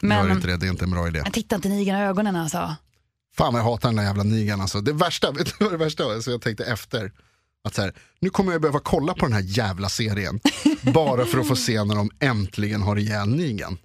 Men, 0.00 0.26
Gör 0.26 0.32
inte 0.34 0.46
det, 0.46 0.56
det 0.56 0.66
är 0.66 0.70
inte 0.70 0.84
en 0.84 0.90
bra 0.90 1.08
idé. 1.08 1.20
jag 1.24 1.32
tittar 1.32 1.56
inte 1.56 1.68
Nigen 1.68 1.96
i 1.96 2.02
ögonen 2.02 2.36
alltså. 2.36 2.76
Fan 3.38 3.52
vad 3.52 3.60
jag 3.60 3.64
hatar 3.64 3.88
den 3.88 3.96
där 3.96 4.04
jävla 4.04 4.22
nigan 4.22 4.60
alltså. 4.60 4.80
Det 4.80 4.92
värsta, 4.92 5.32
vet 5.38 5.46
du 5.46 5.64
vad 5.64 5.72
det 5.72 5.76
värsta 5.76 6.06
var? 6.06 6.20
Så 6.20 6.30
jag 6.30 6.42
tänkte 6.42 6.64
efter. 6.64 7.12
Att 7.64 7.74
så 7.74 7.82
här, 7.82 7.92
nu 8.20 8.30
kommer 8.30 8.52
jag 8.52 8.60
behöva 8.60 8.80
kolla 8.80 9.14
på 9.14 9.26
den 9.26 9.32
här 9.32 9.42
jävla 9.44 9.88
serien. 9.88 10.40
bara 10.94 11.24
för 11.24 11.38
att 11.38 11.48
få 11.48 11.56
se 11.56 11.84
när 11.84 11.94
de 11.94 12.10
äntligen 12.20 12.82
har 12.82 12.96
ihjäl 12.96 13.28
nigan. 13.28 13.78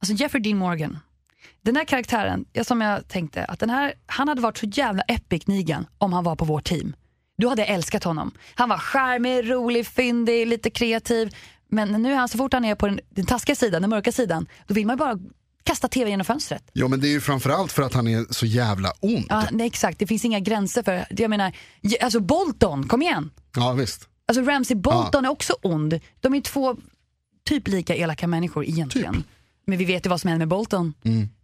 Alltså 0.00 0.14
Jeffrey 0.14 0.42
Dean 0.42 0.58
Morgan. 0.58 0.98
Den 1.62 1.76
här 1.76 1.84
karaktären, 1.84 2.44
ja, 2.52 2.64
som 2.64 2.80
jag 2.80 3.08
tänkte, 3.08 3.44
att 3.44 3.60
den 3.60 3.70
här, 3.70 3.94
han 4.06 4.28
hade 4.28 4.40
varit 4.40 4.58
så 4.58 4.66
jävla 4.66 5.02
epic 5.02 5.46
Negan 5.46 5.86
om 5.98 6.12
han 6.12 6.24
var 6.24 6.36
på 6.36 6.44
vårt 6.44 6.64
team. 6.64 6.96
Då 7.38 7.48
hade 7.48 7.62
jag 7.62 7.68
älskat 7.68 8.04
honom. 8.04 8.32
Han 8.54 8.68
var 8.68 8.78
charmig, 8.78 9.50
rolig, 9.50 9.86
fyndig, 9.86 10.46
lite 10.46 10.70
kreativ. 10.70 11.36
Men 11.68 12.02
nu 12.02 12.12
är 12.12 12.16
han, 12.16 12.28
så 12.28 12.38
fort 12.38 12.52
han 12.52 12.64
är 12.64 12.74
på 12.74 12.86
den, 12.86 13.00
den 13.10 13.26
taskiga 13.26 13.56
sidan, 13.56 13.82
den 13.82 13.90
mörka 13.90 14.12
sidan, 14.12 14.46
då 14.66 14.74
vill 14.74 14.86
man 14.86 14.94
ju 14.94 14.98
bara 14.98 15.18
kasta 15.68 15.88
tv 15.88 16.10
genom 16.10 16.24
fönstret. 16.24 16.62
Ja 16.72 16.88
men 16.88 17.00
det 17.00 17.08
är 17.08 17.10
ju 17.10 17.20
framförallt 17.20 17.72
för 17.72 17.82
att 17.82 17.94
han 17.94 18.08
är 18.08 18.26
så 18.30 18.46
jävla 18.46 18.92
ond. 19.00 19.26
Ja, 19.28 19.42
Ja, 19.42 19.48
nej, 19.50 19.66
exakt, 19.66 19.98
det 19.98 20.06
finns 20.06 20.24
inga 20.24 20.40
gränser 20.40 20.82
för, 20.82 21.06
jag 21.10 21.30
menar, 21.30 21.52
alltså 22.00 22.20
Bolton, 22.20 22.88
kom 22.88 23.02
igen. 23.02 23.30
visst. 23.76 24.08
Alltså 24.28 24.42
Ramsey 24.42 24.76
Bolton 24.76 25.24
är 25.24 25.28
också 25.28 25.56
ond. 25.62 26.00
De 26.20 26.34
är 26.34 26.40
två 26.40 26.76
typ 27.48 27.68
lika 27.68 27.96
elaka 27.96 28.26
människor 28.26 28.64
egentligen. 28.64 29.24
Men 29.66 29.78
vi 29.78 29.84
vet 29.84 30.06
ju 30.06 30.10
vad 30.10 30.20
som 30.20 30.28
händer 30.28 30.46
med 30.46 30.48
Bolton. 30.48 30.94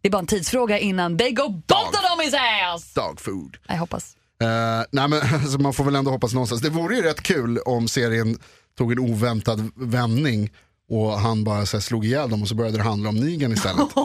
Det 0.01 0.09
är 0.09 0.13
bara 0.13 0.19
en 0.19 0.27
tidsfråga 0.27 0.79
innan 0.79 1.19
they 1.19 1.31
go 1.31 1.49
Bolton 1.49 2.05
on 2.19 2.25
his 2.25 2.35
ass! 2.75 2.95
Dog 2.95 3.21
food. 3.21 3.57
Jag 3.67 3.77
hoppas. 3.77 4.17
Eh, 4.43 4.49
nej 4.91 5.09
men 5.09 5.13
alltså, 5.35 5.59
man 5.59 5.73
får 5.73 5.85
väl 5.85 5.97
ändå 5.97 6.11
hoppas 6.11 6.35
någonstans. 6.35 6.61
Det 6.63 6.71
vore 6.71 6.97
ju 6.97 7.03
rätt 7.03 7.23
kul 7.23 7.59
om 7.59 7.89
serien 7.89 8.39
tog 8.79 8.93
en 8.93 8.99
oväntad 8.99 9.71
vändning 9.77 10.51
och 10.91 11.13
han 11.21 11.45
bara 11.45 11.67
så 11.67 11.77
här, 11.77 11.83
slog 11.83 12.05
ihjäl 12.05 12.31
dem 12.31 12.43
och 12.43 12.49
så 12.49 12.55
började 12.55 12.77
det 12.77 12.83
handla 12.83 13.09
om 13.09 13.17
Nigen 13.17 13.53
istället. 13.53 13.89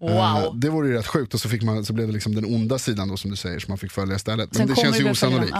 Eh, 0.00 0.42
Wow. 0.44 0.60
det 0.60 0.70
vore 0.70 0.88
ju 0.88 0.94
rätt 0.94 1.06
sjukt 1.06 1.34
och 1.34 1.40
så, 1.40 1.48
fick 1.48 1.62
man, 1.62 1.84
så 1.84 1.92
blev 1.92 2.06
det 2.06 2.12
liksom 2.12 2.34
den 2.34 2.44
onda 2.44 2.78
sidan 2.78 3.08
då 3.08 3.16
som 3.16 3.30
du 3.30 3.36
säger 3.36 3.58
som 3.58 3.70
man 3.72 3.78
fick 3.78 3.92
följa 3.92 4.16
istället. 4.16 4.48
Men 4.52 4.56
Sen 4.58 4.66
det 4.76 4.80
känns 4.82 5.00
ju 5.00 5.10
osannolikt. 5.10 5.52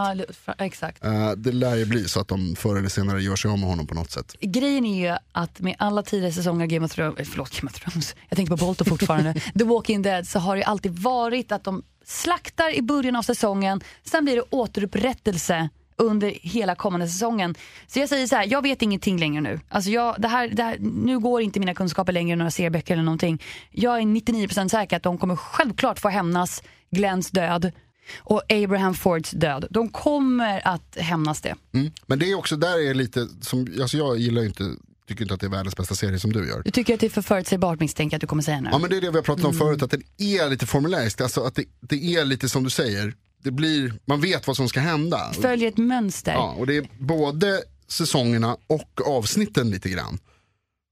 Ja, 0.47 0.55
exakt. 0.59 1.05
Eh, 1.05 1.31
det 1.31 1.53
lär 1.53 1.77
ju 1.77 1.85
bli 1.87 2.09
så 2.09 2.21
att 2.21 2.29
de 2.29 2.57
förr 2.57 2.77
eller 2.77 2.89
senare 2.89 3.23
gör 3.23 3.37
sig 3.37 3.51
av 3.51 3.59
med 3.59 3.69
honom 3.69 3.87
på 3.87 3.95
något 3.95 4.11
sätt. 4.11 4.35
Grejen 4.41 4.85
är 4.87 5.11
ju 5.11 5.17
att 5.33 5.61
med 5.61 5.77
alla 5.79 6.03
tidigare 6.03 6.33
säsonger 6.33 6.65
av 6.65 6.69
Game 6.71 6.87
of 6.87 6.93
Thrones, 6.93 7.19
eh, 7.19 7.25
förlåt 7.31 7.61
Game 7.61 7.71
of 7.71 7.81
Thrones, 7.81 8.15
jag 8.29 8.37
tänker 8.37 8.57
på 8.57 8.65
Bolton 8.67 8.87
fortfarande, 8.87 9.35
The 9.59 9.65
Walking 9.65 10.03
Dead 10.03 10.27
så 10.29 10.39
har 10.39 10.57
det 10.57 10.65
alltid 10.65 10.93
varit 10.99 11.53
att 11.53 11.65
de 11.65 11.83
slaktar 12.07 12.75
i 12.77 12.83
början 12.83 13.17
av 13.17 13.23
säsongen, 13.23 13.81
sen 14.11 14.25
blir 14.25 14.37
det 14.37 14.43
återupprättelse 14.51 15.69
under 15.97 16.31
hela 16.43 16.75
kommande 16.75 17.09
säsongen. 17.09 17.55
Så 17.87 17.99
jag 17.99 18.09
säger 18.09 18.27
så 18.27 18.37
här, 18.37 18.47
jag 18.51 18.63
vet 18.63 18.83
ingenting 18.83 19.19
längre 19.19 19.41
nu. 19.41 19.61
Alltså 19.69 19.91
jag, 19.91 20.17
det 20.19 20.29
här, 20.29 20.49
det 20.49 20.63
här, 20.63 20.77
nu 20.81 21.19
går 21.19 21.43
inte 21.43 21.61
mina 21.61 21.75
kunskaper 21.75 22.13
längre 22.13 22.33
än 22.33 22.39
några 22.39 22.51
serieböcker 22.51 22.95
eller 22.95 23.05
någonting. 23.05 23.43
Jag 23.71 23.99
är 23.99 24.03
99% 24.03 24.69
säker 24.69 24.97
att 24.97 25.03
de 25.03 25.19
kommer 25.19 25.37
självklart 25.37 25.99
få 25.99 26.09
hämnas 26.09 26.63
Glens 26.91 27.31
död 27.31 27.73
och 28.19 28.43
Abraham 28.53 28.95
Fords 28.95 29.31
död. 29.31 29.67
De 29.71 29.89
kommer 29.89 30.69
att 30.69 30.97
hämnas 30.97 31.41
det. 31.41 31.55
Mm. 31.75 31.93
Men 32.07 32.19
det 32.19 32.31
är 32.31 32.35
också 32.35 32.57
där 32.57 32.91
är 32.91 32.95
lite, 32.95 33.29
som, 33.41 33.67
alltså 33.81 33.97
jag 33.97 34.19
gillar 34.19 34.45
inte, 34.45 34.65
tycker 35.09 35.23
inte 35.23 35.35
att 35.35 35.41
det 35.41 35.47
är 35.47 35.51
världens 35.51 35.77
bästa 35.77 35.95
serie 35.95 36.19
som 36.19 36.33
du 36.33 36.49
gör. 36.49 36.63
Du 36.65 36.71
tycker 36.71 36.95
att 36.95 37.01
det 37.01 37.07
är 37.07 37.11
för 37.11 37.23
förutsägbart 37.23 37.81
misstänker 37.81 38.17
att 38.17 38.21
du 38.21 38.27
kommer 38.27 38.43
säga 38.43 38.61
nu. 38.61 38.69
Ja 38.73 38.79
men 38.79 38.91
det 38.91 38.97
är 38.97 39.01
det 39.01 39.11
vi 39.11 39.17
har 39.17 39.23
pratat 39.23 39.45
om 39.45 39.55
förut, 39.55 39.83
att 39.83 39.91
den 39.91 40.03
är 40.19 40.51
lite 40.51 40.67
formulärisk. 40.67 41.21
Alltså 41.21 41.41
att 41.41 41.55
det, 41.55 41.65
det 41.81 42.15
är 42.15 42.25
lite 42.25 42.49
som 42.49 42.65
du 42.65 42.71
säger, 42.71 43.15
det 43.45 43.51
blir, 43.51 43.93
man 44.05 44.21
vet 44.21 44.47
vad 44.47 44.57
som 44.57 44.69
ska 44.69 44.81
hända. 44.81 45.33
Följer 45.33 45.69
ett 45.69 45.77
mönster. 45.77 46.33
Ja, 46.33 46.55
och 46.59 46.67
det 46.67 46.77
är 46.77 46.89
både 46.99 47.63
säsongerna 47.89 48.57
och 48.67 49.01
avsnitten 49.07 49.71
lite 49.71 49.89
grann. 49.89 50.19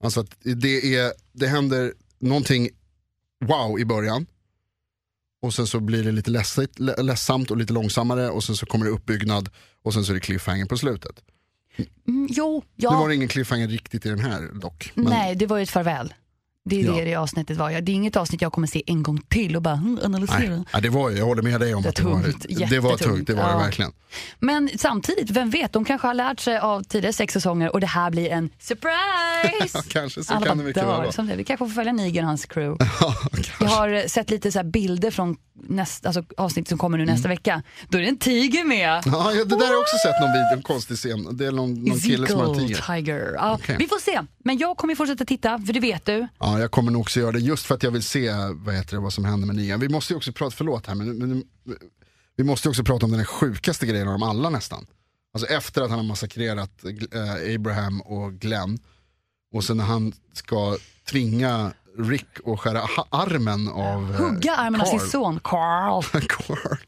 Alltså 0.05 0.21
att 0.21 0.37
det, 0.41 0.97
är, 0.97 1.13
det 1.33 1.47
händer 1.47 1.93
någonting 2.19 2.69
wow 3.45 3.81
i 3.81 3.85
början. 3.85 4.27
Och 5.43 5.55
sen 5.55 5.67
så 5.67 5.81
blir 5.81 6.05
det 6.05 6.13
lite 6.13 6.31
ledsamt, 6.31 6.79
ledsamt 6.79 7.51
och 7.51 7.57
lite 7.57 7.73
långsammare 7.73 8.31
och 8.31 8.45
sen 8.45 8.57
så 8.57 8.67
kommer 8.67 8.85
det 8.85 8.93
uppbyggnad 8.93 9.49
och 9.83 9.95
sen 9.95 10.05
så 10.05 10.13
är 10.13 10.15
det 10.15 10.21
cliffhanger 10.21 10.67
på 10.67 10.79
slutet. 10.79 11.21
Mm, 12.09 12.29
jo, 12.31 12.63
ja. 12.77 12.91
Nu 12.91 12.97
var 12.97 13.09
det 13.09 13.15
ingen 13.15 13.29
cliffhanger 13.29 13.69
riktigt 13.69 14.07
i 14.07 14.09
den 14.09 14.21
här 14.21 14.51
dock. 14.61 14.93
Men, 14.95 15.05
Nej, 15.05 15.35
det 15.35 15.47
var 15.47 15.57
ju 15.57 15.63
ett 15.63 15.71
farväl. 15.71 16.15
Det 16.65 16.81
är 16.81 16.85
Ja. 16.85 16.93
det 16.93 17.05
det 17.05 17.15
avsnittet 17.15 17.57
var. 17.57 17.71
Det 17.71 17.93
är 17.93 17.95
inget 17.95 18.17
avsnitt 18.17 18.43
jag 18.43 18.53
kommer 18.53 18.67
se 18.67 18.83
en 18.87 19.03
gång 19.03 19.21
till 19.29 19.57
och 19.57 19.63
bara 19.63 19.75
hm, 19.75 19.99
analysera. 20.05 20.39
nej, 20.39 20.65
ja, 20.73 20.81
det 20.81 20.89
var, 20.89 21.11
jag 21.11 21.25
håller 21.25 21.43
med 21.43 21.61
dig 21.61 21.75
om 21.75 21.83
Det 21.83 21.89
att 21.89 21.97
det 21.97 22.03
var, 22.05 22.23
det 22.71 22.79
var 22.81 22.97
tungt. 22.97 23.27
Det 23.27 23.35
var 23.35 23.43
Ja. 23.43 23.49
det 23.57 23.65
verkligen. 23.65 23.93
Men 24.39 24.71
samtidigt, 24.79 25.31
vem 25.31 25.51
vet, 25.51 25.73
de 25.73 25.85
kanske 25.85 26.07
har 26.07 26.15
lärt 26.15 26.41
sig 26.41 26.59
av 26.59 26.83
tidigare 26.83 27.13
sex 27.13 27.33
säsonger 27.35 27.73
och 27.73 27.81
det 27.81 27.87
här 27.87 28.11
blir 28.11 28.31
en 28.31 28.51
surprise! 28.59 29.83
Kanske 29.89 30.25
så 30.25 30.35
Alla 30.35 30.47
kan 30.47 30.59
det 30.59 30.65
mycket 30.65 30.83
väl 30.83 30.87
vara. 31.13 31.37
Vi 31.37 31.45
kanske 31.45 31.67
får 31.67 31.75
följa 31.75 31.93
Negan 31.93 32.25
och 32.25 32.29
hans 32.29 32.47
crew. 32.47 32.85
Ja, 33.01 33.15
Jag 33.61 33.67
har 33.69 33.89
eh, 33.89 34.05
sett 34.05 34.31
lite 34.31 34.53
så 34.53 34.63
bilder 34.65 35.11
från 35.11 35.37
nästa, 35.69 36.09
alltså 36.09 36.25
avsnitt 36.37 36.69
som 36.69 36.79
kommer 36.79 36.99
nu 36.99 37.05
nästa 37.07 37.29
vecka. 37.29 37.63
Då 37.89 37.99
är 37.99 38.03
det 38.03 38.09
en 38.09 38.19
tiger 38.19 38.65
med. 38.65 38.89
Mm. 39.07 39.21
Ja, 39.21 39.31
det 39.35 39.45
där 39.45 39.67
har 39.67 39.73
jag 39.73 39.81
också 39.81 39.97
sett 40.07 40.21
någon 40.21 40.33
video, 40.33 40.57
en 40.57 40.63
konstig 40.63 40.97
scen. 40.97 41.37
Det 41.37 41.47
är 41.47 41.53
någon, 41.53 41.85
någon 41.85 41.99
kille 42.01 42.27
som 42.27 42.41
har 42.41 42.55
en 42.55 42.59
tiger. 42.69 42.83
Tiger. 42.97 43.33
Ja, 43.35 43.55
Okej. 43.55 43.77
Vi 43.79 43.87
får 43.89 43.99
se. 44.01 44.21
Men 44.45 44.59
jag 44.59 44.77
kommer 44.77 44.95
fortsätta 44.95 45.25
titta, 45.25 45.59
för 45.67 45.73
det 45.73 45.81
vet 45.81 46.05
du. 46.07 46.29
Ja, 46.39 46.52
jag 46.61 46.71
kommer 46.71 46.91
nog 46.91 47.01
också 47.01 47.21
göra 47.21 47.33
det 47.33 47.39
just 47.39 47.67
för 47.67 47.75
att 47.75 47.83
jag 47.83 47.91
vill 47.91 48.03
se 48.03 48.33
vad, 48.53 48.75
heter 48.75 48.97
det, 48.97 49.03
vad 49.03 49.13
som 49.13 49.25
händer 49.25 49.47
med 49.47 49.57
Negan. 49.57 49.81
Vi 49.81 49.89
måste 49.89 50.13
ju 50.13 50.17
också 50.17 50.33
prata, 50.33 50.57
förlåt 50.57 50.87
här, 50.87 50.95
men, 50.95 51.19
men 51.19 51.45
vi 52.37 52.45
måste 52.45 52.69
ju 52.69 52.71
också 52.71 52.85
prata 52.85 53.07
om 53.07 53.13
den 53.13 53.25
sjukaste 53.25 53.87
grejen 53.87 54.09
av 54.09 54.13
dem 54.13 54.23
alla 54.23 54.51
nästan. 54.51 54.87
Alltså 55.35 55.49
efter 55.49 55.83
att 55.83 55.91
han 55.91 55.99
har 55.99 56.07
massakrerat 56.07 56.85
eh, 57.13 57.55
Abraham 57.55 58.01
och 58.01 58.33
Glenn 58.33 58.79
och 59.55 59.65
sen 59.65 59.77
när 59.77 59.85
han 59.85 60.13
ska 60.33 60.77
tvinga 61.11 61.73
Rick 61.99 62.27
att 62.47 62.61
skära 62.61 62.83
armen 63.11 63.69
av 63.69 64.11
eh, 64.15 64.21
Hugga 64.21 64.57
armen 64.57 64.81
av 64.81 64.85
sin 64.85 64.99
Carl. 64.99 65.09
son 65.09 65.41
Carl. 65.45 66.03
Carl. 66.29 66.79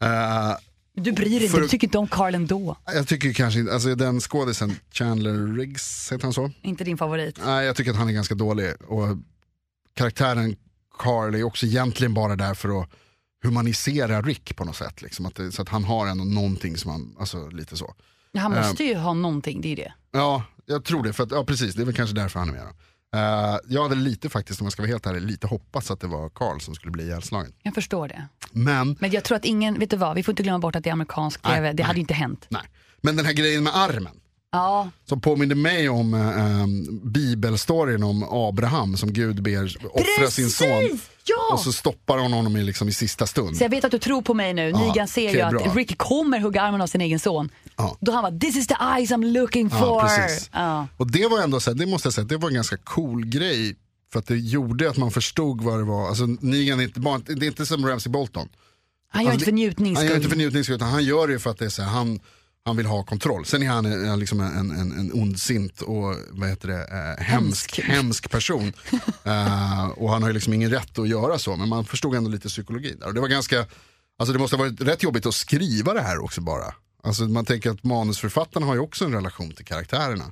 Eh, 0.00 0.56
Du 0.94 1.12
bryr 1.12 1.38
dig 1.38 1.44
inte, 1.44 1.60
du 1.60 1.68
tycker 1.68 1.86
inte 1.86 1.98
om 1.98 2.08
Carl 2.08 2.34
ändå. 2.34 2.76
jag 2.86 3.08
tycker 3.08 3.28
ju 3.28 3.34
kanske 3.34 3.60
inte, 3.60 3.72
alltså 3.72 3.94
den 3.94 4.20
skådisen, 4.20 4.76
Chandler 4.90 5.56
Riggs, 5.56 6.12
heter 6.12 6.24
han 6.24 6.32
så? 6.32 6.50
Inte 6.62 6.84
din 6.84 6.98
favorit. 6.98 7.38
Nej, 7.44 7.66
jag 7.66 7.76
tycker 7.76 7.90
att 7.90 7.96
han 7.96 8.08
är 8.08 8.12
ganska 8.12 8.34
dålig. 8.34 8.72
Och 8.88 9.16
karaktären 9.94 10.56
Carl 10.98 11.34
är 11.34 11.42
också 11.44 11.66
egentligen 11.66 12.14
bara 12.14 12.36
där 12.36 12.54
för 12.54 12.80
att 12.80 12.88
humanisera 13.42 14.22
Rick 14.22 14.56
på 14.56 14.64
något 14.64 14.76
sätt. 14.76 15.02
Liksom. 15.02 15.26
Att 15.26 15.34
det, 15.34 15.52
så 15.52 15.62
att 15.62 15.68
han 15.68 15.84
har 15.84 16.06
ändå 16.06 16.24
någonting 16.24 16.76
som 16.76 16.90
han, 16.90 17.16
alltså 17.18 17.48
lite 17.48 17.76
så. 17.76 17.94
Han 18.38 18.52
måste 18.52 18.84
ju 18.84 18.94
ha 18.94 19.14
någonting, 19.14 19.60
det 19.60 19.72
är 19.72 19.76
det. 19.76 19.92
Ja, 20.12 20.44
jag 20.66 20.84
tror 20.84 21.02
det. 21.02 21.12
För 21.12 21.22
att, 21.22 21.30
ja, 21.30 21.44
precis, 21.44 21.74
det 21.74 21.82
är 21.82 21.86
väl 21.86 21.94
kanske 21.94 22.16
därför 22.16 22.38
han 22.38 22.48
är 22.48 22.52
med. 22.52 22.62
Då. 22.62 22.72
Eh, 23.14 23.56
jag 23.68 23.82
hade 23.82 23.94
lite 23.94 24.28
faktiskt, 24.28 24.60
om 24.60 24.64
jag 24.66 24.72
ska 24.72 24.82
vara 24.82 24.90
helt 24.90 25.06
ärlig, 25.06 25.22
lite 25.22 25.46
hoppats 25.46 25.90
att 25.90 26.00
det 26.00 26.06
var 26.06 26.28
Carl 26.28 26.60
som 26.60 26.74
skulle 26.74 26.92
bli 26.92 27.04
ihjälslagen. 27.04 27.52
Jag 27.62 27.74
förstår 27.74 28.08
det. 28.08 28.28
Men, 28.52 28.96
Men 29.00 29.10
jag 29.10 29.24
tror 29.24 29.36
att 29.36 29.44
ingen, 29.44 29.78
vet 29.78 29.90
du 29.90 29.96
vad, 29.96 30.14
vi 30.14 30.22
får 30.22 30.32
inte 30.32 30.42
glömma 30.42 30.58
bort 30.58 30.76
att 30.76 30.84
det 30.84 30.90
är 30.90 30.92
amerikansk 30.92 31.40
Nej, 31.44 31.54
TV. 31.54 31.68
Det 31.68 31.74
nej. 31.74 31.84
hade 31.84 31.96
ju 31.96 32.00
inte 32.00 32.14
hänt. 32.14 32.46
nej. 32.48 32.62
Men 33.00 33.16
den 33.16 33.26
här 33.26 33.32
grejen 33.32 33.62
med 33.64 33.76
armen. 33.76 34.12
Ja, 34.52 34.90
Som 35.08 35.20
påminner 35.20 35.54
mig 35.54 35.88
om 35.88 36.14
äh, 36.14 36.66
bibelstoryn 37.10 38.02
om 38.02 38.22
Abraham 38.30 38.96
som 38.96 39.12
Gud 39.12 39.42
ber 39.42 39.76
offra 39.92 40.30
sin 40.30 40.50
son. 40.50 41.00
Ja! 41.24 41.54
Och 41.54 41.60
så 41.60 41.72
stoppar 41.72 42.18
hon 42.18 42.32
honom 42.32 42.56
i, 42.56 42.62
liksom, 42.64 42.88
i 42.88 42.92
sista 42.92 43.26
stund. 43.26 43.56
Så 43.56 43.64
jag 43.64 43.68
vet 43.70 43.84
att 43.84 43.90
du 43.90 43.98
tror 43.98 44.22
på 44.22 44.34
mig 44.34 44.54
nu. 44.54 44.68
Ja, 44.68 44.86
Nigan 44.86 45.08
ser 45.08 45.22
okej, 45.28 45.34
ju 45.36 45.40
att 45.40 45.50
bra. 45.50 45.72
Rick 45.74 45.98
kommer 45.98 46.38
hugga 46.40 46.62
armen 46.62 46.80
av 46.80 46.86
sin 46.86 47.00
egen 47.00 47.18
son. 47.18 47.48
Ja. 47.76 47.96
Då 48.00 48.12
han 48.12 48.22
bara, 48.22 48.38
this 48.38 48.56
is 48.56 48.66
the 48.66 48.76
eyes 48.96 49.10
I'm 49.10 49.32
looking 49.32 49.70
for. 49.70 50.02
Ja. 50.52 50.86
Och 50.96 51.10
det 51.10 51.26
var 51.26 51.42
ändå 51.42 51.60
så 51.60 51.70
här, 51.70 51.78
det 51.78 51.86
måste 51.86 52.06
jag 52.06 52.14
säga, 52.14 52.24
det 52.24 52.36
var 52.36 52.48
en 52.48 52.54
ganska 52.54 52.76
cool 52.76 53.26
grej. 53.26 53.76
För 54.12 54.18
att 54.18 54.26
det 54.26 54.36
gjorde 54.36 54.90
att 54.90 54.96
man 54.96 55.10
förstod 55.10 55.62
vad 55.62 55.78
det 55.78 55.84
var. 55.84 56.08
Alltså 56.08 56.26
Negan 56.26 56.80
är 56.80 56.84
inte 56.84 57.00
bara, 57.00 57.18
det 57.18 57.46
är 57.46 57.48
inte 57.48 57.66
som 57.66 57.86
Ramsey 57.86 58.10
Bolton. 58.12 58.48
Han 59.10 59.22
gör 59.24 59.30
Alltså, 59.30 59.34
inte 59.34 59.44
för 59.44 59.52
njutnings 59.52 59.98
Han 59.98 60.06
gör 60.06 60.14
inte 60.14 60.22
för 60.22 60.30
skull. 60.30 60.38
njutnings 60.38 60.66
skull, 60.66 60.76
utan 60.76 60.88
han 60.88 61.04
gör 61.04 61.28
det 61.28 61.38
för 61.38 61.50
att 61.50 61.58
det 61.58 61.64
är 61.64 61.68
så 61.68 61.82
här, 61.82 61.90
han, 61.90 62.20
han 62.64 62.76
vill 62.76 62.86
ha 62.86 63.02
kontroll. 63.04 63.44
Sen 63.46 63.62
är 63.62 63.68
han 63.68 64.18
liksom 64.18 64.40
en, 64.40 64.70
en, 64.70 64.92
en 64.92 65.12
ondsint 65.12 65.80
och 65.80 66.16
vad 66.30 66.48
heter 66.48 66.68
det, 66.68 66.82
eh, 66.82 67.24
hemsk, 67.24 67.76
Hemsk. 67.76 67.90
hemsk 67.92 68.30
person. 68.30 68.72
Eh, 69.24 69.88
och 69.88 70.10
han 70.10 70.22
har 70.22 70.28
ju 70.28 70.34
liksom 70.34 70.52
ingen 70.52 70.70
rätt 70.70 70.98
att 70.98 71.08
göra 71.08 71.38
så, 71.38 71.56
men 71.56 71.68
man 71.68 71.84
förstod 71.84 72.14
ändå 72.14 72.30
lite 72.30 72.48
psykologi 72.48 72.94
där. 73.00 73.06
Och 73.06 73.14
det 73.14 73.20
var 73.20 73.28
ganska, 73.28 73.66
alltså 74.18 74.32
det 74.32 74.38
måste 74.38 74.56
ha 74.56 74.64
varit 74.64 74.80
rätt 74.80 75.02
jobbigt 75.02 75.26
att 75.26 75.34
skriva 75.34 75.94
det 75.94 76.00
här 76.00 76.24
också 76.24 76.40
bara. 76.40 76.74
Alltså 77.02 77.22
man 77.22 77.44
tänker 77.44 77.70
att 77.70 77.84
manusförfattarna 77.84 78.66
har 78.66 78.74
ju 78.74 78.80
också 78.80 79.04
en 79.04 79.12
relation 79.12 79.50
till 79.52 79.64
karaktärerna. 79.64 80.24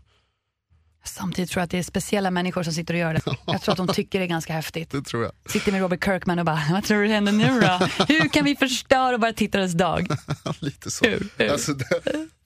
Samtidigt 1.04 1.50
tror 1.50 1.60
jag 1.60 1.64
att 1.64 1.70
det 1.70 1.78
är 1.78 1.82
speciella 1.82 2.30
människor 2.30 2.62
som 2.62 2.72
sitter 2.72 2.94
och 2.94 3.00
gör 3.00 3.14
det. 3.14 3.20
Jag 3.46 3.62
tror 3.62 3.72
att 3.72 3.86
de 3.86 3.88
tycker 3.94 4.18
det 4.18 4.24
är 4.24 4.28
ganska 4.28 4.52
häftigt. 4.52 4.90
Det 4.90 5.02
tror 5.02 5.22
jag. 5.22 5.32
Sitter 5.52 5.72
med 5.72 5.80
Robert 5.80 6.04
Kirkman 6.04 6.38
och 6.38 6.44
bara, 6.44 6.62
vad 6.70 6.84
tror 6.84 7.02
du 7.02 7.08
händer 7.08 7.32
nu 7.32 7.60
då? 7.60 8.04
Hur 8.08 8.28
kan 8.28 8.44
vi 8.44 8.56
förstöra 8.56 9.16
våra 9.18 9.32
tittares 9.32 9.72
dag? 9.72 10.08
Lite 10.58 10.90
så. 10.90 11.04
Hur? 11.04 11.28
Hur? 11.36 11.52
Alltså 11.52 11.74
det, 11.74 11.86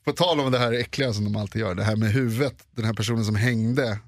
på 0.05 0.13
tal 0.13 0.41
om 0.41 0.53
det 0.53 0.59
här 0.59 0.73
äckliga 0.73 1.13
som 1.13 1.25
de 1.25 1.37
alltid 1.37 1.61
gör, 1.61 1.75
det 1.75 1.85
här 1.85 1.97
med 1.97 2.13
huvudet, 2.13 2.55
den 2.77 2.85
här 2.85 2.93
personen 2.93 3.25
som 3.25 3.37
hängde 3.37 3.99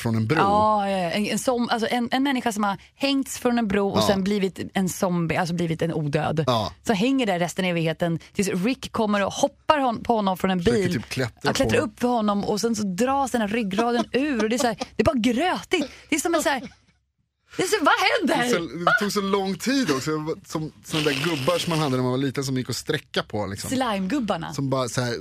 från 0.00 0.16
en 0.16 0.26
bro. 0.26 0.38
Ja, 0.38 0.86
en, 0.86 1.26
en, 1.26 1.38
som, 1.38 1.68
alltså 1.68 1.88
en, 1.90 2.08
en 2.12 2.22
människa 2.22 2.52
som 2.52 2.64
har 2.64 2.76
hängts 2.94 3.38
från 3.38 3.58
en 3.58 3.68
bro 3.68 3.88
och 3.88 3.98
Ja. 3.98 4.06
sen 4.06 4.24
blivit 4.24 4.58
en 4.74 4.88
zombie, 4.88 5.36
alltså 5.36 5.54
blivit 5.54 5.82
en 5.82 5.92
odöd. 5.94 6.44
Ja. 6.46 6.72
Så 6.86 6.92
hänger 6.92 7.26
där 7.26 7.38
resten 7.38 7.64
av 7.64 7.68
evigheten 7.70 8.18
tills 8.32 8.48
Rick 8.64 8.92
kommer 8.92 9.26
och 9.26 9.32
hoppar 9.32 9.78
hon, 9.78 10.02
på 10.02 10.14
honom 10.16 10.36
från 10.36 10.50
en 10.50 10.58
Försöker 10.58 10.82
bil. 10.82 10.92
typ 10.92 11.08
klättra 11.08 11.32
ja, 11.42 11.52
klättrar 11.52 11.78
på- 11.78 11.84
upp 11.84 12.00
för 12.00 12.08
honom 12.08 12.44
och 12.44 12.60
sen 12.60 12.76
så 12.76 12.82
dras 12.82 13.30
den 13.30 13.40
här 13.40 13.48
ryggraden 13.48 14.04
ur. 14.12 14.42
Och 14.44 14.50
det, 14.50 14.56
är 14.56 14.58
så 14.58 14.66
här, 14.66 14.76
det 14.96 15.02
är 15.02 15.04
bara 15.04 15.18
grötigt. 15.18 15.90
Det 16.08 16.16
är 16.16 16.20
som 16.20 16.34
en 16.34 16.42
så 16.42 16.48
här, 16.48 16.62
det 17.56 17.62
så, 17.62 17.76
vad 17.84 17.94
händer? 17.94 18.48
Så, 18.58 18.84
det 18.84 18.92
tog 19.00 19.12
så 19.12 19.20
lång 19.20 19.58
tid 19.58 19.90
också, 19.90 20.10
som 20.46 20.72
sådana 20.84 21.10
där 21.10 21.24
gubbar 21.24 21.58
som 21.58 21.70
man 21.70 21.78
hade 21.78 21.96
när 21.96 22.02
man 22.02 22.10
var 22.10 22.18
liten 22.18 22.44
som 22.44 22.56
gick 22.56 22.70
att 22.70 22.76
sträcka 22.76 23.22
på. 23.22 23.46
Liksom. 23.46 23.70
Slimegubbarna. 23.70 24.54
Som 24.54 24.70
bara 24.70 24.88
så 24.88 25.00
här, 25.00 25.14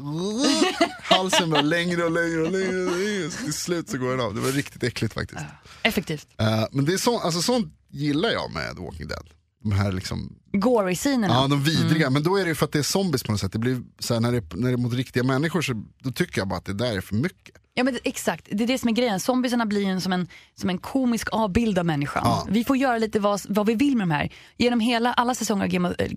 halsen 1.16 1.50
bara 1.50 1.62
längre 1.62 2.04
och 2.04 2.12
längre 2.12 2.42
och 2.42 2.52
längre. 2.52 2.86
Och 2.86 2.98
längre. 2.98 3.32
Så 3.32 3.44
till 3.44 3.54
slut 3.54 3.90
så 3.90 3.98
går 3.98 4.10
den 4.12 4.20
av. 4.20 4.36
Det 4.36 4.42
var 4.42 4.52
riktigt 4.52 4.84
äckligt 4.84 5.14
faktiskt. 5.14 5.42
Effektivt. 5.84 6.28
Eh, 6.38 6.66
men 6.72 6.86
det 6.86 6.94
är 6.94 6.98
så, 6.98 7.20
alltså, 7.20 7.42
sånt 7.42 7.74
gillar 7.92 8.30
jag 8.30 8.52
med 8.52 8.76
The 8.76 8.82
Walking 8.82 9.08
Dead. 9.08 9.30
De 9.64 9.72
här 9.72 9.92
liksom, 9.92 10.36
Gory-scenerna. 10.54 11.34
ja 11.34 11.48
de 11.48 11.64
vidriga, 11.64 12.10
men 12.10 12.24
då 12.24 12.38
är 12.38 12.44
det 12.44 12.50
ju 12.50 12.56
för 12.56 12.66
att 12.66 12.72
det 12.72 12.80
är 12.80 12.84
zombies 12.84 13.24
på 13.24 13.32
något 13.32 13.42
sätt. 13.42 13.52
Det 13.52 13.60
blir, 13.60 13.82
så 14.00 14.14
här, 14.14 14.22
när, 14.22 14.32
det, 14.32 14.56
när 14.56 14.68
det 14.68 14.74
är 14.74 14.78
mot 14.78 14.94
riktiga 14.94 15.24
människor 15.24 15.62
så 15.62 15.84
då 16.04 16.12
tycker 16.12 16.42
jag 16.42 16.48
bara 16.48 16.58
att 16.60 16.66
det 16.66 16.74
där 16.74 16.98
är 16.98 17.02
för 17.02 17.16
mycket. 17.16 17.56
Ja 17.74 17.84
men 17.84 17.94
det, 17.94 18.00
exakt, 18.04 18.48
det 18.52 18.64
är 18.64 18.68
det 18.68 18.78
som 18.78 18.90
är 18.90 18.94
grejen. 18.94 19.20
Zombiesarna 19.20 19.66
blir 19.66 19.82
ju 19.82 19.88
en, 19.88 20.02
som, 20.02 20.14
en, 20.14 20.28
som 20.56 20.70
en 20.70 20.78
komisk 20.78 21.28
avbild 21.32 21.80
av 21.80 21.86
människan. 21.86 22.22
Ja. 22.26 22.48
Vi 22.50 22.64
får 22.64 22.78
göra 22.78 22.98
lite 22.98 23.20
vad, 23.20 23.42
vad 23.50 23.66
vi 23.68 23.76
vill 23.76 23.98
med 23.98 24.08
de 24.08 24.12
här. 24.12 24.30
Genom 24.58 24.80
hela, 24.80 25.14
alla 25.14 25.36
säsonger 25.36 25.64
av 25.64 25.70
Game 25.70 25.90
of, 25.90 25.96
eh, 26.00 26.08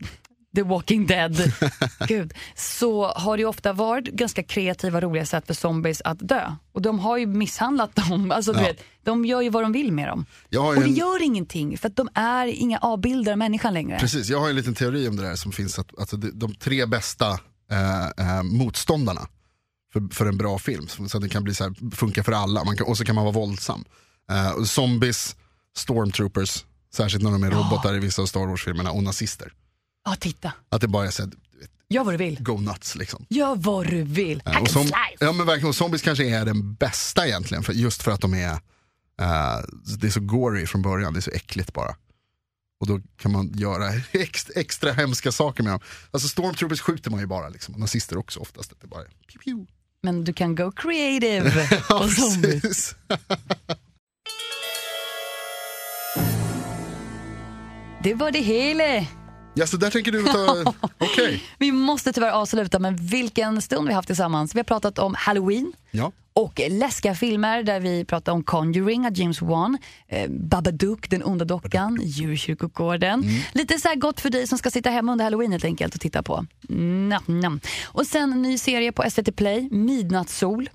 The 0.57 0.63
Walking 0.63 1.07
Dead 1.07 1.53
Gud, 2.09 2.35
så 2.57 3.07
har 3.07 3.37
det 3.37 3.41
ju 3.41 3.47
ofta 3.49 3.73
varit 3.73 4.05
ganska 4.05 4.43
kreativa 4.43 5.01
roliga 5.01 5.27
sätt 5.27 5.47
för 5.47 5.55
zombies 5.55 6.03
att 6.05 6.19
dö. 6.29 6.53
Och 6.73 6.83
de 6.83 6.99
har 6.99 7.17
ju 7.17 7.27
misshandlat 7.27 7.95
dem. 7.97 8.31
Alltså, 8.31 8.53
du 8.53 8.59
Ja. 8.61 8.65
vet, 8.67 8.83
de 9.05 9.25
gör 9.25 9.41
ju 9.41 9.49
vad 9.51 9.63
de 9.63 9.73
vill 9.73 9.93
med 9.93 10.09
dem. 10.09 10.27
Och 10.59 10.75
det 10.75 10.83
en- 10.83 10.95
gör 10.95 11.23
ingenting 11.23 11.79
för 11.79 11.89
att 11.89 11.97
de 11.97 12.09
är 12.15 12.47
inga 12.47 12.79
avbilder 12.79 13.33
av 13.33 13.39
människan 13.39 13.75
längre. 13.75 13.99
Precis, 13.99 14.29
jag 14.29 14.41
har 14.41 14.49
en 14.49 14.57
liten 14.57 14.75
teori 14.75 15.09
om 15.09 15.17
det 15.17 15.23
där 15.23 15.37
som 15.37 15.53
finns, 15.53 15.79
att, 15.79 15.99
alltså, 15.99 16.17
de, 16.17 16.31
de 16.31 16.55
tre 16.55 16.87
bästa 16.87 17.31
eh, 17.71 18.07
eh, 18.07 18.43
motståndarna 18.43 19.27
för, 19.93 20.15
för 20.15 20.27
en 20.27 20.37
bra 20.39 20.59
film, 20.59 20.89
så 20.89 21.09
så 21.09 21.17
att 21.17 21.23
det 21.23 21.29
kan 21.29 21.45
bli 21.45 21.55
så 21.55 21.65
här, 21.65 21.97
funka 21.97 22.25
för 22.25 22.33
alla, 22.33 22.65
Man 22.65 22.77
kan, 22.77 22.87
och 22.87 22.99
så 22.99 23.05
kan 23.05 23.15
man 23.15 23.25
vara 23.25 23.35
våldsam. 23.35 23.85
Och 24.57 24.69
zombies, 24.69 25.37
stormtroopers, 25.77 26.65
särskilt 26.95 27.25
när 27.25 27.31
de 27.31 27.43
är 27.43 27.51
robotar 27.51 27.95
i 27.95 27.99
vissa 27.99 28.23
av 28.23 28.27
Star 28.27 28.47
Wars-filmerna, 28.47 28.91
och 28.91 29.03
nazister. 29.03 29.53
Ja, 30.05 30.17
titta. 30.21 30.53
Att 30.69 30.81
det 30.81 30.89
bara 30.89 31.07
är 31.07 31.11
såhär, 31.11 31.33
Gör 31.89 32.05
vad 32.05 32.15
du 32.15 32.19
vill. 32.19 32.43
go 32.43 32.59
nuts 32.61 32.97
liksom. 32.97 33.27
Gör 33.31 33.57
vad 33.57 33.87
du 33.91 34.03
vill. 34.03 34.43
Hack 34.45 34.63
och, 34.63 34.71
som, 34.71 34.91
ja, 35.21 35.33
men 35.33 35.47
verkligen, 35.47 35.69
och 35.69 35.75
zombies 35.77 36.03
kanske 36.03 36.25
är 36.25 36.45
den 36.45 36.75
bästa 36.75 37.27
egentligen, 37.27 37.63
för, 37.63 37.73
just 37.73 38.03
för 38.03 38.11
att 38.11 38.21
de 38.21 38.35
är, 38.35 38.53
eh, 39.21 39.59
det 39.99 40.07
är 40.07 40.11
så 40.11 40.21
gory 40.21 40.67
från 40.67 40.83
början, 40.83 41.13
det 41.13 41.19
är 41.19 41.21
så 41.21 41.31
äckligt 41.31 41.73
bara. 41.73 41.97
Och 42.81 42.87
då 42.87 43.01
kan 43.17 43.33
man 43.33 43.53
göra 43.55 43.89
extra, 44.13 44.61
extra 44.61 44.93
hemska 44.93 45.33
saker 45.33 45.63
med 45.63 45.73
dem. 45.73 45.81
Alltså 46.11 46.29
stormtroopers 46.29 46.81
skjuter 46.81 47.11
man 47.11 47.21
ju 47.21 47.27
bara, 47.27 47.49
liksom. 47.49 47.75
nazister 47.75 48.17
också 48.19 48.41
oftast. 48.41 48.73
Det 48.81 48.87
bara 48.87 49.03
pew, 49.05 49.45
pew. 49.45 49.67
Men 50.07 50.25
du 50.25 50.33
kan 50.33 50.55
go 50.55 50.73
creative 50.73 51.69
Ja, 51.89 51.99
på 51.99 52.09
zombies. 52.09 52.95
Det 58.03 58.15
var 58.15 58.31
det 58.31 58.39
hela. 58.39 59.07
Ja, 59.55 59.67
så 59.67 59.77
där 59.77 59.91
tänker 59.91 60.13
du 60.13 60.23
ta, 60.25 60.75
okej. 60.99 61.43
Vi 61.59 61.73
måste 61.73 62.13
tyvärr 62.13 62.31
avsluta, 62.31 62.79
men 62.79 62.97
vilken 62.97 63.63
stund 63.63 63.89
vi 63.89 63.95
haft 63.95 64.07
tillsammans. 64.07 64.55
Vi 64.55 64.59
har 64.59 64.65
pratat 64.65 64.99
om 64.99 65.15
Halloween 65.19 65.73
Ja. 65.91 66.13
Och 66.35 66.61
läskiga 66.71 67.15
filmer 67.15 67.63
där 67.63 67.81
vi 67.81 68.05
pratar 68.05 68.33
om 68.33 68.43
Conjuring 68.43 69.07
av 69.07 69.19
James 69.19 69.43
Wan, 69.43 69.79
eh, 70.09 70.31
Babadook, 70.31 71.11
Den 71.11 71.23
onda 71.23 71.45
dockan, 71.45 71.99
Djurkyrkogården. 72.03 73.25
Lite 73.53 73.79
så 73.79 73.89
gott 73.97 74.21
för 74.21 74.31
dig 74.31 74.47
som 74.47 74.59
ska 74.59 74.71
sitta 74.71 74.91
hemma 74.91 75.13
under 75.13 75.25
Halloween 75.25 75.53
helt 75.53 75.65
enkelt 75.65 75.95
och 75.95 76.01
titta 76.01 76.23
på. 76.23 76.47
Nam, 76.69 77.23
nam. 77.27 77.61
Och 77.85 78.07
sen 78.07 78.33
en 78.33 78.43
ny 78.43 78.59
serie 78.59 78.93
på 78.93 79.11
SVT 79.11 79.37
Play, 79.37 79.69
Midnattssol. 79.71 80.69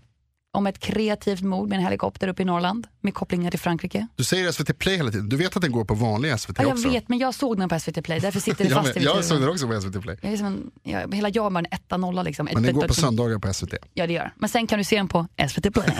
Om 0.53 0.67
ett 0.67 0.79
kreativt 0.79 1.41
mord 1.41 1.69
med 1.69 1.77
en 1.77 1.83
helikopter 1.83 2.27
uppe 2.27 2.41
i 2.41 2.45
Norrland 2.45 2.87
med 3.01 3.13
kopplingar 3.13 3.51
till 3.51 3.59
Frankrike. 3.59 4.07
Du 4.15 4.23
säger 4.23 4.51
SVT 4.51 4.77
Play 4.79 4.95
hela 4.97 5.11
tiden. 5.11 5.29
Du 5.29 5.37
vet 5.37 5.55
att 5.55 5.61
den 5.61 5.71
går 5.71 5.85
på 5.85 5.93
vanlig 5.93 6.39
SVT 6.39 6.57
Ja, 6.57 6.63
jag 6.63 6.71
också? 6.73 6.89
vet, 6.89 7.09
men 7.09 7.19
jag 7.19 7.33
såg 7.33 7.57
den 7.59 7.69
på 7.69 7.79
SVT 7.79 8.03
Play, 8.03 8.19
därför 8.19 8.39
sitter 8.39 8.63
det 8.63 8.69
jag, 8.69 8.83
fast 8.85 8.97
i 8.97 8.99
mitt 8.99 9.03
jag 9.09 9.25
såg 9.25 9.41
den 9.41 9.49
också 9.49 9.67
på 9.67 9.81
SVT 9.81 10.01
Play. 10.01 10.17
Jag 10.21 10.33
är 10.33 10.37
som 10.37 10.45
en, 10.45 10.71
ja, 10.83 11.07
hela 11.11 11.29
jag 11.29 11.53
bara 11.53 11.59
en 11.59 11.65
etta 11.71 11.97
nolla 11.97 12.23
liksom. 12.23 12.49
Men 12.53 12.63
den 12.63 12.75
går 12.75 12.87
på 12.87 12.93
söndagar 12.93 13.39
på 13.39 13.53
SVT. 13.53 13.73
Ja 13.93 14.07
det 14.07 14.13
gör 14.13 14.31
Men 14.35 14.49
sen 14.49 14.67
kan 14.67 14.79
du 14.79 14.85
se 14.85 14.95
den 14.95 15.07
på 15.07 15.27
SVT 15.49 15.73
Play. 15.73 15.87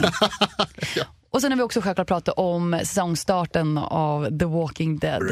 Och 1.29 1.41
sen 1.41 1.51
har 1.51 1.57
vi 1.57 1.63
också 1.63 1.81
självklart 1.81 2.07
pratat 2.07 2.33
om 2.37 2.79
säsongstarten 2.83 3.77
av 3.77 4.37
The 4.39 4.45
Walking 4.45 4.97
Dead. 4.97 5.23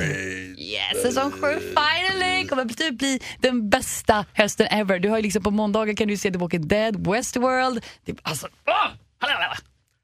Yes, 0.57 1.01
säsong 1.01 1.31
7 1.31 1.37
finally 1.59 2.47
kommer 2.47 2.65
typ 2.65 2.97
bli 2.97 3.19
den 3.39 3.69
bästa 3.69 4.25
hösten 4.33 4.67
ever. 4.67 4.99
Du 4.99 5.09
har 5.09 5.17
ju 5.17 5.23
liksom 5.23 5.43
på 5.43 5.51
måndagar 5.51 5.93
kan 5.93 6.07
du 6.07 6.17
se 6.17 6.31
The 6.31 6.37
Walking 6.37 6.67
Dead, 6.67 7.07
Westworld. 7.07 7.83
Det, 8.05 8.17
alltså, 8.23 8.47
åh! 8.67 8.91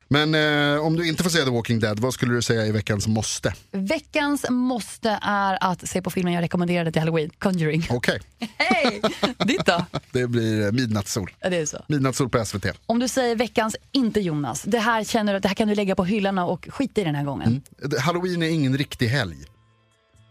Men 0.08 0.36
eh, 0.76 0.82
om 0.86 0.96
du 0.96 1.08
inte 1.08 1.24
får 1.24 1.30
se 1.30 1.38
The 1.44 1.50
Walking 1.50 1.80
Dead, 1.80 2.00
vad 2.00 2.14
skulle 2.14 2.34
du 2.34 2.42
säga 2.42 2.66
är 2.66 2.72
veckans 2.72 3.08
måste? 3.08 3.54
Veckans 3.72 4.46
måste 4.50 5.20
är 5.22 5.58
att 5.62 5.90
se 5.90 6.02
på 6.02 6.10
filmen 6.10 6.34
jag 6.34 6.42
rekommenderade 6.42 6.92
till 6.92 7.02
Halloween, 7.02 7.30
Conjuring. 7.40 7.88
Okej, 7.90 8.20
Hej! 8.58 9.02
Ditt 9.48 9.66
då? 9.66 9.86
det 10.12 10.28
blir 10.28 10.66
eh, 10.66 10.72
midnattssol. 10.72 11.32
Ja, 11.40 11.50
det 11.50 11.58
är 11.58 11.66
så. 11.66 11.84
Midnattssol 11.88 12.30
på 12.30 12.46
SVT. 12.46 12.66
Om 12.86 13.00
du 13.00 13.08
säger 13.08 13.36
veckans 13.36 13.76
inte 13.92 14.20
Jonas, 14.20 14.62
det 14.64 14.80
här 14.80 15.04
känner 15.04 15.34
du 15.34 15.38
att 15.38 15.44
det 15.44 15.50
här 15.50 15.56
kan 15.56 15.68
du 15.68 15.76
lägga 15.76 15.96
på 15.96 16.06
hyllan 16.06 16.38
och 16.38 16.68
skita 16.72 17.02
i 17.02 17.04
den 17.04 17.16
här 17.16 17.24
gången. 17.24 17.62
Halloween 18.00 18.44
är 18.44 18.50
ingen 18.50 18.78
riktig 18.78 19.08
helg. 19.08 19.38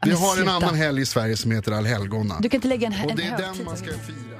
Vi 0.03 0.09
men 0.09 0.16
har 0.16 0.28
en 0.30 0.36
sluta. 0.36 0.53
annan 0.53 0.74
helg 0.74 1.03
i 1.03 1.07
Sverige 1.07 1.36
som 1.36 1.51
heter 1.51 1.72
allhelgona. 1.72 2.36
Du 2.41 2.49
kan 2.49 2.59
inte 2.59 2.68
lägga 2.68 2.86
en, 2.86 2.93
Och 3.05 3.11
en 3.11 3.16
det 3.16 3.22
är 3.22 3.30
högtid 3.30 3.47
den 3.57 3.64
man 3.64 3.76
ska 3.76 3.86
fira. 3.86 4.39